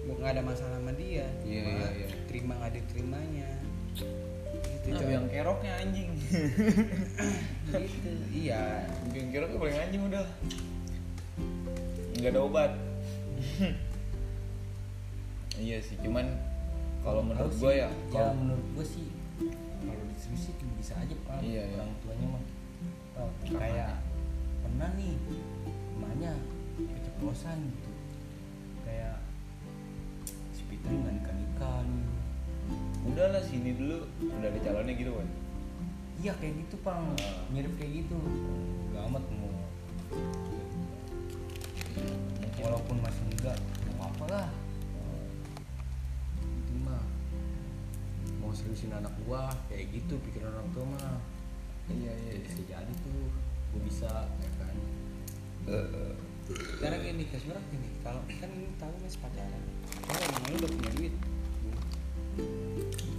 Bu- 0.04 0.18
nggak 0.20 0.36
ada 0.38 0.42
masalah 0.44 0.76
sama 0.76 0.92
dia. 0.94 1.26
Iya, 1.42 1.62
Cuma 1.64 1.72
iya, 1.72 1.88
iya. 1.96 2.08
terima 2.28 2.52
nggak 2.60 2.72
diterimanya. 2.78 3.48
Gitu 4.82 4.92
Nah, 4.92 5.08
yang 5.08 5.26
keroknya 5.32 5.72
anjing. 5.80 6.10
Gitu. 7.72 8.10
Iya 8.44 8.84
yang 9.16 9.28
keroknya 9.32 9.56
paling 9.56 9.78
anjing 9.88 10.02
udah 10.04 10.26
nggak 12.22 12.38
ada 12.38 12.42
obat. 12.46 12.72
Iya 15.52 15.84
sih 15.84 16.00
cuman 16.00 16.32
kalau 17.04 17.20
menurut 17.20 17.52
gue 17.52 17.72
ya 17.76 17.84
ya 17.84 17.90
kalau 18.08 18.34
menurut 18.40 18.66
gue 18.72 18.86
sih 18.88 19.06
kalau 19.84 20.02
disuruh 20.08 20.40
sih 20.40 20.52
bisa 20.80 20.96
aja 20.96 21.12
pak. 21.28 21.38
Iya, 21.44 21.62
iya. 21.68 21.76
orang 21.76 21.92
tuanya 22.00 22.26
mah. 22.32 22.42
Pak, 23.12 23.28
kayak 23.52 23.94
pernah 24.64 24.88
nih 24.96 25.12
emaknya 25.92 26.32
keceplosan 26.78 27.58
gitu. 27.68 27.90
Kayak 28.88 29.20
si 30.56 30.64
Fitri 30.72 30.94
nggak 30.98 31.14
nikah 31.20 31.34
nikah 31.36 31.78
nih 31.84 32.06
udahlah 33.12 33.42
sini 33.44 33.76
dulu. 33.76 34.08
Udah 34.24 34.48
ada 34.48 34.60
calonnya 34.62 34.94
gitu 34.96 35.12
kan 35.12 35.28
iya 36.22 36.32
kayak 36.38 36.54
gitu 36.54 36.78
pang 36.86 37.02
Ah. 37.18 37.42
mirip 37.50 37.74
kayak 37.74 38.06
gitu. 38.06 38.14
Gak 38.94 39.02
amat 39.10 39.24
mau 39.36 39.50
walaupun 42.62 42.96
masih 43.02 43.22
muda 43.32 43.52
mau 43.98 44.08
apa 44.08 44.24
lah. 44.30 44.48
Itu 46.42 46.72
mah 46.86 47.02
mau 48.38 48.50
seriusin 48.54 48.94
anak 48.94 49.12
gua 49.26 49.50
kayak 49.66 49.90
gitu 49.92 50.16
pikiran 50.30 50.54
orang 50.54 50.70
tua 50.72 50.84
mah. 50.86 51.18
Iya 51.90 52.12
iya 52.14 52.32
iya. 52.38 52.42
bisa 52.46 52.62
jadi 52.64 52.92
tuh 53.02 53.20
gua 53.74 53.80
bisa 53.82 54.10
ya 54.26 54.50
kan? 54.62 54.74
Eh, 55.62 56.12
sekarang 56.78 57.00
gini 57.06 57.22
ke 57.30 57.36
sebenarnya 57.38 57.66
gini 57.70 57.88
kalau 58.02 58.20
kan 58.26 58.50
ini 58.50 58.66
tahu 58.78 58.94
masih 59.02 59.20
pacaran. 59.22 59.62
Kalau 60.06 60.20
emang 60.22 60.42
lu 60.50 60.56
udah 60.58 60.70
punya 60.70 60.90
duit. 60.98 61.14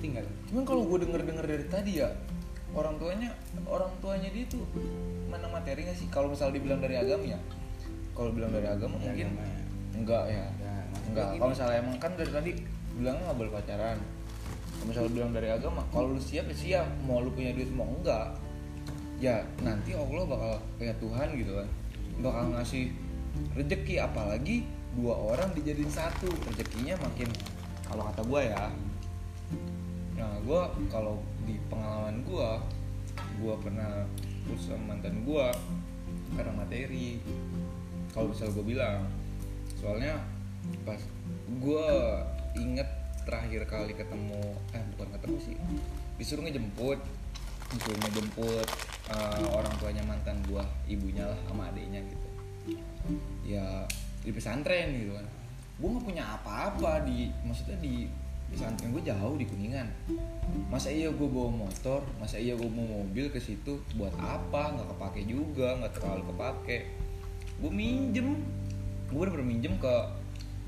Tinggal. 0.01 0.26
Cuman 0.49 0.63
kalau 0.67 0.84
gue 0.89 0.97
denger 1.05 1.21
denger 1.24 1.45
dari 1.47 1.65
tadi 1.69 1.91
ya 2.03 2.09
orang 2.74 2.97
tuanya 2.97 3.30
orang 3.69 3.93
tuanya 4.01 4.34
dia 4.34 4.49
tuh 4.49 4.65
mana 5.30 5.47
materi 5.47 5.86
nggak 5.86 5.97
sih? 5.97 6.09
Kalau 6.09 6.34
misal 6.34 6.51
dibilang 6.51 6.82
dari 6.82 6.97
agama 6.97 7.24
ya 7.24 7.39
kalau 8.14 8.30
bilang 8.34 8.51
dari 8.53 8.68
agama 8.70 8.95
Dari 8.97 9.05
mungkin 9.09 9.28
agama 9.34 9.43
ya. 9.43 9.59
enggak 9.93 10.24
ya. 10.30 10.45
Ya, 10.61 10.76
enggak. 11.09 11.28
kalau 11.38 11.49
misalnya 11.53 11.78
emang 11.82 11.95
kan 11.97 12.11
dari 12.18 12.32
tadi 12.32 12.51
bilangnya 12.93 13.24
nggak 13.30 13.38
boleh 13.41 13.51
pacaran. 13.53 13.97
Kalau 14.74 14.86
misalnya 14.89 15.11
bilang 15.14 15.32
dari 15.34 15.49
agama 15.49 15.82
kalau 15.89 16.07
lu 16.14 16.22
siap 16.22 16.45
ya 16.49 16.55
siap. 16.55 16.88
Mau 17.05 17.22
lu 17.22 17.30
punya 17.34 17.51
duit 17.53 17.70
mau 17.74 17.89
enggak 17.89 18.38
ya 19.24 19.39
nanti 19.64 19.95
Allah 19.95 20.28
bakal 20.28 20.53
kayak 20.78 20.97
Tuhan 20.99 21.28
gitu 21.39 21.51
kan. 21.57 21.68
Bakal 22.22 22.43
ngasih 22.59 22.84
rezeki 23.57 23.95
apalagi 24.03 24.68
dua 24.93 25.16
orang 25.18 25.49
dijadiin 25.57 25.89
satu. 25.89 26.30
Rezekinya 26.53 26.99
makin 27.01 27.30
kalau 27.88 28.03
kata 28.11 28.22
gua 28.30 28.41
ya. 28.45 28.64
Nah 30.20 30.34
gua 30.45 30.70
kalau 30.91 31.18
di 31.47 31.57
pengalaman 31.72 32.22
gua 32.28 32.61
gua 33.41 33.55
pernah 33.57 34.05
putus 34.45 34.70
sama 34.70 34.93
mantan 34.93 35.24
gua 35.24 35.49
karena 36.36 36.51
materi 36.53 37.22
kalau 38.14 38.30
misalnya 38.32 38.53
gue 38.55 38.66
bilang 38.66 38.99
soalnya 39.82 40.14
pas 40.88 41.01
gue 41.49 41.88
inget 42.55 42.89
terakhir 43.28 43.66
kali 43.68 43.91
ketemu 43.97 44.55
eh 44.72 44.84
bukan 44.95 45.07
ketemu 45.18 45.38
sih 45.41 45.55
disuruh 46.22 46.45
ngejemput 46.45 46.99
disuruh 47.74 47.99
ngejemput 48.05 48.68
eh, 49.09 49.45
orang 49.49 49.74
tuanya 49.82 50.03
mantan 50.05 50.38
gue 50.45 50.64
ibunya 50.86 51.26
lah 51.26 51.39
sama 51.49 51.74
adiknya 51.74 52.05
gitu. 52.05 52.28
Ya 53.43 53.89
di 54.24 54.32
pesantren 54.32 54.93
gitu 54.93 55.18
kan. 55.18 55.26
Gue 55.82 55.88
nggak 55.89 56.05
punya 56.05 56.24
apa-apa 56.38 57.03
di 57.03 57.34
maksudnya 57.43 57.76
di 57.82 58.07
pesantren 58.53 58.93
gue 58.93 59.03
jauh 59.03 59.36
di 59.36 59.45
kuningan. 59.49 59.89
Masa 60.70 60.93
iya 60.93 61.09
gue 61.09 61.28
bawa 61.28 61.66
motor 61.66 62.05
masa 62.22 62.38
iya 62.38 62.53
gue 62.53 62.70
mau 62.70 62.86
mobil 62.86 63.34
ke 63.34 63.41
situ 63.41 63.82
buat 63.97 64.14
apa? 64.22 64.78
Nggak 64.78 64.88
kepake 64.93 65.22
juga 65.26 65.82
nggak 65.82 65.93
terlalu 65.97 66.24
kepake 66.30 66.78
gue 67.61 67.71
minjem. 67.71 68.39
Gue 69.13 69.29
bener 69.29 69.45
minjem 69.45 69.77
ke 69.77 69.93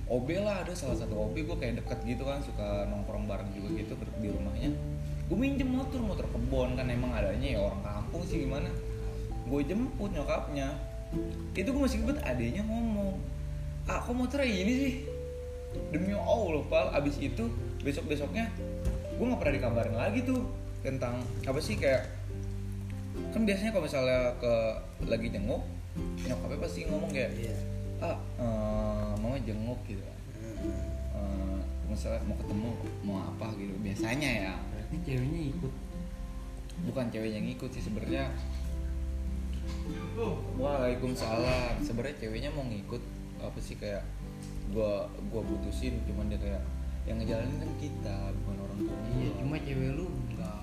OB 0.05 0.27
lah 0.45 0.61
ada 0.61 0.73
salah 0.77 0.93
satu 1.01 1.17
OB 1.17 1.36
gue 1.49 1.57
kayak 1.57 1.81
deket 1.81 1.99
gitu 2.05 2.29
kan 2.29 2.38
suka 2.45 2.86
nongkrong 2.93 3.25
bareng 3.25 3.49
juga 3.57 3.73
gitu 3.73 3.93
di 4.21 4.29
rumahnya. 4.29 4.69
Gue 5.25 5.38
minjem 5.38 5.69
motor 5.69 6.01
motor 6.01 6.29
kebon 6.29 6.77
kan 6.77 6.86
emang 6.91 7.09
adanya 7.17 7.57
ya 7.57 7.59
orang 7.65 7.81
kampung 7.81 8.21
sih 8.29 8.45
gimana? 8.45 8.69
Gue 9.49 9.65
jemput 9.65 10.13
nyokapnya. 10.13 10.77
Itu 11.57 11.73
gue 11.73 11.81
masih 11.81 12.05
inget 12.05 12.21
adanya 12.21 12.61
ngomong 12.65 13.17
ah 13.86 14.01
kok 14.01 14.13
motornya 14.13 14.49
ini 14.49 14.73
sih? 14.77 14.93
Demi 15.93 16.13
Allah 16.13 16.63
pal 16.69 16.88
abis 16.93 17.19
itu 17.19 17.49
besok 17.86 18.09
besoknya 18.09 18.49
gue 19.15 19.25
nggak 19.25 19.39
pernah 19.39 19.55
dikabarin 19.55 19.95
lagi 19.95 20.19
tuh 20.27 20.43
tentang 20.83 21.23
apa 21.47 21.59
sih 21.61 21.79
kayak 21.79 22.03
kan 23.31 23.47
biasanya 23.47 23.71
kalau 23.71 23.86
misalnya 23.88 24.19
ke 24.41 24.53
lagi 25.07 25.27
jenguk 25.31 25.63
nyokapnya 26.22 26.60
pasti 26.60 26.80
ngomong 26.86 27.12
kayak 27.12 27.32
Iya. 27.36 27.56
ah 28.04 28.18
eh, 28.38 29.12
mau 29.20 29.34
jenguk 29.39 29.80
gitu. 29.88 30.04
Eh, 31.16 31.60
misalnya 31.88 32.20
mau 32.28 32.36
ketemu 32.36 32.70
mau 33.02 33.18
apa 33.24 33.48
gitu. 33.56 33.72
Biasanya 33.80 34.30
ya. 34.30 34.54
Berarti 34.72 34.96
ceweknya 35.04 35.41
ikut. 35.52 35.74
bukan 36.76 37.08
cewek 37.08 37.32
yang 37.32 37.48
ikut 37.48 37.72
sih 37.72 37.80
sebenarnya 37.80 38.28
Waalaikumsalam. 40.60 41.80
Sebenarnya 41.80 42.20
ceweknya 42.20 42.50
mau 42.52 42.68
ngikut 42.68 43.00
apa 43.39 43.60
sih 43.60 43.80
kayak 43.80 44.04
gua 44.76 45.08
gua 45.32 45.39
putusin 45.39 45.96
cuman 46.04 46.28
dia 46.28 46.39
kayak 46.39 46.64
yang 47.06 47.22
ngejalanin 47.22 47.62
kan 47.62 47.72
kita 47.78 48.18
bukan 48.41 48.58
orang 48.60 48.78
tua 48.82 48.98
Iya, 49.16 49.30
cuma 49.39 49.56
cewek 49.62 49.89
lu 49.93 50.06
enggak 50.10 50.60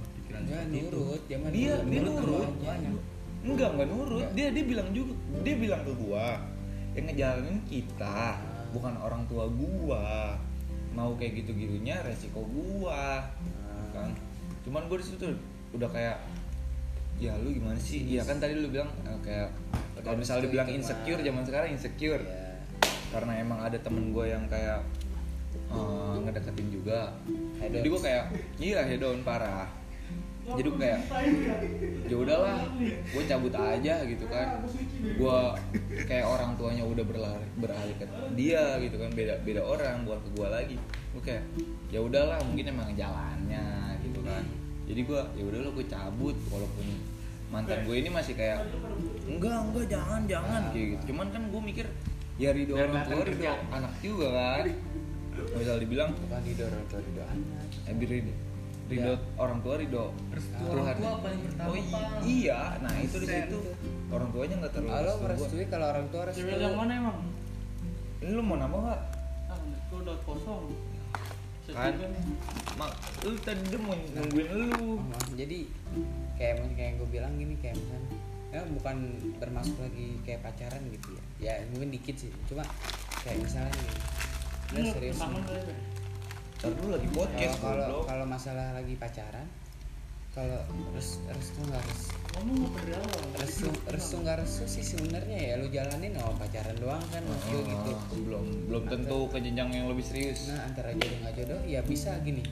berpikiran 0.00 0.42
itu. 0.42 0.74
nurut, 0.74 1.20
zaman 1.28 1.50
dia 1.52 1.72
dia 1.84 2.00
nurut. 2.02 2.48
Enggak 3.44 3.68
enggak 3.76 3.88
nurut. 3.92 4.26
Dia 4.32 4.48
dia 4.50 4.64
bilang 4.64 4.88
juga 4.96 5.12
dia 5.44 5.54
bilang 5.60 5.80
ke 5.84 5.92
gua 6.00 6.40
yang 6.96 7.04
ngejalanin 7.10 7.58
kita 7.68 8.40
bukan 8.72 8.94
orang 8.98 9.22
tua 9.28 9.44
gua. 9.52 10.34
Mau 10.94 11.12
kayak 11.18 11.44
gitu 11.44 11.50
gitunya 11.54 12.00
resiko 12.06 12.42
gua. 12.48 13.28
Kan? 13.92 14.16
Cuman 14.64 14.88
gua 14.88 14.98
di 14.98 15.06
situ 15.06 15.28
udah 15.76 15.90
kayak 15.92 16.18
ya 17.22 17.34
lu 17.38 17.54
gimana 17.54 17.78
sih? 17.78 18.02
Iya 18.02 18.26
kan 18.26 18.42
tadi 18.42 18.58
lu 18.58 18.72
bilang 18.72 18.90
eh, 19.06 19.18
kayak 19.22 19.50
kalau 20.02 20.18
misalnya 20.18 20.50
dibilang 20.50 20.66
itu 20.66 20.74
mah. 20.74 20.80
insecure 20.82 21.20
zaman 21.22 21.42
sekarang 21.46 21.68
insecure. 21.70 22.24
Iya. 22.24 22.42
karena 23.14 23.38
emang 23.38 23.62
ada 23.62 23.78
temen 23.78 24.10
gue 24.10 24.26
yang 24.26 24.42
kayak 24.50 24.82
eh, 25.70 26.14
ngedeketin 26.18 26.68
juga. 26.74 27.14
Jadi 27.62 27.86
gue 27.86 28.00
kayak 28.02 28.24
iya 28.58 28.82
hedon 28.82 29.22
parah. 29.22 29.70
Jadi 30.44 30.66
gue 30.66 30.80
kayak 30.82 31.00
ya 32.14 32.16
udahlah 32.22 32.62
gue 33.10 33.22
cabut 33.26 33.50
aja 33.50 34.06
gitu 34.06 34.24
kan. 34.30 34.62
Gue 35.18 35.38
kayak 36.06 36.30
orang 36.30 36.54
tuanya 36.54 36.86
udah 36.86 37.02
berlari 37.02 37.42
beralih 37.58 37.96
ke 37.98 38.06
dia 38.38 38.78
gitu 38.78 38.94
kan 39.02 39.10
beda 39.10 39.42
beda 39.42 39.66
orang 39.66 40.06
bukan 40.06 40.22
ke 40.22 40.30
gue 40.38 40.46
lagi. 40.46 40.76
Gue 41.10 41.22
kayak 41.26 41.42
ya 41.90 41.98
udahlah 41.98 42.38
mungkin 42.46 42.70
emang 42.70 42.94
jalannya 42.94 43.98
gitu 44.06 44.22
kan. 44.22 44.46
Jadi 44.86 45.00
gue 45.02 45.20
ya 45.34 45.42
udahlah 45.42 45.70
gue 45.74 45.86
cabut 45.90 46.36
walaupun 46.54 46.86
mantan 47.50 47.82
gue 47.82 47.96
ini 47.98 48.10
masih 48.14 48.38
kayak 48.38 48.62
enggak 49.26 49.58
enggak 49.58 49.86
jangan 49.90 50.22
jangan 50.30 50.62
kayak 50.70 50.86
gitu. 50.94 51.02
Cuman 51.10 51.26
kan 51.34 51.42
gue 51.50 51.62
mikir 51.74 51.86
ya 52.38 52.54
ridho 52.54 52.78
orang 52.78 53.02
tua 53.10 53.26
ridho 53.26 53.54
anak 53.74 53.92
juga 53.98 54.26
kan. 54.30 54.70
Misal 55.58 55.82
dibilang 55.82 56.14
bukan 56.14 56.40
ridho 56.46 56.62
orang 56.62 56.84
tua 56.86 57.00
ridho 57.02 57.22
anak. 57.26 57.66
Eh 57.90 57.94
ridho, 57.98 58.32
ridho 58.84 59.12
Ya. 59.12 59.40
orang 59.40 59.58
tua 59.60 59.74
ridho. 59.76 60.04
Restu 60.28 60.62
orang 60.62 60.86
tua 60.94 61.12
paling 61.18 61.40
pertama, 61.42 61.68
oh, 61.68 61.74
i- 61.74 61.88
Pak. 61.88 62.08
iya. 62.22 62.60
Nah 62.78 62.92
itu 62.98 63.16
di 63.16 63.26
Sen 63.26 63.48
situ. 63.48 63.58
Orang 64.08 64.28
tuanya 64.30 64.54
nggak 64.60 64.72
terlalu 64.72 64.92
kalau 64.92 65.14
merestui 65.20 65.64
kalau 65.66 65.86
orang 65.88 66.06
tua 66.08 66.22
restu. 66.24 66.40
Cewek 66.42 66.58
yang 66.58 66.76
mana 66.76 66.92
emang? 66.94 67.18
ini 68.20 68.30
lu 68.30 68.40
mau 68.40 68.56
nama 68.56 68.72
nggak? 68.74 69.00
Ah, 69.48 69.58
itu 69.60 69.94
udah 69.98 70.16
kosong. 70.22 70.64
Kan. 71.64 71.96
Mak 72.76 72.92
lu 73.24 73.40
tadi 73.40 73.62
dia 73.64 73.80
mau 73.80 73.96
nungguin 73.96 74.48
lu. 74.52 75.00
Oh, 75.00 75.32
jadi 75.32 75.58
kayak 76.36 76.60
kayak 76.76 76.92
gue 77.00 77.08
bilang 77.08 77.32
gini 77.34 77.56
kayak 77.56 77.80
misalnya 77.80 78.12
ya 78.52 78.60
bukan 78.68 78.96
bermaksud 79.40 79.76
lagi 79.80 80.20
kayak 80.22 80.44
pacaran 80.44 80.84
gitu 80.86 81.16
ya. 81.16 81.24
Ya 81.40 81.64
mungkin 81.72 81.88
dikit 81.88 82.20
sih. 82.20 82.28
Cuma 82.44 82.68
kayak 83.24 83.40
misalnya 83.40 83.72
gini 84.68 84.92
serius? 84.92 85.18
Ntar 86.60 86.70
lu 86.80 86.88
lagi 86.94 87.08
podcast 87.12 87.56
kalau 87.60 88.06
kalau 88.06 88.24
masalah 88.24 88.72
lagi 88.72 88.94
pacaran 88.96 89.46
kalau 90.34 90.58
res, 90.90 91.22
restu 91.30 91.62
nggak 91.62 91.82
restu 91.86 92.10
restu 93.38 93.68
restu 93.86 94.14
nggak 94.18 94.36
restu 94.42 94.64
sih 94.66 94.82
sebenarnya 94.82 95.38
ya 95.38 95.54
lu 95.62 95.70
jalanin 95.70 96.18
oh 96.18 96.34
pacaran 96.34 96.74
doang 96.82 96.98
kan 97.14 97.22
Oh, 97.22 97.62
gitu. 97.62 97.92
belum 98.26 98.66
belum 98.66 98.82
tentu 98.90 99.30
ke 99.30 99.38
jenjang 99.38 99.70
yang 99.70 99.86
lebih 99.86 100.02
serius. 100.02 100.50
Nah 100.50 100.66
antara 100.66 100.90
jodoh 100.90 101.18
nggak 101.22 101.34
jodoh 101.38 101.60
ya 101.70 101.80
bisa 101.86 102.18
gini. 102.26 102.42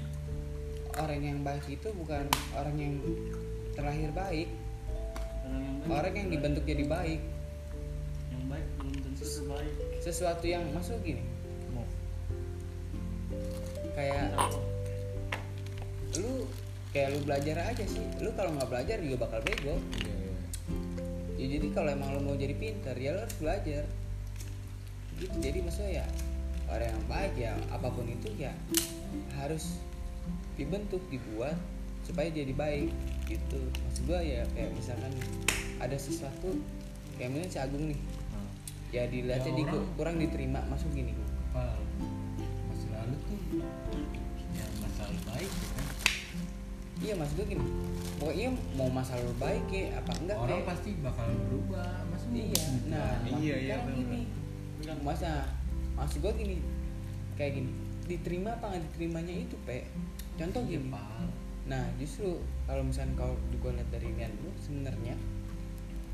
Orang 0.94 1.26
yang 1.26 1.42
baik 1.42 1.66
itu 1.66 1.88
bukan 1.90 2.22
orang 2.54 2.76
yang 2.78 2.94
terlahir 3.74 4.14
baik. 4.14 4.46
Orang 5.42 5.58
yang 5.58 5.74
baik, 5.82 5.90
orang 5.90 6.14
yang 6.14 6.28
dibentuk 6.30 6.62
jadi 6.62 6.84
baik. 6.86 7.20
Yang 8.30 8.44
baik 8.46 8.66
belum 8.78 8.94
tentu 9.02 9.22
terbaik. 9.26 9.72
sesuatu 9.98 10.44
yang 10.46 10.62
masuk 10.70 11.02
gini. 11.02 11.24
Kayak 13.92 14.32
lu 16.20 16.44
kayak 16.92 17.08
lu 17.16 17.18
belajar 17.24 17.56
aja 17.72 17.84
sih. 17.88 18.04
Lu 18.20 18.30
kalau 18.36 18.52
nggak 18.56 18.68
belajar 18.68 18.96
juga 19.00 19.16
bakal 19.28 19.40
bego. 19.44 19.74
Iya, 20.00 20.12
iya. 20.12 20.40
ya 21.40 21.46
jadi 21.58 21.66
kalau 21.72 21.88
emang 21.92 22.10
lu 22.16 22.20
mau 22.20 22.36
jadi 22.36 22.52
pinter 22.56 22.94
ya 22.96 23.16
lu 23.16 23.20
harus 23.24 23.36
belajar. 23.40 23.84
Gitu. 25.16 25.34
Jadi 25.40 25.58
maksudnya 25.64 25.92
ya 26.04 26.06
orang 26.72 26.88
yang 26.88 27.04
baik 27.08 27.34
ya 27.36 27.52
apa 27.72 27.88
pun 27.92 28.06
itu 28.08 28.28
ya 28.36 28.52
harus 29.40 29.80
dibentuk 30.56 31.00
dibuat 31.08 31.56
supaya 32.04 32.28
jadi 32.28 32.52
baik. 32.52 32.92
Gitu. 33.24 33.60
Maksud 33.88 34.02
gua 34.04 34.20
ya 34.20 34.44
kayak 34.52 34.76
misalkan 34.76 35.12
ada 35.80 35.96
sesuatu 35.96 36.60
kayak 37.16 37.28
misalnya 37.32 37.50
si 37.50 37.58
Agung 37.60 37.84
nih. 37.88 38.00
Hmm. 38.32 38.48
ya 38.92 39.02
dilihatnya 39.08 39.52
Ya, 39.52 39.56
di 39.56 39.64
kurang 39.96 40.20
diterima 40.20 40.60
masuk 40.68 40.92
gini. 40.92 41.16
Pak, 41.52 41.76
iya 47.02 47.12
maksud 47.12 47.34
gua 47.36 47.46
gini. 47.48 47.66
Pokoknya 48.16 48.48
mau 48.72 48.86
masalah 48.86 49.18
lu 49.20 49.34
baik 49.36 49.66
ya 49.68 49.98
apa 49.98 50.12
enggak 50.14 50.38
Orang 50.38 50.48
kayak 50.54 50.66
pasti 50.70 50.90
bakal 51.02 51.26
berubah, 51.50 51.90
Mas. 52.06 52.22
iya 52.30 52.62
nah 52.86 53.08
Iya, 53.26 53.54
maksud 53.58 53.58
iya, 53.58 53.76
gini. 53.90 54.20
Masa 55.02 55.30
maksud 55.92 56.18
gua 56.20 56.32
gini 56.32 56.62
kayak 57.34 57.52
gini. 57.58 57.70
Diterima 58.02 58.54
apa 58.54 58.70
nggak 58.70 58.82
diterimanya 58.88 59.34
itu 59.34 59.58
pe? 59.62 59.86
Contoh 60.34 60.62
Iya, 60.62 60.78
gini. 60.78 60.90
nah 61.62 61.82
justru 61.94 62.38
kalau 62.66 62.82
misalnya 62.82 63.14
kau 63.14 63.34
gue 63.38 63.70
lihat 63.70 63.86
dari 63.90 64.10
niat 64.12 64.34
lu 64.38 64.50
sebenarnya 64.58 65.14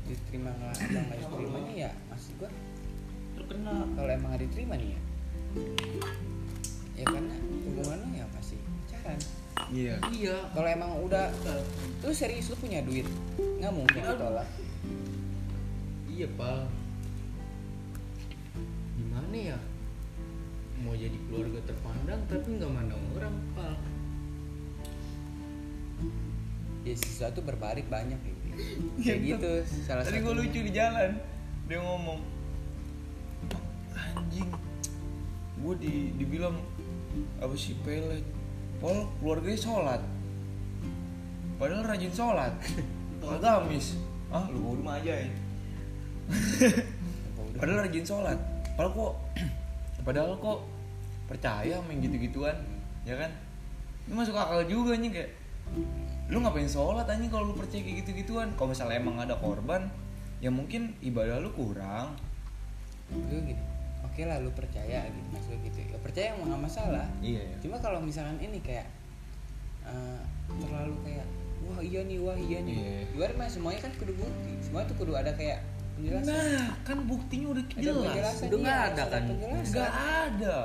diterima 0.05 0.49
nggak 0.51 0.73
apa 0.75 0.99
nggak 1.05 1.19
diterimanya 1.19 1.73
ya 1.75 1.91
maksud 2.05 2.33
gua 2.37 2.49
Terkena. 3.33 3.73
kalau 3.93 4.09
emang 4.09 4.29
nggak 4.29 4.43
diterima 4.45 4.73
nih 4.75 4.89
ya. 4.89 4.99
Ya 6.93 7.05
karena 7.07 7.35
hubungan 7.63 7.99
ya 8.11 8.25
masih 8.29 8.59
pacaran 8.59 9.17
iya. 9.71 9.95
Iya. 10.09 10.37
kalau 10.55 10.67
emang 10.67 10.91
udah 11.03 11.27
lu 12.03 12.11
serius 12.15 12.49
lu 12.49 12.55
punya 12.57 12.79
duit 12.81 13.05
nggak 13.59 13.73
mungkin 13.75 14.01
ditolak 14.01 14.47
Iya, 16.19 16.27
Pak. 16.35 16.67
nih 19.31 19.55
ya? 19.55 19.59
Mau 20.83 20.91
jadi 20.91 21.15
keluarga 21.31 21.63
terpandang 21.63 22.19
tapi 22.27 22.59
nggak 22.59 22.71
mandang 22.75 22.99
orang 23.15 23.35
pal 23.55 23.71
ya 26.87 26.95
sesuatu 26.95 27.39
berbalik 27.43 27.87
banyak 27.91 28.19
gitu 28.19 28.43
kayak 29.03 29.19
gitu 29.35 29.51
salah 29.87 30.03
Tadi 30.03 30.19
gue 30.19 30.33
lucu 30.35 30.59
di 30.59 30.71
jalan. 30.75 31.15
Dia 31.71 31.79
ngomong 31.79 32.19
Anjing 33.93 34.49
Gue 35.61 35.75
di, 35.77 35.93
dibilang 36.17 36.57
Apa 37.39 37.53
sih 37.53 37.77
pelet 37.85 38.25
Padahal 38.79 39.11
keluarganya 39.19 39.59
sholat. 39.59 40.01
Padahal 41.59 41.83
rajin 41.83 42.13
sholat. 42.15 42.53
Agamis 43.19 43.99
Ah 44.31 44.47
lu. 44.47 44.63
Mau 44.63 44.73
rumah 44.79 44.97
aja 44.97 45.19
ya. 45.19 45.29
Padahal 47.59 47.83
rajin 47.83 48.05
sholat. 48.07 48.39
Padahal 48.79 48.91
kok 48.95 49.13
Padahal 50.07 50.33
kok 50.39 50.59
Percaya 51.27 51.77
main 51.85 51.99
gitu-gituan 51.99 52.55
Ya 53.03 53.19
kan? 53.19 53.29
Ini 54.07 54.13
masuk 54.15 54.33
akal 54.33 54.63
juga 54.65 54.95
nih 54.95 55.11
kayak 55.11 55.31
Lu 56.31 56.39
ngapain 56.39 56.71
sholat 56.71 57.05
anjing 57.05 57.29
kalau 57.29 57.51
lu 57.51 57.55
percaya 57.59 57.83
kayak 57.83 58.07
gitu-gituan? 58.07 58.55
Kalau 58.55 58.71
misalnya 58.71 58.97
emang 58.97 59.19
ada 59.19 59.35
korban 59.37 59.91
Ya 60.39 60.47
mungkin 60.47 60.95
ibadah 61.03 61.43
lu 61.43 61.51
kurang. 61.51 62.15
Lu 63.11 63.43
oke 64.19 64.27
lah 64.27 64.37
lu 64.43 64.51
percaya 64.51 65.07
gitu 65.07 65.27
maksudnya 65.31 65.59
gitu. 65.71 65.79
Ya 65.87 65.97
percaya 66.03 66.27
emang 66.35 66.51
nggak 66.51 66.63
masalah. 66.67 67.07
Iya 67.23 67.39
ya 67.39 67.55
cuma 67.63 67.79
kalau 67.79 68.03
misalkan 68.03 68.35
ini 68.43 68.59
kayak 68.59 68.91
eh, 69.87 70.21
terlalu 70.59 70.95
kayak 71.07 71.25
wah 71.63 71.79
iya 71.79 72.03
nih 72.03 72.19
wah 72.19 72.35
iya 72.35 72.59
nih. 72.59 72.75
Iya. 72.75 72.99
Ibarat 73.15 73.35
mah 73.39 73.47
semuanya 73.47 73.79
kan 73.87 73.91
kudu 73.95 74.13
bukti. 74.19 74.51
Semua 74.59 74.83
tuh 74.83 74.95
kudu 74.99 75.15
ada 75.15 75.31
kayak 75.31 75.63
penjelasan. 75.95 76.35
Nah 76.35 76.67
kan 76.83 76.97
buktinya 77.07 77.47
udah 77.55 77.63
jelas. 77.71 78.35
Udah 78.43 78.59
nggak 78.59 78.75
iya, 78.75 78.91
ada 78.91 79.03
kan? 79.07 79.23
penjelasan. 79.23 79.71
Gak 79.71 79.91
ada. 79.95 80.57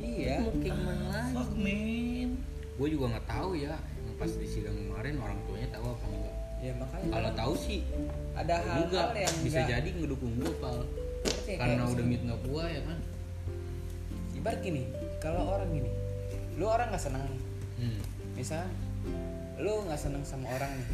Iya. 0.00 0.36
Mau 0.40 0.52
kayak 0.56 0.76
gimana 0.80 1.04
lagi? 1.12 1.34
Fuck 1.36 1.52
man. 1.60 2.30
Gue 2.80 2.88
juga 2.88 3.04
nggak 3.12 3.26
tahu 3.28 3.50
ya. 3.52 3.76
Yang 4.00 4.16
pas 4.16 4.32
di 4.32 4.48
sidang 4.48 4.76
kemarin 4.80 5.14
orang 5.20 5.38
tuanya 5.44 5.68
tahu 5.76 5.84
apa 5.92 6.04
enggak? 6.08 6.34
Ya 6.64 6.72
makanya. 6.80 7.08
Kalau 7.12 7.30
tahu 7.36 7.52
sih 7.60 7.80
ada 8.32 8.54
hal-hal 8.64 9.12
yang 9.12 9.36
bisa 9.44 9.60
nggak- 9.60 9.68
jadi 9.76 9.88
ngedukung 9.92 10.32
gue 10.40 10.52
pal 10.56 10.80
ya, 11.46 11.56
karena 11.60 11.82
kayak 11.84 11.92
udah 11.92 12.04
nggak 12.04 12.40
puas 12.48 12.68
ya 12.72 12.82
kan? 12.84 12.98
Ibarat 14.34 14.60
gini 14.60 14.82
kalau 15.22 15.42
orang 15.56 15.68
gini 15.72 15.90
lu 16.54 16.64
orang 16.70 16.88
nggak 16.94 17.02
senang 17.02 17.24
nih. 17.26 17.42
Hmm. 17.74 18.00
misal 18.38 18.64
lu 19.58 19.82
nggak 19.86 19.98
senang 19.98 20.22
sama 20.22 20.46
orang 20.54 20.70
nih 20.70 20.88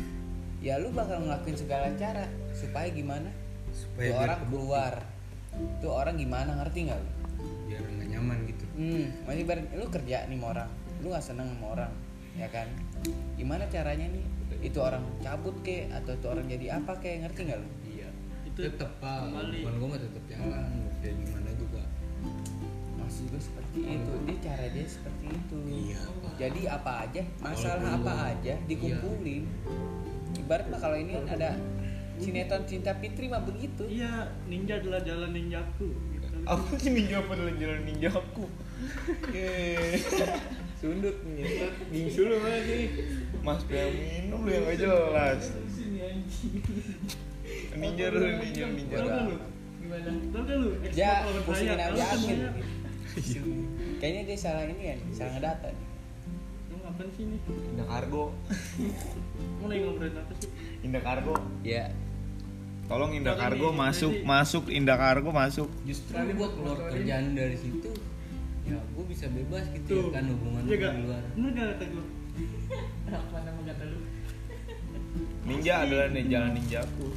ya 0.61 0.77
lu 0.81 0.93
bakal 0.93 1.21
ngelakuin 1.21 1.57
segala 1.57 1.89
cara 1.97 2.29
supaya 2.53 2.89
gimana? 2.93 3.29
Supaya 3.73 4.13
tuh 4.13 4.17
orang 4.21 4.41
keluar. 4.49 4.95
Tuh 5.81 5.93
orang 5.93 6.15
gimana 6.21 6.51
ngerti 6.61 6.89
nggak 6.89 6.99
lu? 7.01 7.11
Biar 7.69 7.83
nggak 7.85 8.09
nyaman 8.13 8.39
gitu. 8.49 8.65
Hmm 8.77 9.07
masih 9.25 9.45
lu 9.77 9.87
kerja 9.89 10.29
nih 10.29 10.37
sama 10.37 10.47
orang 10.53 10.71
lu 11.01 11.07
nggak 11.09 11.25
seneng 11.25 11.49
sama 11.57 11.67
orang 11.79 11.93
ya 12.37 12.49
kan? 12.53 12.69
Gimana 13.41 13.65
caranya 13.73 14.07
nih? 14.09 14.25
Itu 14.61 14.85
orang 14.85 15.01
cabut 15.25 15.57
ke 15.65 15.89
atau 15.89 16.13
itu 16.13 16.27
orang 16.29 16.45
jadi 16.45 16.77
apa 16.77 17.01
kayak 17.01 17.29
ngerti 17.29 17.41
nggak 17.49 17.61
lu 17.61 17.69
iya 18.61 18.63
Itu 18.63 18.71
tetep 18.77 18.91
pak. 18.99 19.19
Kembali. 19.23 19.59
bukan 19.59 19.75
gue 19.75 19.89
mah 19.89 20.01
tetep 20.01 20.25
jalan 20.29 20.71
kayak 21.01 21.15
gimana 21.19 21.51
juga. 21.55 21.83
Maksud 22.95 23.25
gue 23.27 23.41
seperti 23.41 23.79
itu 23.83 24.13
dia 24.21 24.37
cara 24.41 24.65
dia 24.69 24.87
seperti 24.87 25.25
itu. 25.27 25.57
Iya, 25.67 26.01
Pak. 26.21 26.33
jadi 26.37 26.61
apa 26.71 26.91
aja? 27.03 27.23
Masalah 27.39 27.75
Walaupun 27.75 27.97
apa 27.97 28.13
gua- 28.13 28.29
aja 28.31 28.55
dikumpulin? 28.67 29.45
Ibarat 30.37 30.67
mah 30.69 30.79
kalau 30.79 30.95
ini 30.95 31.13
ada 31.19 31.59
sinetron 32.17 32.63
cinta 32.65 32.95
Fitri 32.95 33.27
mah 33.27 33.41
begitu. 33.41 33.83
Iya, 33.83 34.29
ninja 34.45 34.77
adalah 34.77 35.01
jalan 35.01 35.33
ninjaku. 35.33 35.89
Gitu. 36.13 36.27
Apa 36.47 36.77
sih 36.77 36.91
ninja 36.91 37.19
adalah 37.19 37.53
jalan 37.53 37.81
ninjaku? 37.83 38.45
Sundut 40.81 41.17
nih 41.27 41.45
bingsu 41.89 42.25
lu 42.25 42.37
mana 42.39 42.61
sih? 42.63 42.85
Mas 43.41 43.63
pengen 43.65 43.93
minum 43.93 44.41
lu 44.41 44.51
yang 44.51 44.65
gak 44.65 44.79
jelas. 44.79 45.41
Sini 45.69 46.01
anjing. 46.01 46.61
Ninja 47.81 48.07
Tahu 48.13 49.09
kan 49.09 49.23
lu? 49.25 49.37
Gimana? 49.81 50.11
Kan 50.13 50.57
lu? 50.61 50.71
Ya 50.93 51.25
pusingin 51.49 51.81
aja 51.81 52.05
semuanya. 52.15 52.51
kayaknya 53.99 54.23
dia 54.31 54.39
salah 54.39 54.63
ini 54.69 54.83
kan 54.87 54.99
salah 55.11 55.33
ngedata 55.35 55.69
nih 55.75 55.87
Lu 56.71 56.75
ngapain 56.79 57.09
sih 57.19 57.25
nih? 57.27 57.41
Indah 57.75 57.87
Kargo 57.91 58.25
Mau 59.59 59.67
lagi 59.67 59.81
ngobrolin 59.83 60.15
apa 60.15 60.33
sih? 60.39 60.49
Indah 60.87 61.03
Kargo 61.03 61.35
ya 61.67 61.85
Tolong 62.87 63.13
Indah 63.19 63.35
Kargo 63.35 63.69
masuk 63.75 64.15
masuk 64.23 64.65
Indah 64.71 64.95
Kargo 64.95 65.31
masuk 65.35 65.69
justru 65.83 66.15
gue 66.15 66.35
buat 66.39 66.53
keluar 66.55 66.79
kerjaan 66.95 67.35
dari 67.35 67.59
situ 67.59 67.91
ya 68.63 68.79
gue 68.79 69.05
bisa 69.11 69.27
bebas 69.27 69.67
gitu 69.75 69.91
Tuh. 69.91 70.03
ya 70.07 70.23
kan 70.23 70.25
hubungan 70.31 70.63
gak? 70.71 70.93
di 70.95 71.03
luar 71.03 71.23
Bener 71.35 71.51
gak 71.59 71.67
kata 71.75 71.85
gue? 71.91 72.05
Apa 73.11 73.37
nama 73.43 73.61
kata 73.67 73.83
lu? 73.91 73.99
Ninja 75.51 75.75
adalah 75.83 76.07
nih 76.15 76.25
jalan 76.31 76.51
ninjaku 76.55 77.09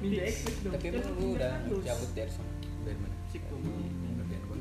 Ninja 0.00 0.22
Express 0.24 0.56
dong. 0.64 0.72
tapi 0.72 0.86
Kan 0.88 1.02
emang 1.04 1.16
lu 1.20 1.28
udah 1.36 1.52
cabut 1.84 2.10
dari 2.16 2.32
sana? 2.32 2.52
Dari 2.88 2.96
mana? 2.96 3.14
Sik 3.28 3.42
dong. 3.52 3.60
kerjaan 3.60 4.42
gue 4.48 4.56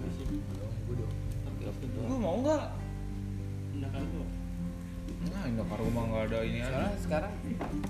dong 0.59 0.73
gue 0.87 0.95
dong 0.99 1.13
Lu 2.09 2.15
mau 2.19 2.37
gak? 2.43 2.65
Indah 3.75 3.89
kan. 3.93 4.03
Nah 5.19 5.43
Indah 5.47 5.65
Kargo 5.67 5.89
mah 5.95 6.03
gak 6.11 6.23
ada 6.27 6.37
ini 6.43 6.59
soalnya 6.59 6.91
aja. 6.91 6.99
Sekarang 6.99 7.33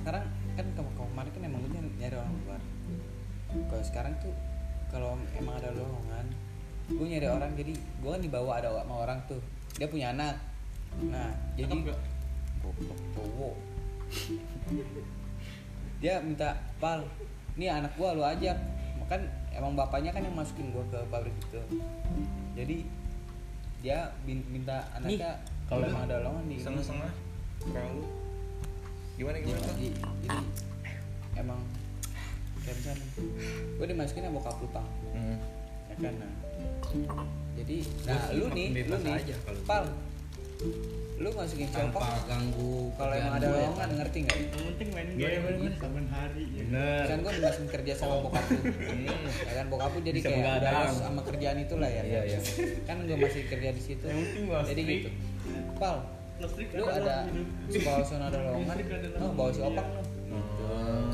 sekarang 0.01 0.23
kan 0.53 0.65
kamu 0.75 0.91
kemarin 0.93 1.31
kan 1.33 1.41
emang 1.47 1.59
gue 1.65 1.71
nyari, 1.97 2.15
orang 2.15 2.33
luar. 2.45 2.61
Kalau 3.49 3.83
sekarang 3.83 4.13
tuh 4.21 4.33
kalau 4.89 5.17
emang 5.37 5.55
ada 5.57 5.69
lowongan 5.73 6.25
gue 6.89 7.07
nyari 7.17 7.27
orang. 7.27 7.51
Jadi 7.57 7.73
gue 7.73 8.09
kan 8.09 8.21
dibawa 8.21 8.51
ada 8.61 8.69
sama 8.77 8.95
orang 9.09 9.19
tuh. 9.25 9.41
Dia 9.81 9.89
punya 9.89 10.13
anak. 10.13 10.37
Nah 11.09 11.33
jadi 11.57 11.73
goblok 12.59 12.99
cowok 13.15 13.55
dia 15.99 16.23
minta 16.23 16.55
pal 16.79 17.03
ini 17.57 17.65
anak 17.69 17.93
gua 17.97 18.13
lu 18.13 18.23
ajak 18.25 18.57
kan 19.09 19.25
emang 19.57 19.73
bapaknya 19.73 20.13
kan 20.13 20.21
yang 20.21 20.37
masukin 20.37 20.69
gua 20.69 20.85
ke 20.93 20.99
pabrik 21.09 21.33
itu. 21.33 21.61
Jadi 22.53 22.77
dia 23.79 24.11
minta 24.23 24.85
anaknya 24.93 25.39
kalau 25.65 25.87
emang 25.87 26.03
ada 26.09 26.19
lowongan 26.25 26.45
di 26.51 26.57
Setengah-setengah 26.59 27.11
Terlalu 27.63 28.03
Gimana 29.19 29.35
jadi, 29.39 29.47
gimana? 29.51 29.67
jadi, 29.75 29.87
jadi 30.23 30.39
emang 31.39 31.59
misalnya 32.59 32.93
gue 33.75 33.87
dimasukin 33.87 34.23
sama 34.27 34.35
bokap 34.39 34.55
lu 34.61 34.69
pang 34.71 34.87
Hmm. 35.09 35.37
ya 35.89 35.95
kan 35.99 36.13
nah. 36.21 36.33
Jadi 37.59 37.77
nah 38.07 38.23
lu 38.31 38.45
nih 38.55 38.67
lu 38.87 38.97
nih 39.03 39.13
aja 39.19 39.35
kalau 39.43 39.61
pal 39.67 39.83
lu 41.19 41.29
masukin 41.35 41.67
tanpa 41.67 41.99
cowok 41.99 42.23
ganggu 42.31 42.75
kalau 42.95 43.11
emang 43.11 43.35
ada 43.35 43.43
ya 43.43 43.51
lowongan 43.51 43.75
kan. 43.75 43.97
ngerti 43.99 44.17
nggak? 44.23 44.37
Yang 44.39 44.63
penting 44.71 44.87
main 44.95 45.07
Iya, 45.11 45.27
game 45.27 45.43
bener-bener. 45.43 45.73
saban 45.75 46.07
hari. 46.07 46.43
ya. 46.47 46.63
bener. 46.63 47.03
Kan 47.03 47.17
gue 47.19 47.31
dimasukin 47.35 47.67
kerja 47.75 47.93
sama 47.99 48.15
bokap 48.23 48.45
lu. 48.47 48.59
Ya 49.49 49.53
kan 49.59 49.65
bokap 49.67 49.91
lu 49.91 49.99
jadi 49.99 50.19
Bisa 50.23 50.29
kayak 50.31 50.63
los 50.63 50.95
sama 50.95 51.21
kerjaan 51.27 51.57
itulah 51.59 51.89
ya. 51.91 52.03
Iya, 52.07 52.21
iya. 52.23 52.39
kan 52.87 52.97
gue 53.03 53.17
masih 53.19 53.43
kerja 53.51 53.69
di 53.75 53.81
situ. 53.83 54.05
Yang 54.07 54.19
penting 54.31 54.43
gua 54.47 54.59
jadi 54.63 54.81
gitu. 54.87 55.09
Pal 55.75 55.97
lu 56.39 56.85
ada 56.87 57.15
sekolah 57.67 57.99
zona 58.07 58.25
ada 58.31 58.39
lowongan? 58.39 58.75
oh 59.19 59.31
bawa 59.35 59.51
si 59.51 59.59
opang 59.59 59.87
lu. 59.91 60.03
Hmm. 60.31 61.11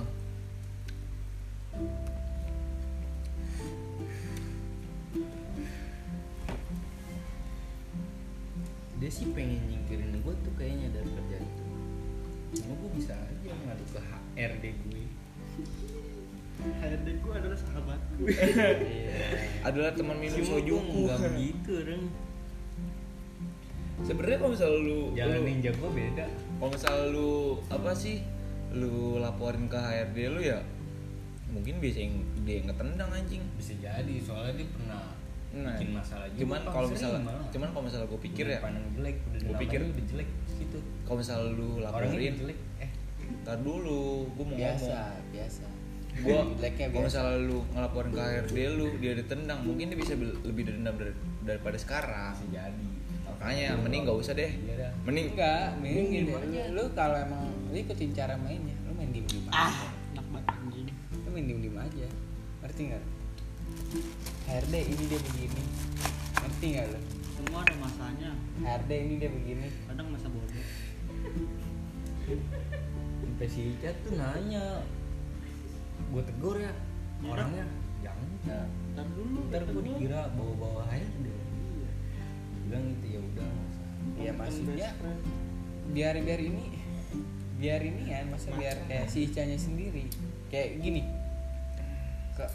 dia 8.95 9.11
sih 9.11 9.27
pengen 9.35 9.74
HRD 14.35 14.65
gue. 14.83 15.03
HRD 16.65 17.07
gua 17.23 17.33
adalah 17.39 17.57
sahabatku. 17.57 18.21
iya. 18.29 19.15
Adalah 19.63 19.91
teman 19.95 20.17
minum 20.19 20.39
sojuku 20.39 20.99
nggak 21.07 21.19
begitu 21.31 21.73
Reng. 21.83 22.03
Sebenarnya 24.03 24.37
kalau 24.43 24.51
misalnya 24.51 24.79
lu 24.83 24.99
jalan 25.15 25.37
lu- 25.39 25.47
ninja 25.47 25.71
gue 25.71 25.89
beda. 25.89 26.25
kalau 26.59 26.71
misalnya 26.71 27.05
lu 27.15 27.31
apa 27.71 27.91
sih? 27.95 28.19
Lu 28.75 29.17
laporin 29.17 29.71
ke 29.71 29.79
HRD 29.79 30.17
lu 30.29 30.41
ya 30.43 30.59
mungkin 31.47 31.79
bisa 31.79 32.03
yang 32.03 32.19
dia 32.43 32.59
yang 32.59 32.67
ketendang 32.75 33.07
anjing. 33.07 33.43
Bisa 33.55 33.71
jadi 33.79 34.15
soalnya 34.19 34.59
dia 34.59 34.67
pernah 34.67 35.03
nah 35.55 35.71
bikin 35.79 35.95
masalah 35.95 36.27
juga 36.35 36.41
cuman 36.43 36.59
kalau 36.67 36.87
misalnya 36.91 37.19
cuman 37.47 37.67
kalau 37.71 37.83
misalnya 37.87 38.07
gue 38.11 38.21
pikir 38.27 38.43
ya 38.51 38.59
pandang 38.59 38.85
jelek 38.91 39.15
udah 39.23 39.39
namanya 39.39 39.61
pikir- 39.63 39.83
udah 39.87 40.05
jelek 40.11 40.29
gitu. 40.59 40.77
kalau 41.07 41.17
misalnya 41.23 41.47
lu 41.55 41.67
orangnya 41.79 41.87
laporin 41.95 42.35
jelek 42.35 42.57
ntar 43.41 43.57
dulu 43.59 44.25
gue 44.31 44.43
mau 44.43 44.55
biasa 44.55 44.89
ngomong. 44.89 45.31
Biasa 45.31 45.63
gue 46.15 46.37
jeleknya 46.55 46.85
kalau 46.89 47.03
misalnya 47.03 47.37
lu 47.41 47.57
ngelaporin 47.69 48.09
ke 48.09 48.21
HRD 48.21 48.55
lu 48.71 48.85
dia 48.97 49.11
ditendang 49.13 49.59
mungkin 49.61 49.85
dia 49.89 49.95
bisa 49.95 50.11
lebih 50.17 50.63
dendam 50.65 50.95
dari- 50.95 51.17
daripada 51.43 51.75
sekarang. 51.75 52.31
Bisa 52.33 52.47
jadi. 52.55 52.87
Makanya 53.27 53.67
mending 53.77 54.01
nggak 54.03 54.17
usah 54.17 54.33
deh. 54.33 54.49
Iya 54.49 54.73
dah. 54.79 54.91
mending 55.03 55.25
enggak 55.31 55.67
mending 55.77 56.07
gini 56.07 56.31
aja. 56.31 56.61
lu 56.71 56.83
kalau 56.91 57.15
emang 57.15 57.43
lu 57.67 57.75
ikutin 57.75 58.09
cara 58.09 58.33
mainnya 58.35 58.73
lu 58.81 58.89
main 58.93 59.09
diem 59.11 59.25
diem 59.25 59.43
Ah, 59.49 59.89
enak 60.11 60.25
banget 60.31 60.45
anjing. 60.49 60.87
lu 61.13 61.27
main 61.29 61.43
diem 61.43 61.59
diem 61.61 61.75
aja. 61.75 62.07
Ngerti 62.63 62.81
nggak? 62.89 63.03
HRD 64.45 64.73
ini 64.87 65.03
dia 65.05 65.19
begini. 65.21 65.61
Ngerti 66.37 66.65
nggak 66.71 66.85
lo 66.89 66.99
semua 67.35 67.61
ada 67.61 67.73
masanya. 67.77 68.31
HRD 68.57 68.91
ini 68.95 69.13
dia 69.19 69.29
begini. 69.29 69.67
Kadang 69.85 70.07
masa 70.09 70.25
bodoh 70.25 70.55
sampai 73.35 73.51
si 73.51 73.75
Ica 73.75 73.91
tuh 74.07 74.15
nanya. 74.15 74.79
Gue 76.07 76.23
tegur 76.23 76.55
ya 76.55 76.71
orangnya 77.27 77.67
jangan 77.99 78.27
Ica 78.39 78.57
ntar 78.95 79.07
dulu 79.11 79.39
ntar 79.51 79.61
gue 79.67 79.83
dikira 79.91 80.31
bawa-bawa 80.39 80.87
air 80.87 81.03
deh 81.19 81.39
bilang 82.63 82.83
gitu 82.95 83.05
ya 83.11 83.19
udah 83.19 83.51
ya 84.15 84.31
maksudnya 84.31 84.89
biar 85.91 86.15
biar 86.23 86.39
ini 86.39 86.63
biar 87.59 87.81
ini 87.83 88.03
ya 88.07 88.23
masa 88.23 88.55
biar 88.55 88.87
kayak 88.87 89.11
si 89.11 89.27
Ica-nya 89.27 89.59
sendiri. 89.59 90.07
Kayak 90.47 90.79
gini. 90.79 91.03
Ke 92.39 92.47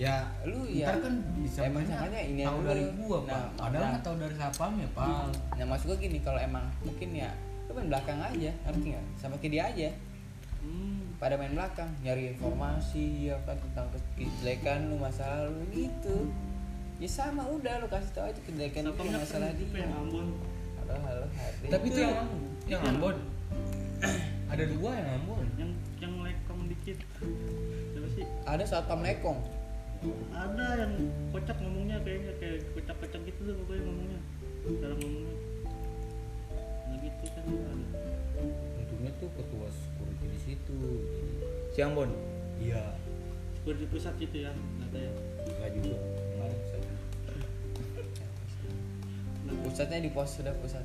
ya 0.00 0.24
lu 0.48 0.64
ya 0.72 0.88
ntar 0.88 1.04
kan 1.04 1.14
bisa 1.44 1.68
emang 1.68 1.84
sangkanya 1.84 2.20
ini 2.24 2.42
tahu 2.48 2.60
dari 2.64 2.84
gua 2.96 3.18
Nah, 3.28 3.28
pak 3.28 3.44
padahal 3.60 3.84
nah. 3.84 3.90
nggak 3.92 4.04
tahu 4.08 4.16
dari 4.24 4.34
siapa 4.40 4.64
ya 4.72 4.88
pak. 4.96 5.08
Nah 5.52 5.66
maksud 5.68 5.86
gue 5.92 5.98
gini 6.00 6.18
kalau 6.24 6.40
emang 6.40 6.64
mungkin 6.80 7.12
ya 7.12 7.28
main 7.78 7.90
belakang 7.94 8.20
aja 8.20 8.50
ngerti 8.66 8.86
nggak? 8.92 9.06
Sama 9.16 9.34
kayak 9.38 9.52
dia 9.54 9.64
aja. 9.70 9.90
Hmm. 10.58 11.14
pada 11.22 11.38
main 11.38 11.54
belakang 11.54 11.86
nyari 12.02 12.34
informasi 12.34 13.30
ya 13.30 13.38
kan 13.46 13.54
tentang 13.62 13.86
kejelekan 14.18 14.90
lu 14.90 14.98
masa 14.98 15.46
lalu 15.46 15.86
gitu. 15.86 16.26
Ya 16.98 17.06
sama 17.06 17.46
udah 17.46 17.78
lu 17.78 17.86
kasih 17.86 18.10
tahu 18.10 18.26
aja 18.26 18.40
kejelekan 18.42 18.90
itu 18.90 19.02
yang 19.06 19.22
masalah 19.22 19.48
itu 19.54 19.64
dia. 19.70 19.86
yang 19.86 19.94
Ambon 20.02 20.26
halo 20.88 20.94
halo 21.04 21.24
hati 21.36 21.66
Tapi 21.70 21.86
itu 21.90 22.00
yang 22.00 22.28
yang 22.66 22.82
Ambon. 22.90 23.16
ada 24.52 24.64
dua 24.66 24.90
yang 24.98 25.08
Ambon 25.22 25.46
yang 25.58 25.70
yang 26.02 26.14
lekong 26.26 26.60
dikit. 26.70 26.98
Siapa 27.94 28.08
sih? 28.18 28.24
Ada 28.46 28.64
satpam 28.66 29.02
lekong. 29.06 29.38
Ada 30.34 30.66
yang 30.86 30.92
kocak 31.34 31.58
ngomongnya 31.58 31.98
kayaknya 32.06 32.32
kayak 32.42 32.66
kocak-kocak 32.74 33.20
gitu 33.26 33.40
tuh 33.46 33.54
pokoknya 33.62 33.82
ngomongnya. 33.86 34.20
Cara 34.78 34.94
ngomongnya 34.94 35.37
gitu 37.02 37.24
kan. 37.34 37.44
Untungnya 38.78 39.12
tuh 39.22 39.30
ketua 39.34 39.68
security 39.70 40.26
di 40.30 40.38
situ 40.42 40.78
jadi 41.10 41.34
Si 41.74 41.78
Ambon. 41.84 42.10
iya. 42.58 42.82
Seperti 43.58 43.84
pusat 43.90 44.14
gitu 44.18 44.48
ya 44.48 44.52
ada 44.54 44.98
ya? 44.98 45.12
Nggak 45.58 45.70
juga 45.78 45.96
nggak 46.38 46.46
ada 46.46 46.64
saya 46.66 46.88
pusatnya 49.64 49.98
di 50.04 50.10
pos 50.12 50.28
sudah 50.34 50.52
pusat. 50.58 50.84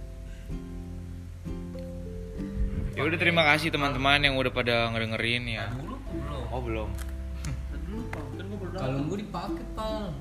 Ya 2.93 3.01
udah 3.01 3.18
terima 3.18 3.41
kasih 3.41 3.74
teman-teman 3.74 4.22
yang 4.22 4.38
udah 4.38 4.53
pada 4.53 4.93
ngedengerin 4.93 5.49
ya. 5.49 5.66
dulu 5.74 5.97
tuh 5.97 6.14
belum. 6.14 6.43
Oh 6.53 6.61
belum. 6.61 6.89
Kan 6.93 8.45
baru 8.53 8.72
kalau 8.78 8.99
gue 9.09 9.18
dipakai 9.26 9.66
pal 9.74 10.14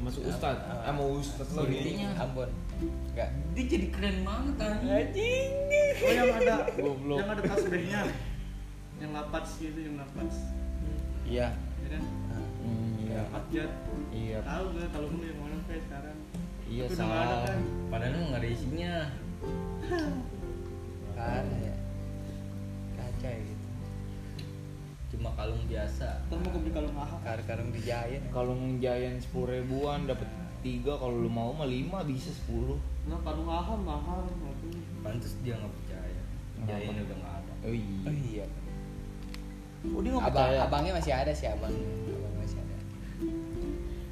Masuk 0.00 0.28
Ustad. 0.28 0.56
Ah, 0.84 0.92
mau 0.92 1.20
Ustad 1.20 1.44
Security-nya. 1.48 2.16
Ambon 2.16 2.48
enggak 2.82 3.30
dia 3.56 3.64
jadi 3.64 3.86
keren 3.88 4.18
banget 4.20 4.54
anjing. 4.60 5.52
Oh 5.96 6.10
yang 6.12 6.28
ada 6.36 6.56
Goblok. 6.76 7.18
yang 7.18 7.30
ada 7.32 7.42
tasbihnya. 7.48 8.02
Yang 9.00 9.10
lapats 9.12 9.50
gitu 9.60 9.78
yang 9.80 9.96
lapats 10.00 10.36
iya. 11.26 11.48
Ya 11.56 11.88
kan? 11.96 12.02
Hmm, 12.62 12.88
iya. 13.00 13.20
Iya. 14.12 14.38
tahu 14.44 14.64
gak 14.76 14.88
kalau 14.92 15.08
lu 15.12 15.24
yang 15.24 15.38
mana 15.40 15.56
kayak 15.64 15.82
sekarang. 15.88 16.18
Iya 16.66 16.84
salah. 16.92 17.46
kan? 17.46 17.60
Padahal 17.88 18.22
nggak 18.28 18.40
ada 18.42 18.48
isinya. 18.48 18.94
Ada 21.16 21.56
ya. 21.66 21.74
Kaca 22.96 23.28
ya. 23.30 23.40
Gitu 23.40 23.66
cuma 25.16 25.32
kalung 25.32 25.64
biasa. 25.70 26.08
Ntar 26.28 26.38
mau 26.44 26.60
beli 26.60 26.72
kalung 26.76 26.96
ahak 26.98 27.20
kar 27.24 27.40
karung 27.48 27.70
di 27.72 27.80
Giant. 27.80 28.24
Kalau 28.34 28.52
ngejayan 28.52 29.16
sepuluh 29.22 29.48
ribuan 29.62 30.04
dapat 30.04 30.28
tiga 30.66 30.92
kalau 30.96 31.14
lu 31.16 31.30
mau 31.30 31.50
mah 31.52 31.64
lima 31.64 32.02
bisa 32.02 32.28
sepuluh. 32.28 32.74
nah 33.06 33.14
ahak 33.22 33.78
mahal 33.78 34.26
waktu 34.26 34.66
pantas 35.00 35.38
dia 35.40 35.54
nggak 35.54 35.70
percaya 35.72 36.20
jayan 36.66 36.94
udah 36.98 37.16
nggak 37.16 37.34
ada 37.36 37.52
Oh 37.62 37.70
iya. 37.70 38.02
oh 38.02 38.14
iya 38.16 38.44
Oh 39.86 40.00
dia 40.02 40.10
nggak 40.10 40.26
abang 40.26 40.42
percaya. 40.42 40.66
abangnya 40.66 40.92
masih 40.98 41.12
ada 41.14 41.30
sih 41.30 41.46
abang 41.46 41.70
abang 41.70 42.34
masih 42.36 42.58
ada 42.58 42.74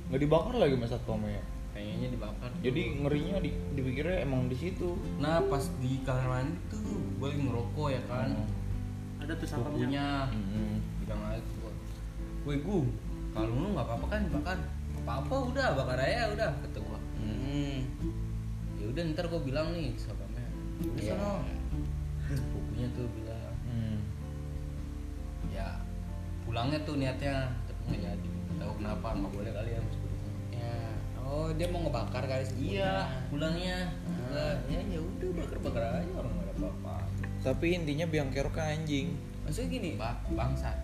Nggak 0.07 0.21
dibakar 0.21 0.55
lagi 0.55 0.75
mas 0.77 0.91
satpamnya. 0.91 1.43
kayaknya 1.75 2.09
dibakar 2.09 2.51
Jadi 2.63 2.81
ngerinya 3.03 3.37
di, 3.41 3.51
dipikirnya 3.75 4.17
emang 4.23 4.47
di 4.47 4.55
situ. 4.55 4.95
nah 5.19 5.43
pas 5.43 5.67
di 5.83 5.99
kamar 6.01 6.27
mandi 6.31 6.55
tuh 6.71 6.79
gue 7.19 7.27
lagi 7.27 7.41
ngerokok 7.43 7.89
ya 7.91 8.03
kan 8.07 8.29
ada 9.19 9.33
tuh 9.35 9.47
satpamnya 9.49 9.75
punya 9.83 10.07
Hmm. 10.31 10.79
bilang 11.03 11.21
aja 11.27 11.43
gue 11.43 11.73
gue 12.45 12.55
gu 12.61 12.79
kalau 13.33 13.51
lu 13.51 13.69
nggak 13.75 13.83
apa-apa 13.83 14.07
kan 14.07 14.21
dibakar 14.23 14.57
apa-apa 15.05 15.37
udah 15.53 15.67
bakar 15.77 16.01
aja 16.01 16.33
udah 16.33 16.49
kata 16.65 16.79
gue 16.81 17.01
hmm. 17.21 17.79
Ya 18.81 18.85
udah 18.89 19.03
ntar 19.13 19.29
gue 19.29 19.41
bilang 19.45 19.69
nih 19.77 19.93
sahabatnya 19.97 20.45
udah 20.81 21.03
Iya. 21.05 21.13
sono. 21.13 21.35
Bukunya 22.57 22.89
tuh 22.97 23.07
bilang 23.13 23.53
Hmm. 23.65 23.99
ya 25.49 25.77
pulangnya 26.45 26.81
tuh 26.83 26.97
niatnya 26.97 27.53
tapi 27.65 27.81
nggak 27.93 28.01
jadi. 28.01 28.29
Tahu 28.57 28.73
kenapa 28.81 29.07
nggak 29.13 29.33
boleh 29.33 29.53
kali 29.53 29.71
ya 29.77 29.81
ya. 30.55 30.77
Oh 31.21 31.49
dia 31.53 31.67
mau 31.69 31.85
ngebakar 31.85 32.25
kali 32.25 32.45
sebelumnya. 32.45 32.73
iya 32.73 32.93
pulangnya. 33.29 33.79
Ah. 34.09 34.29
Lah, 34.33 34.55
ya 34.69 34.81
ya 34.89 35.01
udah 35.01 35.31
bakar 35.37 35.59
bakar 35.61 35.83
aja 36.01 36.13
orang 36.17 36.33
nggak 36.33 36.47
ada 36.49 36.55
apa-apa. 36.59 36.97
Tapi 37.45 37.67
intinya 37.77 38.07
biang 38.09 38.33
kerok 38.33 38.57
ke 38.57 38.63
anjing. 38.65 39.09
maksudnya 39.45 39.69
gini 39.71 39.91
ba 40.01 40.17
bangsat. 40.33 40.77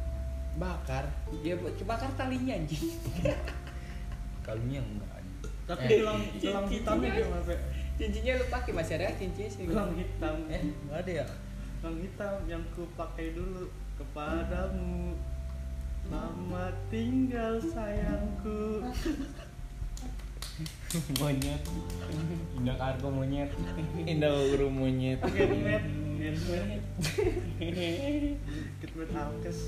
bakar. 0.61 1.09
Ya 1.41 1.57
bakar 1.89 2.11
talinya 2.21 2.53
anjing 2.53 2.85
kalungnya 4.45 4.81
enggak 4.83 5.19
tapi 5.71 5.85
Eh, 5.87 6.03
gelang 6.03 6.21
gelang 6.43 6.67
hitamnya 6.67 7.09
dia 7.15 7.25
apa 7.31 7.55
cincinnya 7.95 8.33
lu 8.41 8.47
pakai 8.51 8.73
masih 8.75 8.95
ada 8.99 9.15
cincinnya 9.15 9.51
sih 9.53 9.63
gelang 9.71 9.93
hitam 9.95 10.37
eh 10.51 10.63
nggak 10.67 10.99
ada 11.07 11.13
ya 11.23 11.27
gelang 11.79 11.99
hitam 12.03 12.35
yang 12.51 12.63
ku 12.75 12.89
pakai 12.99 13.37
dulu 13.37 13.71
kepadamu 14.01 15.15
Selamat 16.01 16.75
tinggal 16.91 17.63
sayangku 17.63 18.83
monyet 21.23 21.63
indah 22.59 22.77
kargo 22.81 23.09
monyet 23.15 23.51
Indah 24.09 24.33
urung 24.51 24.75
monyet. 24.81 25.23
Genmet 25.23 25.85
Genmet 26.19 26.83
Genmet 28.83 29.11
Alkes 29.15 29.61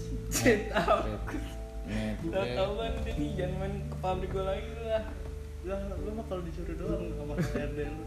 Net. 1.93 2.17
Udah 2.23 2.45
tau 2.55 2.71
kan 2.75 2.93
dia 2.99 3.15
nih 3.15 3.31
jangan 3.35 3.55
main 3.59 3.75
ke 3.85 3.97
pabrik 3.99 4.31
gue 4.31 4.43
lagi 4.43 4.71
lah 4.83 5.05
Lah 5.63 5.81
lu 5.95 6.11
mah 6.13 6.25
kalau 6.27 6.43
disuruh 6.43 6.75
doang 6.75 7.05
sama 7.13 7.35
HRD 7.39 7.79
lu 7.87 8.05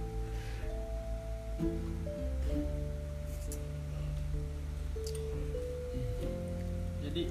Jadi 7.01 7.23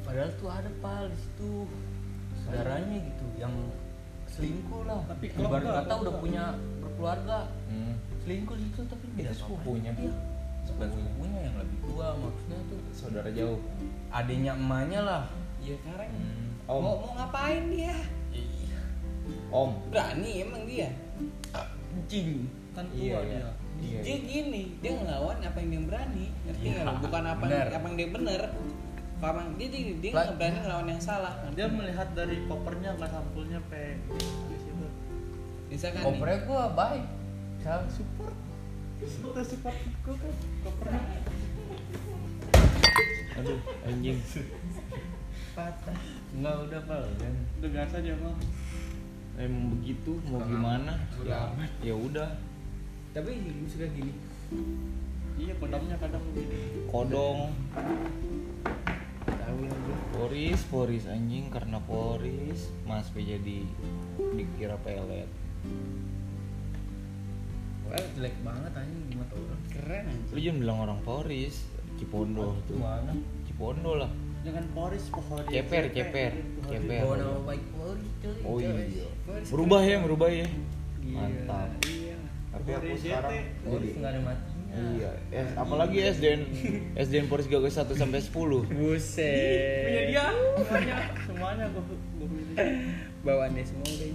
padahal 0.00 0.30
tuh 0.34 0.48
ada 0.48 0.70
pal 0.80 1.04
di 1.06 1.18
situ 1.18 1.52
saudaranya 2.40 2.96
gitu 2.98 3.26
yang 3.36 3.52
selingkuh 4.26 4.82
lah 4.82 5.04
Tapi 5.06 5.24
keluarga, 5.28 5.68
kata 5.74 5.84
udah 5.84 5.96
keluarga. 6.00 6.18
punya 6.18 6.44
berkeluarga 6.80 7.38
Hmm. 7.68 7.94
selingkuh 8.18 8.56
di 8.56 8.64
situ 8.66 8.80
tapi 8.84 9.04
beda 9.12 9.32
sepupunya. 9.34 9.92
iya 9.94 10.12
bukan 10.70 10.88
sepupunya 10.90 11.40
yang 11.42 11.56
lebih 11.56 11.78
tua 11.82 12.08
maksudnya 12.14 12.58
tuh 12.66 12.78
Saudara 12.90 13.28
jauh. 13.30 13.58
adanya 14.08 14.52
emaknya 14.54 15.00
lah 15.00 15.22
iya 15.58 15.74
sekarang 15.76 16.08
Hmm. 16.08 16.48
mau 16.64 16.76
Om. 16.76 16.84
mau 17.00 17.10
ngapain 17.16 17.64
dia 17.68 17.94
Om. 19.48 19.70
berani 19.88 20.30
emang 20.42 20.62
dia 20.64 20.88
anjing 21.50 22.44
kan 22.72 22.84
tua 22.86 22.96
Iya, 22.96 23.18
dia 23.18 23.32
iya. 23.32 23.50
Iya. 23.78 24.00
dia 24.02 24.16
gini 24.20 24.62
dia 24.78 24.92
ngelawan 24.94 25.38
apa 25.40 25.58
yang 25.58 25.70
dia 25.70 25.82
berani 25.84 26.26
ngerti 26.44 26.64
Iya, 26.64 26.78
nggak 26.78 26.86
lu? 26.90 27.00
bukan 27.00 27.22
apa 27.24 27.42
bener. 27.42 27.66
apa 27.68 27.84
yang 27.84 27.96
dia 27.96 28.08
bener 28.08 28.42
yang- 29.18 29.54
dia 29.56 29.68
dia, 29.68 29.82
dia 29.96 30.10
nggak 30.12 30.36
berani 30.36 30.58
ngelawan 30.60 30.86
yang 30.88 31.02
salah 31.02 31.34
Dia 31.50 31.66
melihat 31.66 32.08
dari 32.12 32.36
kopernya 32.44 32.90
nggak 32.94 33.10
sampulnya 33.10 33.58
pe 33.66 33.98
di 34.08 34.56
situ. 34.56 34.86
misalkan 35.68 36.00
nih, 36.00 36.06
kopernya 36.06 36.38
gua 36.44 36.64
baik 36.70 37.04
salah 37.58 37.88
support 37.88 38.36
Itu 38.98 39.42
sifat 39.46 39.74
gua 40.02 40.14
kan 40.18 40.34
kopernya 40.66 41.20
Aduh, 43.38 43.58
anjing. 43.86 44.18
patah 45.54 45.98
enggak 46.34 46.54
udah 46.70 46.80
pal 46.86 47.02
kan 47.18 47.34
udah 47.58 47.70
biasa 47.70 47.94
aja 47.98 48.14
mah. 48.22 48.34
Emang 49.38 49.74
begitu, 49.78 50.18
mau 50.26 50.42
gimana? 50.42 50.98
Ya, 51.22 51.50
ya 51.82 51.94
udah. 51.94 52.30
tapi 53.14 53.38
sudah 53.70 53.86
gini 53.90 54.14
Iya 55.38 55.54
kodamnya 55.62 55.94
kadang 56.02 56.22
begini. 56.34 56.90
Kodong, 56.90 57.54
tahu 59.22 59.58
lah 59.70 59.78
gue 59.86 59.98
Poris, 60.18 60.60
Poris 60.66 61.04
anjing 61.06 61.46
karena 61.46 61.78
Poris, 61.86 62.74
Mas 62.82 63.06
P 63.14 63.22
jadi 63.22 63.62
dikira 64.34 64.74
pelet. 64.82 65.30
Well, 67.88 68.04
jelek 68.14 68.36
banget 68.40 68.72
anjing 68.74 69.00
gimana 69.08 69.26
tau 69.26 69.40
orang 69.40 69.62
keren 69.66 70.04
Lu 70.04 70.12
anjing 70.12 70.44
jangan 70.44 70.58
bilang 70.60 70.78
orang 70.82 70.98
Poris, 71.02 71.54
Cipondo 71.96 72.46
itu 72.54 72.62
tuh. 72.68 72.78
mana 72.78 73.12
Cipondo 73.42 73.92
lah. 73.94 74.10
Jangan 74.38 74.64
Boris 74.70 75.04
pohon. 75.08 75.42
Ceper, 75.44 75.84
ceper, 75.90 76.32
ceper. 76.64 77.00
bawa 77.02 77.14
nama 77.16 77.40
baik 77.44 77.64
Polri 77.70 78.08
coy 78.18 78.36
Oh 78.42 78.56
iya. 78.56 78.72
Berubah 79.48 79.80
ya, 79.82 79.96
berubah 79.98 80.28
ya. 80.30 80.46
Mantap. 81.00 81.68
iya 81.82 82.16
Tapi 82.48 82.68
aku 82.70 82.92
sekarang 82.94 83.34
jadi 83.62 83.88
nggak 83.94 84.10
ada 84.10 84.20
matinya 84.22 84.56
Iya, 84.68 85.10
eh, 85.32 85.46
apalagi 85.56 85.96
SDN 85.98 86.40
SDN 86.94 87.26
Polres 87.26 87.48
Gagal 87.48 87.72
1 87.72 87.88
sampai 87.90 88.20
10. 88.20 88.68
buset 88.68 89.82
Punya 89.82 90.02
dia 90.06 90.24
semuanya, 90.28 90.96
semuanya 91.18 91.64
gue 91.66 91.82
gue 91.88 92.28
beli. 92.28 92.52
bawaannya 93.18 93.64
semua 93.64 93.88
udah 93.88 94.08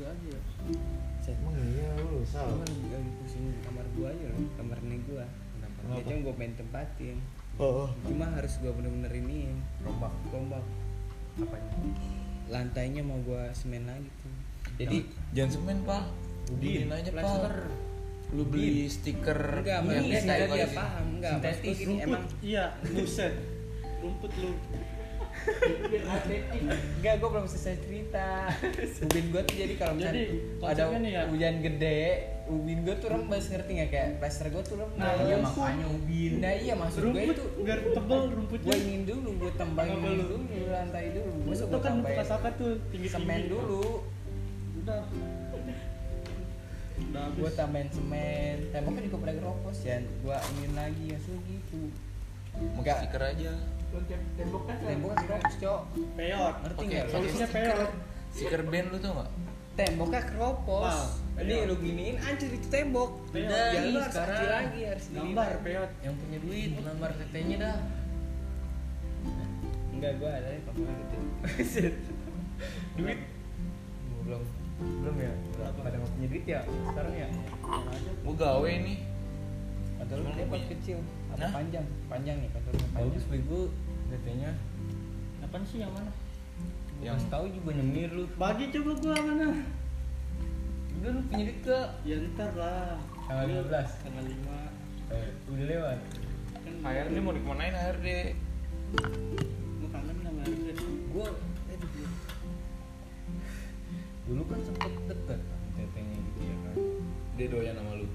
tiga 0.00 0.16
aja 0.16 0.28
ya 0.32 0.40
Set 1.20 1.36
Emang 1.36 1.56
iya 1.60 1.88
lu 2.00 2.24
salah. 2.24 2.56
kan 2.64 2.72
lagi 2.72 3.10
pusing 3.20 3.44
di 3.52 3.60
kamar 3.60 3.84
gua 3.92 4.08
aja 4.08 4.26
loh 4.32 4.40
kamar 4.56 4.78
nih 4.80 5.00
gua 5.04 5.24
Kenapa? 5.28 5.78
Biasanya 5.84 6.20
gua 6.24 6.34
pengen 6.40 6.54
tempatin 6.56 7.16
Oh, 7.60 7.92
cuma 8.08 8.24
harus 8.32 8.56
gua 8.64 8.72
bener-bener 8.72 9.12
iniin 9.12 9.60
rombak 9.84 10.14
rombak 10.32 10.64
apanya 11.36 11.76
lantainya 12.48 13.04
mau 13.04 13.20
gua 13.28 13.52
semen 13.52 13.84
lagi 13.84 14.08
tuh 14.24 14.32
jadi 14.80 15.04
Jangan 15.36 15.50
semen, 15.52 15.78
Pak. 15.84 16.04
Ubin 16.56 16.88
aja, 16.88 17.10
Pak. 17.12 17.52
Lu 18.32 18.48
beli 18.48 18.88
stiker 18.88 19.60
enggak 19.60 19.84
yang 19.84 20.08
enggak 20.08 20.38
gitu 20.40 20.54
dia 20.56 20.64
sih. 20.64 20.78
paham 20.80 21.06
enggak 21.20 21.34
gini 21.60 21.84
Rumput, 21.84 22.06
emang 22.08 22.22
iya, 22.40 22.64
buset. 22.88 23.34
Rumput 24.00 24.32
lu. 24.40 24.50
Enggak 27.00 27.14
gua 27.18 27.28
belum 27.32 27.46
selesai 27.46 27.80
cerita. 27.80 28.52
Ubin 29.08 29.26
gua 29.30 29.42
tuh 29.42 29.56
jadi 29.56 29.74
kalau 29.74 29.92
misalnya 29.96 30.24
Jadi, 30.28 30.62
ada 30.62 30.82
nih 30.98 31.10
ya. 31.10 31.22
hujan 31.28 31.54
gede 31.60 32.02
ubin 32.50 32.82
gua 32.82 32.98
tuh 32.98 33.08
rembes 33.08 33.46
ngerti 33.46 33.70
nggak? 33.72 33.88
Kayak 33.88 34.08
plaster 34.18 34.46
gua 34.50 34.62
tuh 34.62 34.76
rembes 34.76 34.98
Nah, 34.98 35.12
iya 35.22 35.36
makanya 35.38 35.86
ubin. 35.88 36.32
Nah 36.38 36.52
iya 36.52 36.74
maksud 36.74 37.00
gua 37.00 37.12
Rumput 37.14 37.36
itu 37.36 37.44
biar 37.62 37.78
tebel 37.86 38.20
rumputnya. 38.30 38.66
gue 38.66 38.76
ingin 38.80 39.02
dulu 39.06 39.28
gue 39.38 39.52
tambahin 39.54 39.90
Tambah 39.94 40.10
dulu. 40.10 40.24
dulu. 40.36 40.64
lantai 40.68 41.06
dulu. 41.14 41.32
Gue 41.46 41.54
itu 41.56 41.78
kan 41.78 41.94
bekas 42.02 42.28
apa 42.30 42.48
tuh? 42.54 42.72
Tinggi 42.90 43.08
semen 43.08 43.40
dulu. 43.46 43.84
Udah. 44.82 45.02
Udah 47.00 47.26
gue 47.32 47.50
tambahin 47.54 47.88
semen. 47.88 48.56
Temboknya 48.70 49.02
juga 49.06 49.16
pada 49.22 49.34
keropos 49.34 49.76
ya 49.80 49.96
gue 49.98 50.36
ingin 50.58 50.72
lagi 50.74 51.04
ya 51.08 51.18
sudah 51.22 51.42
gitu. 51.46 51.80
Mau 52.74 52.82
Enggak. 52.82 52.96
stiker 53.00 53.22
aja. 53.24 53.52
Temboknya 53.90 54.74
temboknya 54.86 55.18
keropos 55.26 55.54
cok. 55.58 55.80
Peot. 56.16 56.54
ngerti 56.62 56.84
nggak? 56.86 57.06
solusinya 57.10 57.48
peot. 57.50 57.90
Stiker 58.30 58.62
band 58.70 58.86
lu 58.94 58.98
tau 59.02 59.12
gak? 59.18 59.30
temboknya 59.74 60.22
keropos. 60.26 60.94
Peot. 61.34 61.66
lu 61.66 61.74
giniin 61.80 62.16
hancur 62.20 62.50
itu 62.52 62.68
tembok. 62.70 63.10
Udah 63.34 63.64
Ya, 63.74 63.80
lu 63.82 63.88
lu 63.96 63.98
harus 63.98 64.14
sekarang. 64.14 64.46
lagi 64.46 64.80
harus 64.86 65.04
Gambar 65.10 65.52
peot. 65.64 65.90
yang 66.04 66.14
punya 66.16 66.38
duit 66.38 66.70
lambar 66.84 67.10
tetenya 67.18 67.56
dah. 67.58 67.76
Enggak 69.90 70.12
gue 70.16 70.30
ada 70.30 70.48
ya 70.48 70.60
pakai 70.64 70.92
gitu. 70.96 71.16
Duit. 73.00 73.20
Belum 74.24 74.42
belum 74.80 75.16
ya? 75.20 75.32
Belum 75.56 75.74
pada 75.76 75.96
mau 76.00 76.08
punya 76.08 76.28
duit 76.32 76.44
ya? 76.48 76.60
Sekarang 76.88 77.12
ya? 77.12 77.28
Gua 78.24 78.34
gawe 78.36 78.72
nih. 78.80 78.98
kantor 80.00 80.16
lu 80.24 80.56
kecil 80.72 80.98
apa 81.30 81.38
Hah? 81.40 81.50
panjang 81.54 81.84
panjang 82.06 82.36
nih 82.38 82.50
kantornya 82.50 82.86
panjang 82.90 83.06
bagus 83.06 83.24
bego 83.26 83.60
tetenya 84.10 84.50
Apaan 85.40 85.64
sih 85.64 85.80
yang 85.80 85.90
mana? 85.90 86.12
Yang 87.00 87.16
yang 87.16 87.20
tahu 87.32 87.44
juga 87.48 87.70
nyemir 87.74 88.10
lu 88.12 88.24
Bagi 88.36 88.68
coba 88.70 88.90
gua 88.98 89.14
mana? 89.18 89.48
udah 91.00 91.10
lu 91.10 91.20
punya 91.26 91.44
duit 91.48 91.58
ke 91.64 91.78
Ya 92.04 92.16
ntar 92.28 92.52
lah. 92.54 93.00
Tanggal 93.24 93.64
15? 93.64 94.04
Tanggal 94.04 94.24
5 94.28 94.36
eh, 95.10 95.28
udah 95.48 95.66
lewat 95.66 95.98
kan 96.60 96.74
HRD 96.84 97.16
mau 97.18 97.32
dikemanain 97.32 97.72
HRD? 97.72 98.08
Gua 99.80 99.88
kangen 99.90 100.16
sama 100.20 100.42
Rizal. 100.44 100.88
gua 101.08 101.26
aduh, 101.66 101.90
dulu 104.28 104.42
kan 104.44 104.60
sempet 104.60 104.92
deket 105.08 105.40
tetenya 105.74 106.16
gitu 106.20 106.40
ya 106.44 106.56
kan 106.62 106.74
Dia 107.34 107.46
doyan 107.48 107.74
sama 107.74 107.92
lu. 107.96 108.06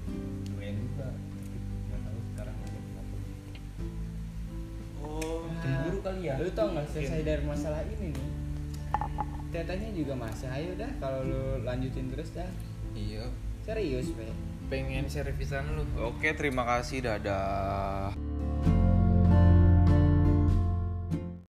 Oh. 5.16 5.48
cemburu 5.64 5.98
kali 6.04 6.28
ya 6.28 6.34
lu 6.36 6.48
tau 6.52 6.68
nggak 6.76 6.86
selesai 6.92 7.20
dari 7.24 7.42
masalah 7.48 7.80
ini 7.88 8.12
nih 8.12 8.26
tetanya 9.48 9.88
juga 9.96 10.14
masih 10.14 10.48
ayo 10.52 10.70
dah 10.76 10.90
kalau 11.00 11.20
lu 11.24 11.64
lanjutin 11.64 12.12
terus 12.12 12.30
dah 12.36 12.48
Iya. 12.96 13.28
serius 13.64 14.08
pe 14.16 14.24
Pengen 14.66 15.06
servisan 15.06 15.62
lu. 15.78 15.86
Oke, 15.94 16.34
terima 16.34 16.66
kasih. 16.66 17.06
Dadah. 17.06 18.10